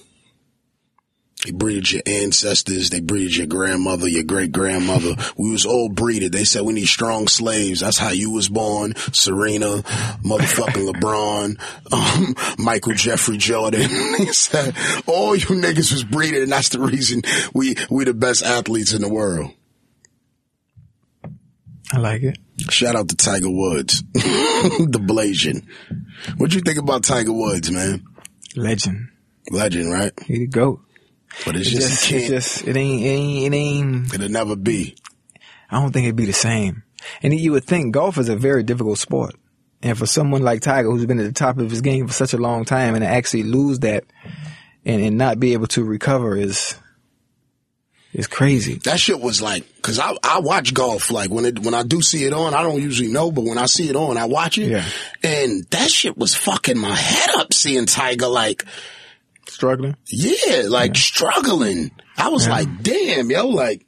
He 1.45 1.53
breeded 1.53 1.93
your 1.93 2.03
ancestors. 2.07 2.91
They 2.91 3.01
breeded 3.01 3.37
your 3.37 3.47
grandmother, 3.47 4.09
your 4.09 4.24
great 4.24 4.53
grandmother. 4.53 5.14
We 5.37 5.51
was 5.51 5.66
all 5.66 5.89
breeded. 5.91 6.32
They 6.32 6.45
said 6.45 6.62
we 6.62 6.72
need 6.72 6.87
strong 6.87 7.28
slaves. 7.28 7.80
That's 7.80 7.99
how 7.99 8.11
you 8.11 8.30
was 8.30 8.49
born. 8.49 8.95
Serena, 9.12 9.82
motherfucking 10.24 10.93
LeBron, 10.93 11.61
um, 11.93 12.34
Michael 12.59 12.95
Jeffrey 12.95 13.37
Jordan. 13.37 13.82
he 14.16 14.32
said 14.32 14.74
all 15.07 15.37
you 15.37 15.47
niggas 15.47 15.93
was 15.93 16.05
breeded 16.05 16.43
and 16.43 16.53
that's 16.53 16.70
the 16.70 16.80
reason 16.80 17.22
we, 17.53 17.76
we 17.91 18.05
the 18.05 18.14
best 18.14 18.43
athletes 18.43 18.95
in 18.95 19.03
the 19.03 19.09
world. 19.09 19.53
I 21.93 21.99
like 21.99 22.22
it. 22.22 22.39
Shout 22.70 22.97
out 22.97 23.09
to 23.11 23.16
Tiger 23.16 23.51
Woods, 23.51 24.03
the 24.12 25.01
Blasian. 25.01 25.64
What 26.39 26.55
you 26.55 26.61
think 26.61 26.78
about 26.78 27.05
Tiger 27.05 27.32
Woods, 27.32 27.70
man? 27.70 28.05
Legend. 28.57 29.11
Legend, 29.51 29.93
right? 29.93 30.12
He 30.24 30.39
the 30.39 30.47
goat. 30.47 30.80
But 31.45 31.57
it's 31.57 31.70
just, 31.70 31.89
just, 31.89 32.12
it 32.12 32.16
it's 32.16 32.28
just, 32.28 32.66
it 32.66 32.76
ain't, 32.76 33.03
it 33.03 33.09
ain't, 33.09 33.55
it 33.55 33.57
ain't, 33.57 34.14
It'll 34.14 34.28
never 34.28 34.57
be. 34.57 34.97
I 35.70 35.80
don't 35.80 35.93
think 35.93 36.05
it'd 36.05 36.16
be 36.16 36.24
the 36.24 36.32
same. 36.32 36.84
And 37.22 37.39
you 37.39 37.53
would 37.53 37.64
think 37.64 37.93
golf 37.93 38.18
is 38.18 38.28
a 38.28 38.37
very 38.37 38.62
difficult 38.62 38.99
sport. 38.99 39.34
And 39.82 39.97
for 39.97 40.07
someone 40.07 40.43
like 40.43 40.62
Tiger, 40.62 40.91
who's 40.91 41.07
been 41.07 41.20
at 41.20 41.26
the 41.26 41.32
top 41.32 41.59
of 41.59 41.70
his 41.70 41.82
game 41.82 42.07
for 42.07 42.12
such 42.12 42.32
a 42.32 42.39
long 42.39 42.64
time 42.64 42.95
and 42.95 43.03
to 43.03 43.09
actually 43.09 43.43
lose 43.43 43.80
that 43.80 44.05
and, 44.84 45.03
and 45.03 45.18
not 45.18 45.39
be 45.39 45.53
able 45.53 45.66
to 45.68 45.84
recover 45.84 46.37
is, 46.37 46.76
is 48.12 48.26
crazy. 48.26 48.76
That 48.84 48.99
shit 48.99 49.20
was 49.20 49.43
like, 49.43 49.64
cause 49.82 49.99
I, 49.99 50.16
I 50.22 50.41
watch 50.41 50.72
golf, 50.72 51.11
like 51.11 51.30
when 51.30 51.45
it, 51.45 51.59
when 51.59 51.74
I 51.74 51.82
do 51.82 52.01
see 52.01 52.24
it 52.24 52.32
on, 52.32 52.55
I 52.55 52.62
don't 52.62 52.80
usually 52.80 53.12
know, 53.12 53.30
but 53.30 53.45
when 53.45 53.59
I 53.59 53.66
see 53.66 53.89
it 53.91 53.97
on, 53.97 54.16
I 54.16 54.24
watch 54.24 54.57
it. 54.57 54.70
Yeah. 54.70 54.84
And 55.22 55.64
that 55.70 55.91
shit 55.91 56.16
was 56.16 56.34
fucking 56.34 56.78
my 56.78 56.95
head 56.95 57.37
up 57.37 57.53
seeing 57.53 57.87
Tiger 57.87 58.28
like, 58.28 58.64
Struggling? 59.49 59.97
yeah, 60.07 60.62
like 60.68 60.97
struggling. 60.97 61.90
I 62.16 62.28
was 62.28 62.49
like, 62.49 62.82
damn, 62.82 63.30
yo, 63.30 63.49
like, 63.49 63.82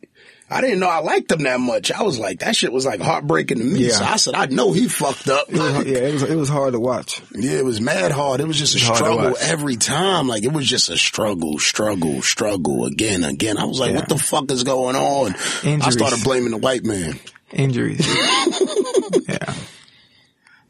I 0.50 0.60
didn't 0.62 0.78
know 0.80 0.88
I 0.88 1.00
liked 1.00 1.30
him 1.30 1.42
that 1.42 1.60
much. 1.60 1.92
I 1.92 2.02
was 2.02 2.18
like, 2.18 2.38
that 2.40 2.56
shit 2.56 2.72
was 2.72 2.86
like 2.86 3.00
heartbreaking 3.02 3.58
to 3.58 3.64
me. 3.64 3.80
Yeah. 3.86 3.92
So 3.92 4.04
I 4.04 4.16
said, 4.16 4.34
I 4.34 4.46
know 4.46 4.72
he 4.72 4.88
fucked 4.88 5.28
up. 5.28 5.46
Yeah, 5.50 5.80
it 5.82 6.12
was, 6.14 6.22
it 6.22 6.36
was 6.36 6.48
hard 6.48 6.72
to 6.72 6.80
watch. 6.80 7.20
Yeah, 7.34 7.52
it 7.58 7.64
was 7.66 7.80
mad 7.82 8.12
hard. 8.12 8.40
It 8.40 8.46
was 8.46 8.56
just 8.58 8.74
a 8.74 8.78
to 8.78 8.84
struggle 8.94 9.36
every 9.40 9.76
time. 9.76 10.26
Like 10.26 10.44
it 10.44 10.52
was 10.52 10.66
just 10.66 10.88
a 10.88 10.96
struggle, 10.96 11.58
struggle, 11.58 12.22
struggle 12.22 12.86
again, 12.86 13.24
again. 13.24 13.58
I 13.58 13.64
was 13.64 13.78
like, 13.78 13.90
Yeah. 13.90 13.96
what 13.98 14.08
the 14.08 14.18
fuck 14.18 14.50
is 14.50 14.64
going 14.64 14.96
on? 14.96 15.34
I 15.82 15.90
started 15.90 16.24
blaming 16.24 16.52
the 16.52 16.58
white 16.58 16.84
man. 16.84 17.18
Injuries. 17.52 18.06
yeah. 19.28 19.54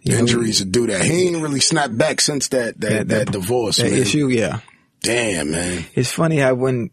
You 0.02 0.16
Injuries 0.16 0.58
to 0.58 0.64
do 0.64 0.86
that. 0.86 1.02
He 1.04 1.28
ain't 1.28 1.42
really 1.42 1.60
snapped 1.60 1.96
back 1.98 2.20
since 2.20 2.48
that 2.48 2.80
that, 2.80 2.88
that, 2.90 3.08
That- 3.08 3.26
that- 3.26 3.32
divorce, 3.32 3.76
That 3.78 3.90
man. 3.90 4.00
issue, 4.00 4.28
yeah. 4.28 4.60
Damn, 5.00 5.50
man. 5.50 5.84
It's 5.94 6.12
funny 6.12 6.36
how 6.36 6.54
when, 6.54 6.90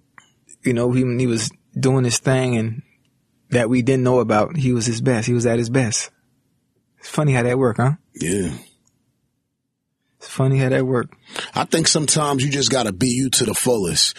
you 0.63 0.73
know, 0.73 0.91
he, 0.91 1.03
when 1.03 1.19
he 1.19 1.27
was 1.27 1.51
doing 1.77 2.03
his 2.03 2.19
thing 2.19 2.57
and 2.57 2.81
that 3.49 3.69
we 3.69 3.81
didn't 3.81 4.03
know 4.03 4.19
about, 4.19 4.57
he 4.57 4.73
was 4.73 4.85
his 4.85 5.01
best. 5.01 5.27
He 5.27 5.33
was 5.33 5.45
at 5.45 5.59
his 5.59 5.69
best. 5.69 6.11
It's 6.99 7.09
funny 7.09 7.33
how 7.33 7.43
that 7.43 7.57
worked, 7.57 7.79
huh? 7.79 7.93
Yeah. 8.13 8.51
It's 10.17 10.27
funny 10.27 10.57
how 10.57 10.69
that 10.69 10.85
worked. 10.85 11.13
I 11.53 11.65
think 11.65 11.87
sometimes 11.87 12.43
you 12.43 12.49
just 12.49 12.71
gotta 12.71 12.91
be 12.91 13.09
you 13.09 13.29
to 13.29 13.45
the 13.45 13.53
fullest. 13.53 14.17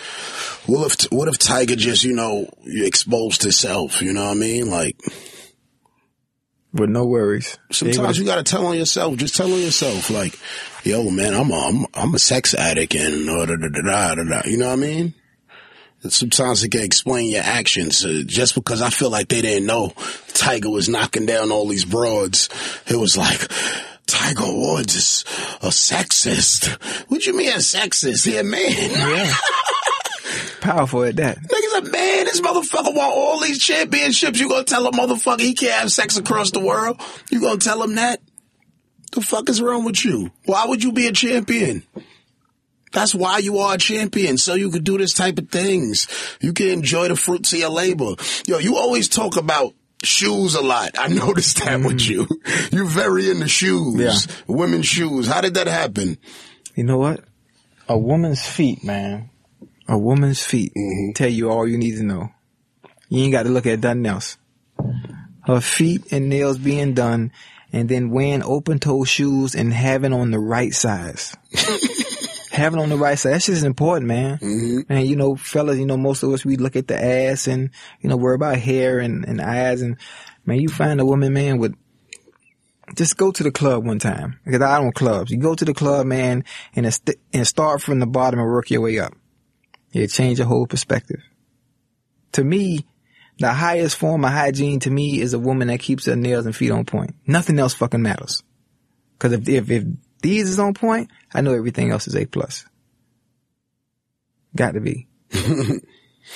What 0.67 0.87
if 0.87 1.13
what 1.13 1.27
if 1.27 1.39
Tiger 1.39 1.75
just, 1.75 2.05
you 2.05 2.15
know, 2.15 2.49
exposed 2.65 3.43
himself, 3.43 4.01
you 4.01 4.13
know 4.13 4.25
what 4.25 4.31
I 4.31 4.35
mean? 4.35 4.71
Like 4.71 4.97
With 6.77 6.91
no 6.91 7.07
worries. 7.07 7.59
Sometimes 7.71 8.19
you 8.19 8.25
gotta 8.25 8.43
tell 8.43 8.67
on 8.67 8.77
yourself. 8.77 9.17
Just 9.17 9.37
tell 9.37 9.53
on 9.53 9.61
yourself, 9.61 10.11
like, 10.11 10.39
"Yo, 10.85 11.11
man, 11.11 11.35
I'm 11.35 11.51
a, 11.51 11.55
I'm, 11.55 11.87
I'm 11.95 12.15
a 12.15 12.19
sex 12.19 12.55
addict," 12.55 12.95
and 12.95 13.27
da, 13.27 13.47
da, 13.47 13.57
da, 13.57 13.69
da, 13.69 14.15
da, 14.15 14.25
da. 14.25 14.43
you 14.45 14.59
know 14.59 14.67
what 14.67 14.73
I 14.73 14.77
mean. 14.77 15.15
And 16.03 16.13
sometimes 16.13 16.63
it 16.63 16.71
can 16.71 16.83
explain 16.83 17.31
your 17.31 17.43
actions. 17.43 18.05
Uh, 18.05 18.23
just 18.27 18.55
because 18.55 18.83
I 18.83 18.91
feel 18.91 19.11
like 19.11 19.29
they 19.29 19.41
didn't 19.43 19.67
know 19.67 19.93
Tiger 20.35 20.71
was 20.71 20.89
knocking 20.89 21.27
down 21.27 21.51
all 21.51 21.67
these 21.67 21.85
broads, 21.85 22.49
it 22.87 22.97
was 22.97 23.17
like. 23.17 23.51
Tiger 24.07 24.45
Woods 24.47 24.95
is 24.95 25.25
a 25.63 25.71
sexist. 25.71 26.81
What 27.11 27.27
you 27.27 27.37
mean 27.37 27.49
a 27.49 27.57
sexist? 27.57 28.25
He 28.25 28.37
a 28.37 28.45
man. 28.45 28.63
Yeah. 28.71 29.35
Powerful 30.61 31.05
at 31.05 31.17
that. 31.17 31.39
Nigga's 31.39 31.89
a 31.89 31.91
man. 31.91 32.25
This 32.25 32.41
motherfucker 32.41 32.95
want 32.95 33.15
all 33.15 33.41
these 33.41 33.59
championships. 33.59 34.41
You 34.41 34.49
gonna 34.49 34.65
tell 34.65 34.87
a 34.87 34.93
motherfucker 34.93 35.41
he 35.41 35.55
can't 35.55 35.81
have 35.81 35.93
sex 35.93 36.17
across 36.17 36.51
the 36.51 36.61
world? 36.61 37.01
You 37.31 37.41
gonna 37.41 37.59
tell 37.59 37.83
him 37.83 37.95
that? 37.97 38.21
The 39.13 39.21
fuck 39.21 39.49
is 39.49 39.63
wrong 39.63 39.85
with 39.85 40.05
you? 40.05 40.31
Why 40.45 40.67
would 40.67 40.83
you 40.83 40.93
be 40.93 41.07
a 41.07 41.13
champion? 41.13 41.85
That's 42.93 43.15
why 43.15 43.39
you 43.39 43.59
are 43.59 43.75
a 43.75 43.79
champion, 43.79 44.39
so 44.39 44.55
you 44.55 44.71
could 44.71 44.85
do 44.85 44.97
this 44.97 45.13
type 45.13 45.39
of 45.39 45.51
things. 45.51 46.09
You 46.41 46.53
can 46.53 46.69
enjoy 46.69 47.09
the 47.09 47.17
fruits 47.17 47.53
of 47.53 47.59
your 47.59 47.71
labor. 47.71 48.15
Yo, 48.47 48.59
you 48.59 48.77
always 48.77 49.09
talk 49.09 49.37
about 49.37 49.75
shoes 50.03 50.55
a 50.55 50.63
lot. 50.63 50.93
I 50.99 51.09
noticed 51.09 51.65
that 51.65 51.81
with 51.81 51.99
mm. 51.99 52.09
you. 52.09 52.27
You're 52.73 52.87
very 52.87 53.31
into 53.31 53.49
shoes. 53.49 53.97
Yeah. 53.99 54.35
Women's 54.47 54.87
shoes. 54.87 55.27
How 55.27 55.41
did 55.41 55.55
that 55.55 55.67
happen? 55.67 56.19
You 56.75 56.85
know 56.85 56.99
what? 56.99 57.21
A 57.89 57.99
woman's 57.99 58.45
feet, 58.45 58.83
man. 58.83 59.31
A 59.89 59.97
woman's 59.97 60.43
feet 60.43 60.73
tell 61.15 61.29
you 61.29 61.51
all 61.51 61.67
you 61.67 61.79
need 61.79 61.97
to 61.97 62.03
know. 62.03 62.31
You 63.09 63.23
ain't 63.23 63.33
got 63.33 63.45
to 63.45 63.51
look 63.51 63.67
at 63.67 63.83
nothing 63.83 64.07
else. 64.07 64.37
Her 65.45 65.61
feet 65.61 66.13
and 66.13 66.29
nails 66.29 66.59
being 66.59 66.95
done 66.95 67.31
and 67.73 67.89
then 67.89 68.11
wearing 68.11 68.43
open 68.43 68.79
toe 68.79 69.05
shoes 69.05 69.55
and 69.55 69.73
having 69.73 70.13
on 70.13 70.31
the 70.31 70.41
right 70.41 70.75
size. 70.75 71.37
having 72.51 72.81
on 72.81 72.89
the 72.89 72.97
right 72.97 73.19
side. 73.19 73.35
That 73.35 73.43
shit 73.43 73.55
is 73.55 73.63
important, 73.63 74.09
man. 74.09 74.39
Mm-hmm. 74.39 74.93
And 74.93 75.07
you 75.07 75.15
know, 75.15 75.37
fellas, 75.37 75.79
you 75.79 75.87
know, 75.87 75.97
most 75.97 76.23
of 76.23 76.33
us 76.33 76.45
we 76.45 76.57
look 76.57 76.75
at 76.75 76.89
the 76.89 77.01
ass 77.01 77.47
and 77.47 77.71
you 78.01 78.09
know 78.09 78.17
worry 78.17 78.35
about 78.35 78.59
hair 78.59 78.99
and, 78.99 79.25
and 79.25 79.41
eyes 79.41 79.83
and 79.83 79.99
man, 80.45 80.61
you 80.61 80.69
find 80.69 81.01
a 81.01 81.05
woman, 81.05 81.33
man, 81.33 81.59
with 81.59 81.77
just 82.95 83.17
go 83.17 83.33
to 83.33 83.43
the 83.43 83.51
club 83.51 83.85
one 83.85 83.99
time 83.99 84.39
because 84.45 84.63
I 84.63 84.81
don't 84.81 84.95
clubs. 84.95 85.31
You 85.31 85.39
go 85.39 85.55
to 85.55 85.65
the 85.65 85.75
club, 85.75 86.07
man, 86.07 86.45
and 86.75 86.93
st- 86.93 87.19
and 87.33 87.47
start 87.47 87.83
from 87.83 87.99
the 87.99 88.07
bottom 88.07 88.41
and 88.41 88.49
work 88.49 88.71
your 88.71 88.81
way 88.81 88.99
up. 88.99 89.13
It 89.93 90.09
change 90.09 90.39
your 90.39 90.49
whole 90.49 90.67
perspective. 90.67 91.23
To 92.33 92.45
me, 92.45 92.87
the 93.39 93.53
highest 93.53 93.97
form 93.97 94.25
of 94.25 94.33
hygiene 94.33 94.81
to 94.81 94.91
me 94.91 95.21
is 95.21 95.35
a 95.35 95.39
woman 95.39 95.69
that 95.69 95.81
keeps 95.81 96.07
her 96.07 96.17
nails 96.17 96.47
and 96.47 96.57
feet 96.57 96.71
on 96.71 96.85
point. 96.85 97.15
Nothing 97.27 97.59
else 97.59 97.75
fucking 97.75 98.03
matters. 98.03 98.43
Cause 99.19 99.33
if, 99.33 99.49
if, 99.49 99.71
if 99.71 99.85
these 100.23 100.49
is 100.49 100.59
on 100.59 100.75
point, 100.75 101.11
I 101.33 101.41
know 101.41 101.55
everything 101.55 101.91
else 101.91 102.09
is 102.09 102.17
A 102.17 102.27
plus. 102.27 102.65
Got 104.55 104.73
to 104.73 104.81
be. 104.81 105.07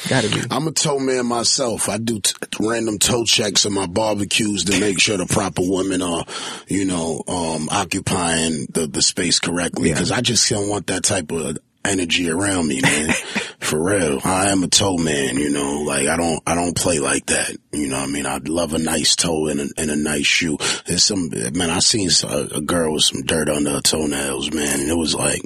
Got 0.09 0.25
to 0.25 0.31
be. 0.31 0.43
I'm 0.51 0.67
a 0.67 0.73
toe 0.73 0.99
man 0.99 1.27
myself. 1.27 1.89
I 1.89 1.99
do 1.99 2.21
t- 2.21 2.35
random 2.61 2.99
toe 2.99 3.25
checks 3.25 3.65
in 3.65 3.73
my 3.73 3.87
barbecues 3.87 4.65
to 4.65 4.79
make 4.79 5.01
sure 5.01 5.17
the 5.17 5.27
proper 5.27 5.63
women 5.65 6.03
are, 6.03 6.25
you 6.69 6.85
know, 6.85 7.23
um, 7.27 7.69
occupying 7.71 8.67
the, 8.71 8.87
the 8.87 9.03
space 9.03 9.39
correctly. 9.41 9.89
Yeah. 9.89 9.97
Cause 9.97 10.13
I 10.13 10.21
just 10.21 10.49
don't 10.49 10.69
want 10.69 10.87
that 10.89 11.03
type 11.03 11.33
of 11.33 11.59
energy 11.85 12.31
around 12.31 12.69
me, 12.69 12.81
man. 12.81 13.11
For 13.61 13.83
real. 13.83 14.21
I 14.25 14.51
am 14.51 14.65
a 14.65 14.69
toe 14.69 14.97
man, 14.97 15.37
you 15.37 15.51
know, 15.51 15.83
like 15.83 16.09
I 16.09 16.17
don't, 16.17 16.43
I 16.47 16.55
don't 16.55 16.77
play 16.77 16.99
like 16.99 17.27
that. 17.27 17.57
You 17.73 17.89
know 17.89 18.01
what 18.01 18.09
I 18.09 18.13
mean? 18.13 18.27
I'd 18.27 18.49
love 18.49 18.75
a 18.75 18.79
nice 18.79 19.15
toe 19.15 19.47
and 19.47 19.61
a, 19.61 19.69
and 19.77 19.91
a 19.91 19.97
nice 19.97 20.27
shoe. 20.27 20.59
There's 20.87 21.05
some, 21.05 21.31
man, 21.31 21.71
I 21.71 21.79
seen 21.79 22.09
a, 22.25 22.57
a 22.57 22.61
girl 22.61 22.95
with 22.95 23.05
some 23.05 23.23
dirt 23.23 23.49
under 23.49 23.71
her 23.71 23.81
toenails, 23.81 24.53
man. 24.53 24.81
And 24.81 24.89
it 24.91 24.97
was 24.97 25.15
like, 25.15 25.43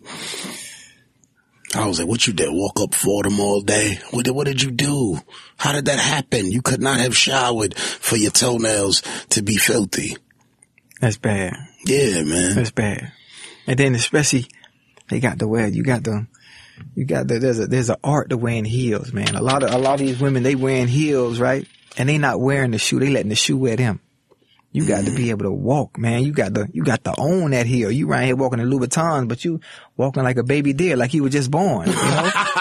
I 1.75 1.87
was 1.87 1.99
like, 1.99 2.09
what 2.09 2.27
you 2.27 2.33
did? 2.33 2.49
Walk 2.51 2.81
up 2.81 2.95
for 2.95 3.25
them 3.25 3.41
all 3.41 3.61
day? 3.61 3.99
What 4.11 4.25
did, 4.25 4.31
what 4.31 4.47
did 4.47 4.63
you 4.63 4.71
do? 4.71 5.19
How 5.57 5.73
did 5.73 5.87
that 5.87 5.99
happen? 5.99 6.51
You 6.51 6.63
could 6.63 6.81
not 6.81 7.01
have 7.01 7.17
showered 7.17 7.77
for 7.77 8.17
your 8.17 8.31
toenails 8.31 9.03
to 9.31 9.43
be 9.43 9.57
filthy. 9.57 10.17
That's 11.01 11.19
bad. 11.19 11.55
Yeah, 11.85 12.23
man. 12.23 12.55
That's 12.55 12.71
bad. 12.71 13.13
And 13.67 13.79
then 13.79 13.95
especially 13.95 14.47
they 15.09 15.21
got 15.21 15.39
the 15.39 15.49
wear. 15.49 15.69
You 15.69 15.83
got 15.83 16.05
the, 16.05 16.27
you 16.95 17.05
got 17.05 17.29
the. 17.29 17.39
There's 17.39 17.59
a 17.59 17.67
there's 17.67 17.91
an 17.91 17.97
art 18.03 18.31
to 18.31 18.37
wearing 18.37 18.65
heels, 18.65 19.13
man. 19.13 19.35
A 19.35 19.43
lot 19.43 19.63
of 19.63 19.73
a 19.73 19.79
lot 19.79 20.01
of 20.01 20.07
these 20.07 20.21
women 20.21 20.43
they 20.43 20.55
wearing 20.55 20.89
heels, 20.89 21.39
right? 21.39 21.67
And 21.97 22.09
they 22.09 22.19
not 22.19 22.41
wearing 22.41 22.73
the 22.73 22.79
shoe. 22.79 22.99
They 22.99 23.11
letting 23.11 23.29
the 23.29 23.37
shoe 23.37 23.57
wear 23.57 23.77
them. 23.77 24.01
You 24.75 24.89
got 24.89 25.05
to 25.05 25.13
be 25.13 25.27
mm. 25.27 25.31
able 25.31 25.45
to 25.45 25.53
walk, 25.53 25.99
man. 25.99 26.25
You 26.25 26.33
got 26.33 26.53
to 26.55 26.69
you 26.73 26.83
got 26.83 27.05
to 27.05 27.15
own 27.17 27.53
that 27.53 27.67
heel. 27.67 27.93
You 27.93 28.09
right 28.09 28.25
here 28.25 28.35
walking 28.35 28.59
in 28.59 28.69
Louboutins, 28.69 29.29
but 29.29 29.45
you 29.45 29.61
walking 29.97 30.25
like 30.25 30.37
a 30.37 30.43
baby 30.43 30.73
deer, 30.73 30.97
like 30.97 31.15
you 31.15 31.23
were 31.23 31.29
just 31.29 31.49
born. 31.49 31.87
You 31.87 31.95
know, 31.95 32.33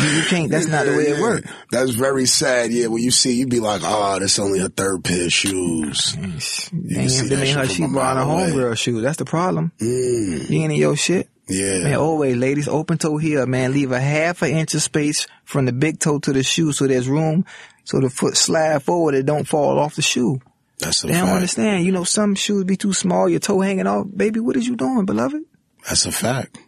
you, 0.00 0.06
you 0.08 0.22
can't. 0.24 0.50
That's 0.50 0.66
not 0.66 0.86
the 0.86 0.92
way 0.96 1.04
it 1.08 1.20
works. 1.20 1.50
That's 1.70 1.90
very 1.92 2.26
sad. 2.26 2.72
Yeah, 2.72 2.86
when 2.88 3.02
you 3.02 3.10
see, 3.10 3.34
you'd 3.34 3.50
be 3.50 3.60
like, 3.60 3.82
oh, 3.84 4.18
that's 4.18 4.38
only 4.38 4.58
her 4.60 4.68
third 4.68 5.04
pair 5.04 5.24
of 5.26 5.32
shoes. 5.32 6.12
Damn, 6.12 6.40
see 6.40 7.28
that 7.28 7.42
ain't 7.44 7.56
her. 7.58 7.66
She 7.66 7.84
a 7.84 7.88
bought 7.88 8.16
a 8.16 8.20
homegirl 8.20 8.76
shoe. 8.78 9.00
That's 9.00 9.16
the 9.18 9.24
problem. 9.24 9.72
Mm, 9.80 10.48
You 10.50 10.60
ain't 10.62 10.72
in 10.72 10.78
your 10.78 10.96
shit. 10.96 11.28
yeah. 11.48 11.78
Man, 11.84 11.96
always, 11.96 12.36
ladies, 12.36 12.68
open 12.68 12.98
toe 12.98 13.16
heel, 13.16 13.46
man. 13.46 13.72
Leave 13.72 13.92
a 13.92 14.00
half 14.00 14.42
an 14.42 14.50
inch 14.50 14.74
of 14.74 14.82
space 14.82 15.26
from 15.44 15.66
the 15.66 15.72
big 15.72 15.98
toe 15.98 16.18
to 16.20 16.32
the 16.32 16.42
shoe 16.42 16.72
so 16.72 16.86
there's 16.86 17.08
room 17.08 17.44
so 17.84 17.98
the 18.00 18.10
foot 18.10 18.36
slide 18.36 18.82
forward. 18.82 19.14
It 19.14 19.26
don't 19.26 19.46
fall 19.48 19.78
off 19.78 19.96
the 19.96 20.02
shoe. 20.02 20.40
That's 20.78 21.04
a 21.04 21.08
They 21.08 21.12
don't 21.14 21.28
understand. 21.28 21.84
You 21.84 21.92
know, 21.92 22.04
some 22.04 22.34
shoes 22.34 22.64
be 22.64 22.76
too 22.76 22.92
small, 22.92 23.28
your 23.28 23.40
toe 23.40 23.60
hanging 23.60 23.86
off. 23.86 24.06
Baby, 24.16 24.40
what 24.40 24.56
is 24.56 24.66
you 24.66 24.76
doing, 24.76 25.04
beloved? 25.04 25.42
That's 25.86 26.06
a 26.06 26.12
fact. 26.12 26.58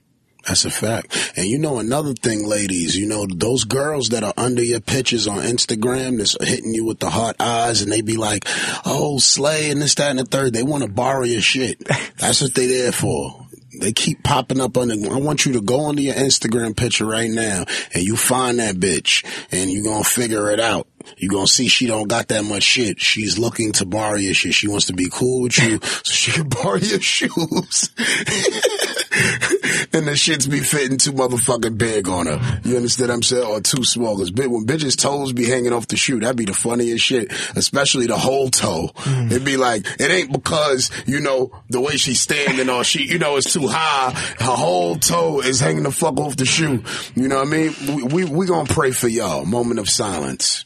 That's 0.46 0.64
a 0.64 0.70
fact. 0.70 1.32
And 1.36 1.46
you 1.46 1.58
know 1.58 1.78
another 1.78 2.14
thing, 2.14 2.46
ladies, 2.46 2.96
you 2.96 3.06
know, 3.06 3.26
those 3.28 3.64
girls 3.64 4.08
that 4.08 4.24
are 4.24 4.34
under 4.36 4.62
your 4.62 4.80
pictures 4.80 5.28
on 5.28 5.38
Instagram 5.38 6.18
that's 6.18 6.36
hitting 6.42 6.74
you 6.74 6.84
with 6.84 6.98
the 6.98 7.10
hot 7.10 7.36
eyes 7.38 7.82
and 7.82 7.92
they 7.92 8.00
be 8.00 8.16
like, 8.16 8.44
oh, 8.84 9.18
slay 9.18 9.70
and 9.70 9.80
this, 9.80 9.94
that, 9.96 10.10
and 10.10 10.18
the 10.18 10.24
third. 10.24 10.52
They 10.52 10.62
want 10.62 10.82
to 10.82 10.90
borrow 10.90 11.24
your 11.24 11.40
shit. 11.40 11.78
That's 12.18 12.40
what 12.40 12.54
they 12.54 12.66
there 12.66 12.92
for. 12.92 13.46
They 13.78 13.92
keep 13.92 14.22
popping 14.22 14.60
up 14.60 14.76
on 14.76 14.88
the, 14.88 15.10
I 15.10 15.18
want 15.18 15.46
you 15.46 15.54
to 15.54 15.60
go 15.60 15.80
onto 15.80 16.02
your 16.02 16.14
Instagram 16.14 16.76
picture 16.76 17.06
right 17.06 17.30
now 17.30 17.64
and 17.94 18.02
you 18.02 18.16
find 18.16 18.58
that 18.58 18.76
bitch 18.76 19.24
and 19.50 19.70
you 19.70 19.82
gonna 19.82 20.04
figure 20.04 20.50
it 20.50 20.60
out. 20.60 20.86
You 21.16 21.28
gonna 21.28 21.46
see 21.46 21.68
she 21.68 21.86
don't 21.86 22.08
got 22.08 22.28
that 22.28 22.44
much 22.44 22.62
shit. 22.62 23.00
She's 23.00 23.38
looking 23.38 23.72
to 23.72 23.86
borrow 23.86 24.16
your 24.16 24.34
shit. 24.34 24.54
She 24.54 24.68
wants 24.68 24.86
to 24.86 24.92
be 24.92 25.08
cool 25.10 25.42
with 25.42 25.58
you 25.58 25.78
so 25.82 26.12
she 26.12 26.32
can 26.32 26.48
borrow 26.48 26.76
your 26.76 27.00
shoes. 27.00 27.90
and 29.92 30.06
the 30.06 30.12
shits 30.12 30.50
be 30.50 30.60
fitting 30.60 30.98
too 30.98 31.12
motherfucking 31.12 31.76
big 31.76 32.08
on 32.08 32.26
her. 32.26 32.60
You 32.64 32.76
understand 32.76 33.10
what 33.10 33.16
I'm 33.16 33.22
saying? 33.22 33.46
Or 33.46 33.60
too 33.60 33.84
small. 33.84 34.16
Cause 34.16 34.32
when 34.32 34.66
bitches' 34.66 34.98
toes 34.98 35.32
be 35.32 35.46
hanging 35.46 35.72
off 35.72 35.88
the 35.88 35.96
shoe, 35.96 36.20
that'd 36.20 36.36
be 36.36 36.44
the 36.44 36.54
funniest 36.54 37.04
shit. 37.04 37.32
Especially 37.56 38.06
the 38.06 38.16
whole 38.16 38.48
toe. 38.48 38.90
Mm. 38.94 39.30
It'd 39.30 39.44
be 39.44 39.56
like, 39.56 39.86
it 40.00 40.10
ain't 40.10 40.32
because, 40.32 40.90
you 41.06 41.20
know, 41.20 41.52
the 41.68 41.80
way 41.80 41.96
she's 41.96 42.20
standing 42.20 42.68
or 42.70 42.84
she, 42.84 43.04
you 43.04 43.18
know, 43.18 43.36
it's 43.36 43.52
too 43.52 43.68
high. 43.68 44.10
Her 44.38 44.56
whole 44.56 44.96
toe 44.96 45.40
is 45.40 45.60
hanging 45.60 45.82
the 45.82 45.90
fuck 45.90 46.18
off 46.18 46.36
the 46.36 46.46
shoe. 46.46 46.82
You 47.14 47.28
know 47.28 47.36
what 47.36 47.48
I 47.48 47.50
mean? 47.50 47.74
We, 47.86 48.02
we, 48.02 48.24
we 48.24 48.46
gonna 48.46 48.68
pray 48.68 48.92
for 48.92 49.08
y'all. 49.08 49.44
Moment 49.44 49.80
of 49.80 49.88
silence. 49.88 50.64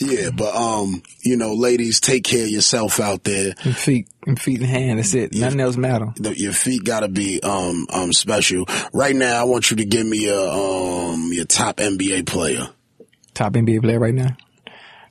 Yeah, 0.00 0.30
but 0.30 0.54
um, 0.54 1.02
you 1.24 1.36
know, 1.36 1.54
ladies, 1.54 1.98
take 1.98 2.22
care 2.22 2.44
of 2.44 2.50
yourself 2.50 3.00
out 3.00 3.24
there. 3.24 3.52
And 3.64 3.76
feet, 3.76 4.08
and 4.26 4.40
feet 4.40 4.60
and 4.60 4.68
hand. 4.68 4.98
That's 4.98 5.12
it. 5.14 5.34
Nothing 5.34 5.58
else 5.60 5.76
matter. 5.76 6.12
The, 6.16 6.38
your 6.38 6.52
feet 6.52 6.84
gotta 6.84 7.08
be 7.08 7.40
um 7.42 7.86
um 7.92 8.12
special. 8.12 8.66
Right 8.92 9.16
now, 9.16 9.40
I 9.40 9.44
want 9.44 9.70
you 9.70 9.78
to 9.78 9.84
give 9.84 10.06
me 10.06 10.24
your 10.26 10.48
um 11.12 11.30
your 11.32 11.46
top 11.46 11.78
NBA 11.78 12.26
player, 12.26 12.68
Top 13.34 13.54
NBA 13.54 13.82
player 13.82 13.98
right 13.98 14.14
now. 14.14 14.36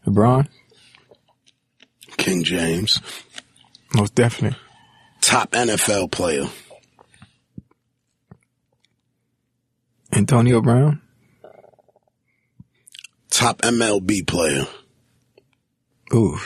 LeBron. 0.06 0.48
King 2.16 2.44
James. 2.44 3.02
Most 3.94 4.16
definitely. 4.16 4.58
Top 5.20 5.52
NFL 5.52 6.12
player, 6.12 6.46
Antonio 10.14 10.62
Brown. 10.62 11.02
Top 13.38 13.62
MLB 13.62 14.26
player, 14.26 14.66
Ooh. 16.14 16.38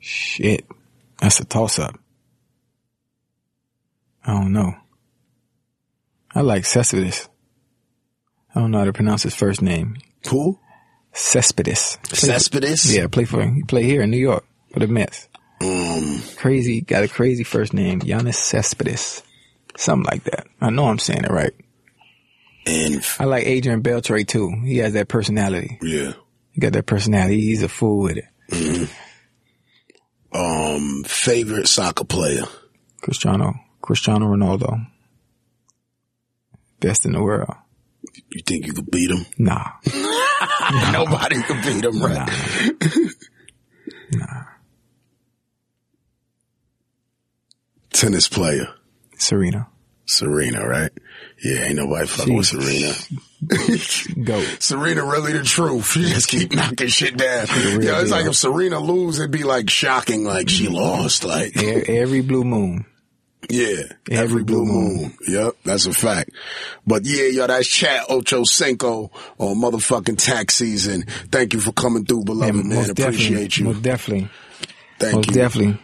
Shit. 0.00 0.66
That's 1.20 1.40
a 1.40 1.44
toss 1.44 1.78
up. 1.78 1.98
I 4.26 4.32
don't 4.32 4.52
know. 4.52 4.74
I 6.34 6.40
like 6.40 6.64
Cespedes. 6.64 7.28
I 8.54 8.60
don't 8.60 8.70
know 8.70 8.78
how 8.78 8.84
to 8.84 8.92
pronounce 8.92 9.22
his 9.22 9.34
first 9.34 9.62
name. 9.62 9.96
who? 10.28 10.58
Cespedes. 11.12 11.98
Cespedes. 12.12 12.94
Yeah, 12.96 13.06
play 13.06 13.24
for 13.24 13.44
he 13.48 13.62
play 13.62 13.84
here 13.84 14.02
in 14.02 14.10
New 14.10 14.18
York 14.18 14.44
for 14.72 14.80
the 14.80 14.88
Mets. 14.88 15.28
Um, 15.60 16.20
Crazy, 16.36 16.80
got 16.80 17.04
a 17.04 17.08
crazy 17.08 17.44
first 17.44 17.72
name, 17.72 18.00
Giannis 18.00 18.34
Cespedes. 18.34 19.22
Something 19.76 20.06
like 20.10 20.24
that. 20.24 20.46
I 20.60 20.70
know 20.70 20.86
I'm 20.86 20.98
saying 20.98 21.24
it 21.24 21.30
right. 21.30 21.52
And 22.66 23.04
I 23.18 23.24
like 23.24 23.46
Adrian 23.46 23.82
Beltre 23.82 24.26
too. 24.26 24.50
He 24.64 24.78
has 24.78 24.92
that 24.94 25.08
personality. 25.08 25.78
yeah. 25.82 26.12
He 26.52 26.60
got 26.60 26.72
that 26.74 26.86
personality. 26.86 27.40
He's 27.40 27.62
a 27.64 27.68
fool 27.68 28.02
with 28.04 28.16
it. 28.18 28.88
Um, 30.32 31.02
favorite 31.04 31.66
soccer 31.68 32.04
player, 32.04 32.44
Cristiano, 33.00 33.54
Cristiano 33.82 34.26
Ronaldo. 34.26 34.86
Best 36.80 37.06
in 37.06 37.12
the 37.12 37.22
world. 37.22 37.54
you 38.30 38.42
think 38.46 38.66
you 38.66 38.72
could 38.72 38.90
beat 38.90 39.10
him? 39.10 39.26
Nah. 39.38 39.64
Nobody 40.92 41.42
could 41.42 41.62
beat 41.62 41.84
him, 41.84 42.02
right? 42.02 42.28
Nah. 44.12 44.42
Tennis 47.92 48.28
player, 48.28 48.68
Serena. 49.16 49.68
Serena, 50.06 50.66
right? 50.66 50.90
Yeah, 51.42 51.64
ain't 51.64 51.76
nobody 51.76 52.06
fucking 52.06 52.34
with 52.34 52.46
Serena. 52.46 52.92
Go. 54.24 54.40
Serena 54.58 55.04
really 55.04 55.32
the 55.32 55.42
truth. 55.44 55.86
She 55.90 56.02
just 56.04 56.28
keep 56.28 56.52
knocking 56.54 56.88
shit 56.88 57.16
down. 57.16 57.46
Yeah, 57.48 58.00
it's 58.00 58.04
deal. 58.04 58.10
like 58.10 58.26
if 58.26 58.34
Serena 58.36 58.78
lose, 58.78 59.18
it'd 59.18 59.30
be 59.30 59.42
like 59.42 59.68
shocking, 59.68 60.24
like 60.24 60.48
she 60.48 60.68
lost. 60.68 61.24
Like, 61.24 61.56
Every 61.56 62.22
blue 62.22 62.44
moon. 62.44 62.86
yeah, 63.50 63.82
Every 64.10 64.42
blue 64.44 64.64
moon. 64.64 65.14
Yep, 65.28 65.56
that's 65.64 65.84
a 65.86 65.92
fact. 65.92 66.30
But 66.86 67.04
yeah, 67.04 67.24
yo, 67.26 67.46
that's 67.46 67.68
Chad 67.68 68.04
Ocho 68.08 68.44
Cinco 68.44 69.10
on 69.36 69.56
motherfucking 69.60 70.16
tax 70.16 70.54
season. 70.54 71.02
Thank 71.30 71.52
you 71.52 71.60
for 71.60 71.72
coming 71.72 72.06
through, 72.06 72.24
beloved 72.24 72.54
And 72.54 72.68
man. 72.70 72.88
Appreciate 72.90 73.58
you. 73.58 73.66
Most 73.66 73.82
definitely. 73.82 74.30
Thank 74.98 75.16
most 75.16 75.28
you. 75.28 75.34
definitely. 75.34 75.78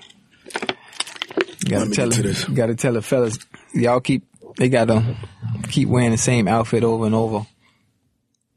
You 1.66 1.68
gotta 1.70 1.90
tell 1.90 2.08
get 2.08 2.16
to 2.16 2.22
them, 2.22 2.32
this. 2.32 2.44
gotta 2.44 2.74
tell 2.74 2.92
the 2.94 3.02
fellas, 3.02 3.38
y'all 3.74 4.00
keep, 4.00 4.24
they 4.56 4.68
gotta 4.68 5.16
keep 5.68 5.88
wearing 5.88 6.10
the 6.12 6.18
same 6.18 6.48
outfit 6.48 6.84
over 6.84 7.06
and 7.06 7.14
over. 7.14 7.46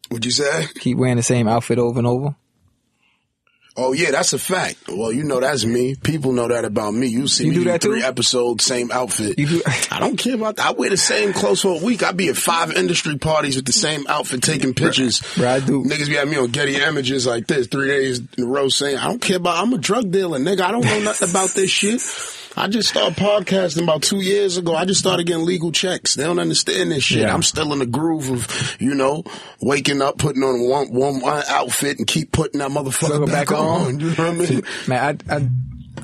What'd 0.10 0.26
you 0.26 0.32
say? 0.32 0.68
Keep 0.80 0.98
wearing 0.98 1.18
the 1.18 1.24
same 1.24 1.48
outfit 1.48 1.80
over 1.80 1.98
and 2.00 2.08
over. 2.08 2.36
Oh 3.76 3.92
yeah, 3.92 4.12
that's 4.12 4.34
a 4.34 4.38
fact. 4.38 4.78
Well, 4.88 5.12
you 5.12 5.24
know 5.24 5.40
that's 5.40 5.66
me. 5.66 5.96
People 5.96 6.32
know 6.32 6.48
that 6.48 6.64
about 6.64 6.94
me. 6.94 7.08
You 7.08 7.26
see 7.28 7.46
You 7.46 7.50
me 7.50 7.56
do 7.56 7.64
that 7.64 7.82
three 7.82 8.02
too? 8.02 8.06
episodes, 8.06 8.64
same 8.64 8.92
outfit. 8.92 9.40
You 9.40 9.48
do- 9.48 9.62
I 9.90 10.00
don't 10.00 10.16
care 10.16 10.36
about 10.36 10.58
that. 10.58 10.68
I 10.68 10.72
wear 10.74 10.92
the 10.92 10.98
same 10.98 11.34
clothes 11.34 11.62
for 11.62 11.82
a 11.82 11.84
week. 11.84 12.04
I 12.04 12.12
be 12.12 12.30
at 12.30 12.38
five 12.38 12.72
industry 12.74 13.18
parties 13.18 13.56
with 13.56 13.66
the 13.66 13.74
same 13.74 14.06
outfit, 14.08 14.44
taking 14.44 14.76
pictures. 14.76 15.22
Bruh, 15.22 15.48
I 15.48 15.60
do. 15.60 15.84
Niggas 15.84 16.08
be 16.08 16.20
at 16.20 16.28
me 16.28 16.38
on 16.38 16.52
Getty 16.52 16.76
Images 16.76 17.26
like 17.26 17.48
this 17.48 17.66
three 17.66 17.88
days 17.88 18.20
in 18.38 18.44
a 18.44 18.48
row 18.48 18.70
saying, 18.70 18.98
"I 18.98 19.08
don't 19.08 19.20
care 19.22 19.38
about. 19.38 19.58
I'm 19.64 19.74
a 19.74 19.80
drug 19.80 20.12
dealer, 20.12 20.38
nigga. 20.38 20.62
I 20.62 20.70
don't 20.72 20.86
know 20.86 21.00
nothing 21.00 21.32
about 21.32 21.50
this 21.56 21.72
shit." 21.72 22.00
I 22.56 22.68
just 22.68 22.90
started 22.90 23.18
podcasting 23.18 23.84
about 23.84 24.04
two 24.04 24.22
years 24.22 24.58
ago. 24.58 24.76
I 24.76 24.86
just 24.86 25.00
started 25.00 25.26
getting 25.26 25.46
legal 25.46 25.72
checks. 25.72 26.16
They 26.16 26.24
don't 26.24 26.40
understand 26.40 26.92
this 26.92 27.04
shit. 27.04 27.20
Yeah. 27.20 27.34
I'm 27.34 27.44
still 27.44 27.74
in 27.74 27.80
the 27.80 27.86
groove 27.86 28.30
of, 28.30 28.78
you 28.80 28.94
know, 28.94 29.24
waking 29.62 30.02
up, 30.02 30.18
putting 30.18 30.44
on 30.44 30.70
one, 30.70 30.94
one, 30.94 31.20
one 31.20 31.44
outfit 31.50 31.98
and 31.98 32.08
keep 32.08 32.32
putting 32.32 32.60
that 32.60 32.72
motherfucker 32.72 33.26
back, 33.26 33.50
back 33.50 33.52
on. 33.52 33.82
on. 33.82 34.00
You 34.00 34.08
know 34.12 34.14
what 34.14 34.20
I 34.20 34.32
mean? 34.34 34.64
Man, 34.88 35.20
I, 35.30 35.36
I 35.36 35.50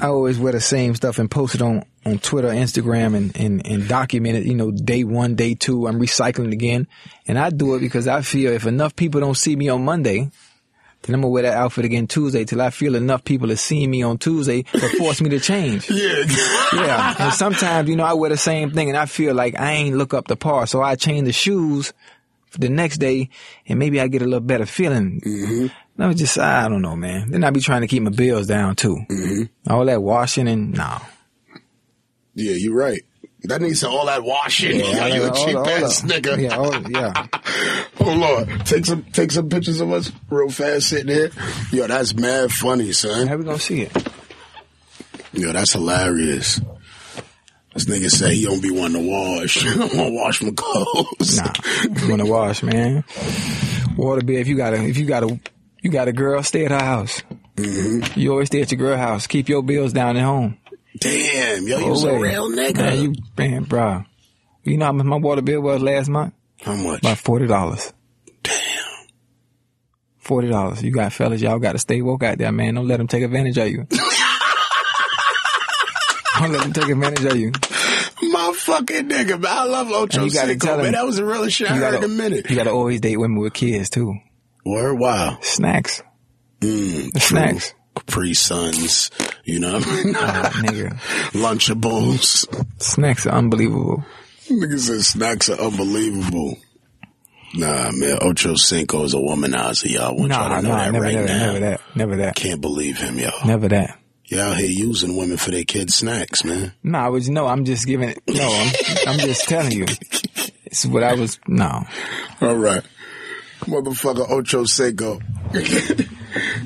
I 0.01 0.07
always 0.07 0.39
wear 0.39 0.53
the 0.53 0.61
same 0.61 0.95
stuff 0.95 1.19
and 1.19 1.29
post 1.29 1.55
it 1.55 1.61
on 1.61 1.83
on 2.05 2.19
Twitter, 2.19 2.47
Instagram, 2.49 3.15
and 3.15 3.37
and 3.37 3.65
and 3.67 3.87
document 3.87 4.37
it. 4.37 4.45
You 4.45 4.55
know, 4.55 4.71
day 4.71 5.03
one, 5.03 5.35
day 5.35 5.55
two, 5.55 5.87
I'm 5.87 5.99
recycling 5.99 6.53
again, 6.53 6.87
and 7.27 7.37
I 7.37 7.49
do 7.49 7.75
it 7.75 7.79
because 7.79 8.07
I 8.07 8.21
feel 8.21 8.51
if 8.53 8.65
enough 8.65 8.95
people 8.95 9.19
don't 9.19 9.37
see 9.37 9.55
me 9.55 9.67
on 9.69 9.83
Monday. 9.83 10.29
Then 11.03 11.15
I'm 11.15 11.21
gonna 11.21 11.31
wear 11.31 11.43
that 11.43 11.57
outfit 11.57 11.85
again 11.85 12.07
Tuesday 12.07 12.43
till 12.43 12.61
I 12.61 12.69
feel 12.71 12.95
enough 12.95 13.23
people 13.23 13.51
are 13.51 13.55
seeing 13.55 13.89
me 13.89 14.03
on 14.03 14.17
Tuesday 14.17 14.63
to 14.63 14.89
force 14.97 15.21
me 15.21 15.29
to 15.29 15.39
change. 15.39 15.89
Yeah. 15.99 16.23
Yeah, 16.73 17.15
and 17.17 17.33
sometimes 17.33 17.89
you 17.89 17.95
know 17.95 18.03
I 18.03 18.13
wear 18.13 18.29
the 18.29 18.37
same 18.37 18.71
thing 18.71 18.89
and 18.89 18.97
I 18.97 19.05
feel 19.05 19.33
like 19.33 19.59
I 19.59 19.71
ain't 19.71 19.95
look 19.95 20.13
up 20.13 20.27
the 20.27 20.35
par, 20.35 20.67
so 20.67 20.81
I 20.81 20.95
change 20.95 21.25
the 21.25 21.33
shoes 21.33 21.93
for 22.49 22.59
the 22.59 22.69
next 22.69 22.97
day, 22.97 23.29
and 23.67 23.79
maybe 23.79 23.99
I 23.99 24.07
get 24.07 24.21
a 24.21 24.25
little 24.25 24.39
better 24.39 24.65
feeling. 24.65 25.21
Mm-hmm. 25.21 26.11
Just 26.11 26.37
I 26.37 26.67
don't 26.69 26.81
know, 26.81 26.95
man. 26.95 27.31
Then 27.31 27.43
I 27.43 27.49
be 27.49 27.59
trying 27.59 27.81
to 27.81 27.87
keep 27.87 28.03
my 28.03 28.11
bills 28.11 28.47
down 28.47 28.75
too. 28.75 28.97
Mm-hmm. 29.09 29.71
All 29.71 29.85
that 29.85 30.01
washing 30.01 30.47
and 30.47 30.73
no. 30.73 30.97
Yeah, 32.35 32.53
you're 32.53 32.75
right. 32.75 33.01
That 33.43 33.61
needs 33.61 33.83
all 33.83 34.05
that 34.07 34.23
washing. 34.23 34.79
Yeah, 34.79 35.07
you 35.15 35.23
a 35.23 35.31
cheap 35.31 35.55
ass 35.55 36.01
nigga. 36.01 36.41
Yeah, 36.41 36.57
all, 36.57 36.91
yeah. 36.91 37.27
Hold 38.03 38.23
on. 38.23 38.59
Take 38.65 38.85
some 38.85 39.03
take 39.03 39.31
some 39.31 39.49
pictures 39.49 39.79
of 39.79 39.91
us 39.91 40.11
real 40.29 40.49
fast 40.49 40.89
sitting 40.89 41.07
here. 41.07 41.31
Yo, 41.71 41.87
that's 41.87 42.13
mad 42.13 42.51
funny, 42.51 42.91
son. 42.91 43.27
How 43.27 43.37
we 43.37 43.45
gonna 43.45 43.59
see 43.59 43.83
it? 43.83 44.07
Yo, 45.31 45.53
that's 45.53 45.73
hilarious. 45.73 46.59
This 47.73 47.85
nigga 47.85 48.09
say 48.09 48.35
he 48.35 48.45
don't 48.45 48.61
be 48.61 48.71
wanting 48.71 49.03
to 49.03 49.09
wash. 49.09 49.65
I 49.65 49.77
want 49.77 49.91
to 49.91 50.11
wash 50.11 50.41
my 50.41 50.51
clothes. 50.51 51.37
Nah, 51.37 51.53
you 52.01 52.09
wanna 52.09 52.25
wash, 52.25 52.61
man. 52.61 53.05
Water 53.95 54.21
bill. 54.21 54.37
If 54.37 54.47
you 54.47 54.57
got 54.57 54.73
a, 54.73 54.83
if 54.83 54.97
you 54.97 55.05
got 55.05 55.23
a, 55.23 55.39
you 55.81 55.89
got 55.89 56.07
a 56.07 56.13
girl, 56.13 56.43
stay 56.43 56.65
at 56.65 56.71
her 56.71 56.79
house. 56.79 57.23
Mm-hmm. 57.55 58.19
You 58.19 58.31
always 58.31 58.47
stay 58.47 58.61
at 58.61 58.71
your 58.71 58.79
girl 58.79 58.97
house. 58.97 59.27
Keep 59.27 59.49
your 59.49 59.63
bills 59.63 59.93
down 59.93 60.17
at 60.17 60.23
home. 60.23 60.57
Damn, 60.97 61.67
yo, 61.67 61.77
you 61.79 61.87
was 61.89 62.03
a 62.03 62.17
real 62.17 62.49
nigga. 62.49 62.77
Man, 62.77 63.01
you, 63.03 63.13
man, 63.37 63.63
bro. 63.63 64.03
You 64.63 64.77
know 64.77 64.85
how 64.85 64.91
much 64.91 65.05
my 65.05 65.17
water 65.17 65.41
bill 65.41 65.61
was 65.61 65.81
last 65.81 66.09
month? 66.09 66.33
How 66.61 66.75
much? 66.75 66.99
About 66.99 67.17
forty 67.19 67.47
dollars. 67.47 67.93
Damn. 68.43 68.55
Forty 70.17 70.49
dollars. 70.49 70.81
You 70.83 70.91
got 70.91 71.13
fellas, 71.13 71.41
y'all 71.41 71.59
got 71.59 71.73
to 71.73 71.79
stay 71.79 72.01
woke 72.01 72.23
out 72.23 72.37
there, 72.37 72.51
man. 72.51 72.75
Don't 72.75 72.87
let 72.87 72.97
them 72.97 73.07
take 73.07 73.23
advantage 73.23 73.57
of 73.57 73.67
you. 73.69 73.87
Don't 76.39 76.51
let 76.53 76.61
them 76.63 76.73
take 76.73 76.87
advantage 76.89 77.25
of 77.25 77.35
you. 77.37 77.51
My 78.31 78.53
fucking 78.55 79.09
nigga, 79.09 79.39
man. 79.41 79.45
I 79.57 79.63
love 79.65 79.91
Ocho 79.91 80.21
And 80.21 80.27
you 80.31 80.33
gotta 80.33 80.49
Cinco, 80.51 80.67
tell 80.67 80.75
him- 80.77 80.83
man. 80.83 80.91
That 80.93 81.05
was 81.05 81.17
the 81.17 81.25
realest 81.25 81.55
shit 81.57 81.69
I 81.69 81.75
heard 81.75 81.95
in 81.95 82.03
a 82.03 82.07
minute. 82.07 82.49
you 82.49 82.55
gotta 82.55 82.71
always 82.71 83.01
date 83.01 83.17
women 83.17 83.39
with 83.39 83.53
kids 83.53 83.89
too. 83.89 84.15
Word, 84.65 84.95
wow. 84.99 85.37
Snacks, 85.41 86.01
Mm, 86.61 87.17
snacks. 87.21 87.73
Capri 87.95 88.33
Suns, 88.33 89.11
you 89.43 89.59
know 89.59 89.73
what 89.73 89.87
I 89.87 90.03
mean? 90.03 90.13
Nigga, 90.13 90.99
Lunchables. 91.33 92.45
snacks 92.81 93.25
are 93.25 93.31
unbelievable. 93.33 94.03
Niggas 94.47 94.79
said 94.79 95.01
snacks 95.01 95.49
are 95.49 95.59
unbelievable. 95.59 96.57
Nah, 97.55 97.89
man, 97.91 98.17
Ocho 98.21 98.55
Cinco 98.55 99.03
is 99.03 99.13
a 99.13 99.17
womanizer, 99.17 99.89
y'all. 99.91 100.03
I 100.03 100.11
want 100.11 100.31
y'all 100.31 100.49
Nah, 100.49 100.55
to 100.57 100.61
know 100.61 100.69
nah, 100.69 100.77
that 100.77 100.91
never, 100.91 101.03
right 101.05 101.15
never, 101.15 101.27
now. 101.27 101.45
never 101.45 101.59
that, 101.59 101.81
never 101.95 102.15
that, 102.17 102.35
Can't 102.35 102.61
believe 102.61 102.97
him, 102.99 103.17
yo. 103.17 103.29
never 103.45 103.67
that. 103.69 103.97
Y'all 104.25 104.53
here 104.53 104.69
using 104.69 105.17
women 105.17 105.37
for 105.37 105.49
their 105.49 105.63
kids' 105.63 105.95
snacks, 105.95 106.43
man. 106.43 106.71
No, 106.83 106.99
I 106.99 107.07
was 107.09 107.27
no. 107.29 107.47
I'm 107.47 107.65
just 107.65 107.87
giving 107.87 108.09
it. 108.09 108.19
No, 108.27 108.43
I'm, 108.47 108.73
I'm 109.07 109.19
just 109.19 109.49
telling 109.49 109.71
you. 109.71 109.85
It's 110.65 110.85
what 110.85 111.01
I 111.03 111.15
was. 111.15 111.39
No, 111.47 111.83
All 112.39 112.55
right. 112.55 112.83
Motherfucker 113.61 114.29
Ocho 114.29 114.65
Cinco. 114.65 115.19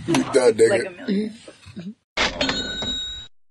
you 0.08 0.14
done, 0.34 0.54
nigga. 0.54 1.34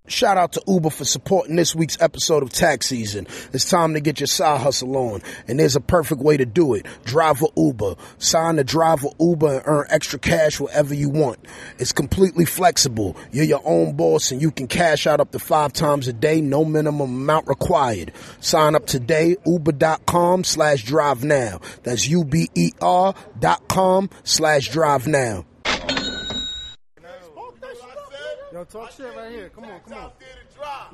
Shout 0.08 0.36
out 0.36 0.52
to 0.52 0.62
Uber 0.66 0.90
for 0.90 1.06
supporting 1.06 1.56
this 1.56 1.74
week's 1.74 1.96
episode 1.98 2.42
of 2.42 2.50
Tax 2.50 2.88
Season. 2.88 3.26
It's 3.54 3.70
time 3.70 3.94
to 3.94 4.00
get 4.00 4.20
your 4.20 4.26
side 4.26 4.60
hustle 4.60 4.94
on, 4.96 5.22
and 5.48 5.58
there's 5.58 5.74
a 5.74 5.80
perfect 5.80 6.20
way 6.20 6.36
to 6.36 6.44
do 6.44 6.74
it. 6.74 6.86
Driver 7.04 7.46
Uber. 7.56 7.94
Sign 8.18 8.56
the 8.56 8.64
Driver 8.64 9.08
Uber 9.18 9.54
and 9.54 9.62
earn 9.64 9.86
extra 9.88 10.18
cash 10.18 10.60
wherever 10.60 10.92
you 10.92 11.08
want. 11.08 11.38
It's 11.78 11.92
completely 11.92 12.44
flexible. 12.44 13.16
You're 13.30 13.46
your 13.46 13.62
own 13.64 13.96
boss, 13.96 14.32
and 14.32 14.42
you 14.42 14.50
can 14.50 14.66
cash 14.66 15.06
out 15.06 15.20
up 15.20 15.30
to 15.30 15.38
five 15.38 15.72
times 15.72 16.08
a 16.08 16.12
day, 16.12 16.42
no 16.42 16.62
minimum 16.62 17.22
amount 17.22 17.48
required. 17.48 18.12
Sign 18.40 18.74
up 18.74 18.86
today, 18.86 19.36
uber.com 19.46 20.44
slash 20.44 20.84
drive 20.84 21.24
now. 21.24 21.60
That's 21.84 22.06
U-B-E-R 22.06 23.14
dot 23.40 23.68
com 23.68 24.10
slash 24.24 24.68
drive 24.68 25.06
now. 25.06 25.46
Yo, 28.62 28.80
talk 28.80 28.92
shit 28.92 29.16
right 29.16 29.32
here. 29.32 29.48
Come 29.48 29.64
on, 29.64 29.80
come 29.80 29.98
on. 29.98 30.12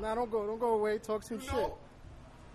Nah, 0.01 0.15
don't 0.15 0.31
go, 0.31 0.47
don't 0.47 0.59
go 0.59 0.73
away. 0.73 0.97
Talk 0.97 1.21
some 1.21 1.39
shit. 1.39 1.71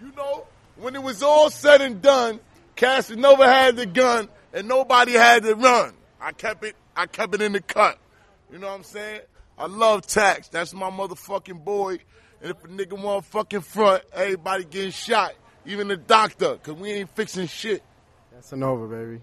You 0.00 0.12
know, 0.16 0.44
when 0.76 0.96
it 0.96 1.02
was 1.04 1.22
all 1.22 1.50
said 1.50 1.80
and 1.82 2.02
done, 2.02 2.40
Casanova 2.74 3.46
had 3.46 3.76
the 3.76 3.86
gun 3.86 4.28
and 4.52 4.66
nobody 4.66 5.12
had 5.12 5.44
to 5.44 5.54
run. 5.54 5.94
I 6.20 6.32
kept 6.32 6.64
it, 6.64 6.74
I 6.96 7.06
kept 7.06 7.32
it 7.32 7.42
in 7.42 7.52
the 7.52 7.60
cut. 7.60 7.96
You 8.50 8.58
know 8.58 8.66
what 8.66 8.74
I'm 8.74 8.82
saying? 8.82 9.20
I 9.56 9.66
love 9.66 10.04
tax. 10.04 10.48
That's 10.48 10.74
my 10.74 10.90
motherfucking 10.90 11.64
boy. 11.64 11.98
And 12.42 12.50
if 12.50 12.64
a 12.64 12.66
nigga 12.66 13.00
want 13.00 13.24
fucking 13.26 13.60
front, 13.60 14.02
everybody 14.12 14.64
getting 14.64 14.90
shot. 14.90 15.34
Even 15.64 15.86
the 15.86 15.96
doctor, 15.96 16.56
cause 16.56 16.74
we 16.74 16.90
ain't 16.90 17.14
fixing 17.14 17.46
shit. 17.46 17.84
That's 18.32 18.52
an 18.52 18.64
over, 18.64 18.88
baby. 18.88 19.22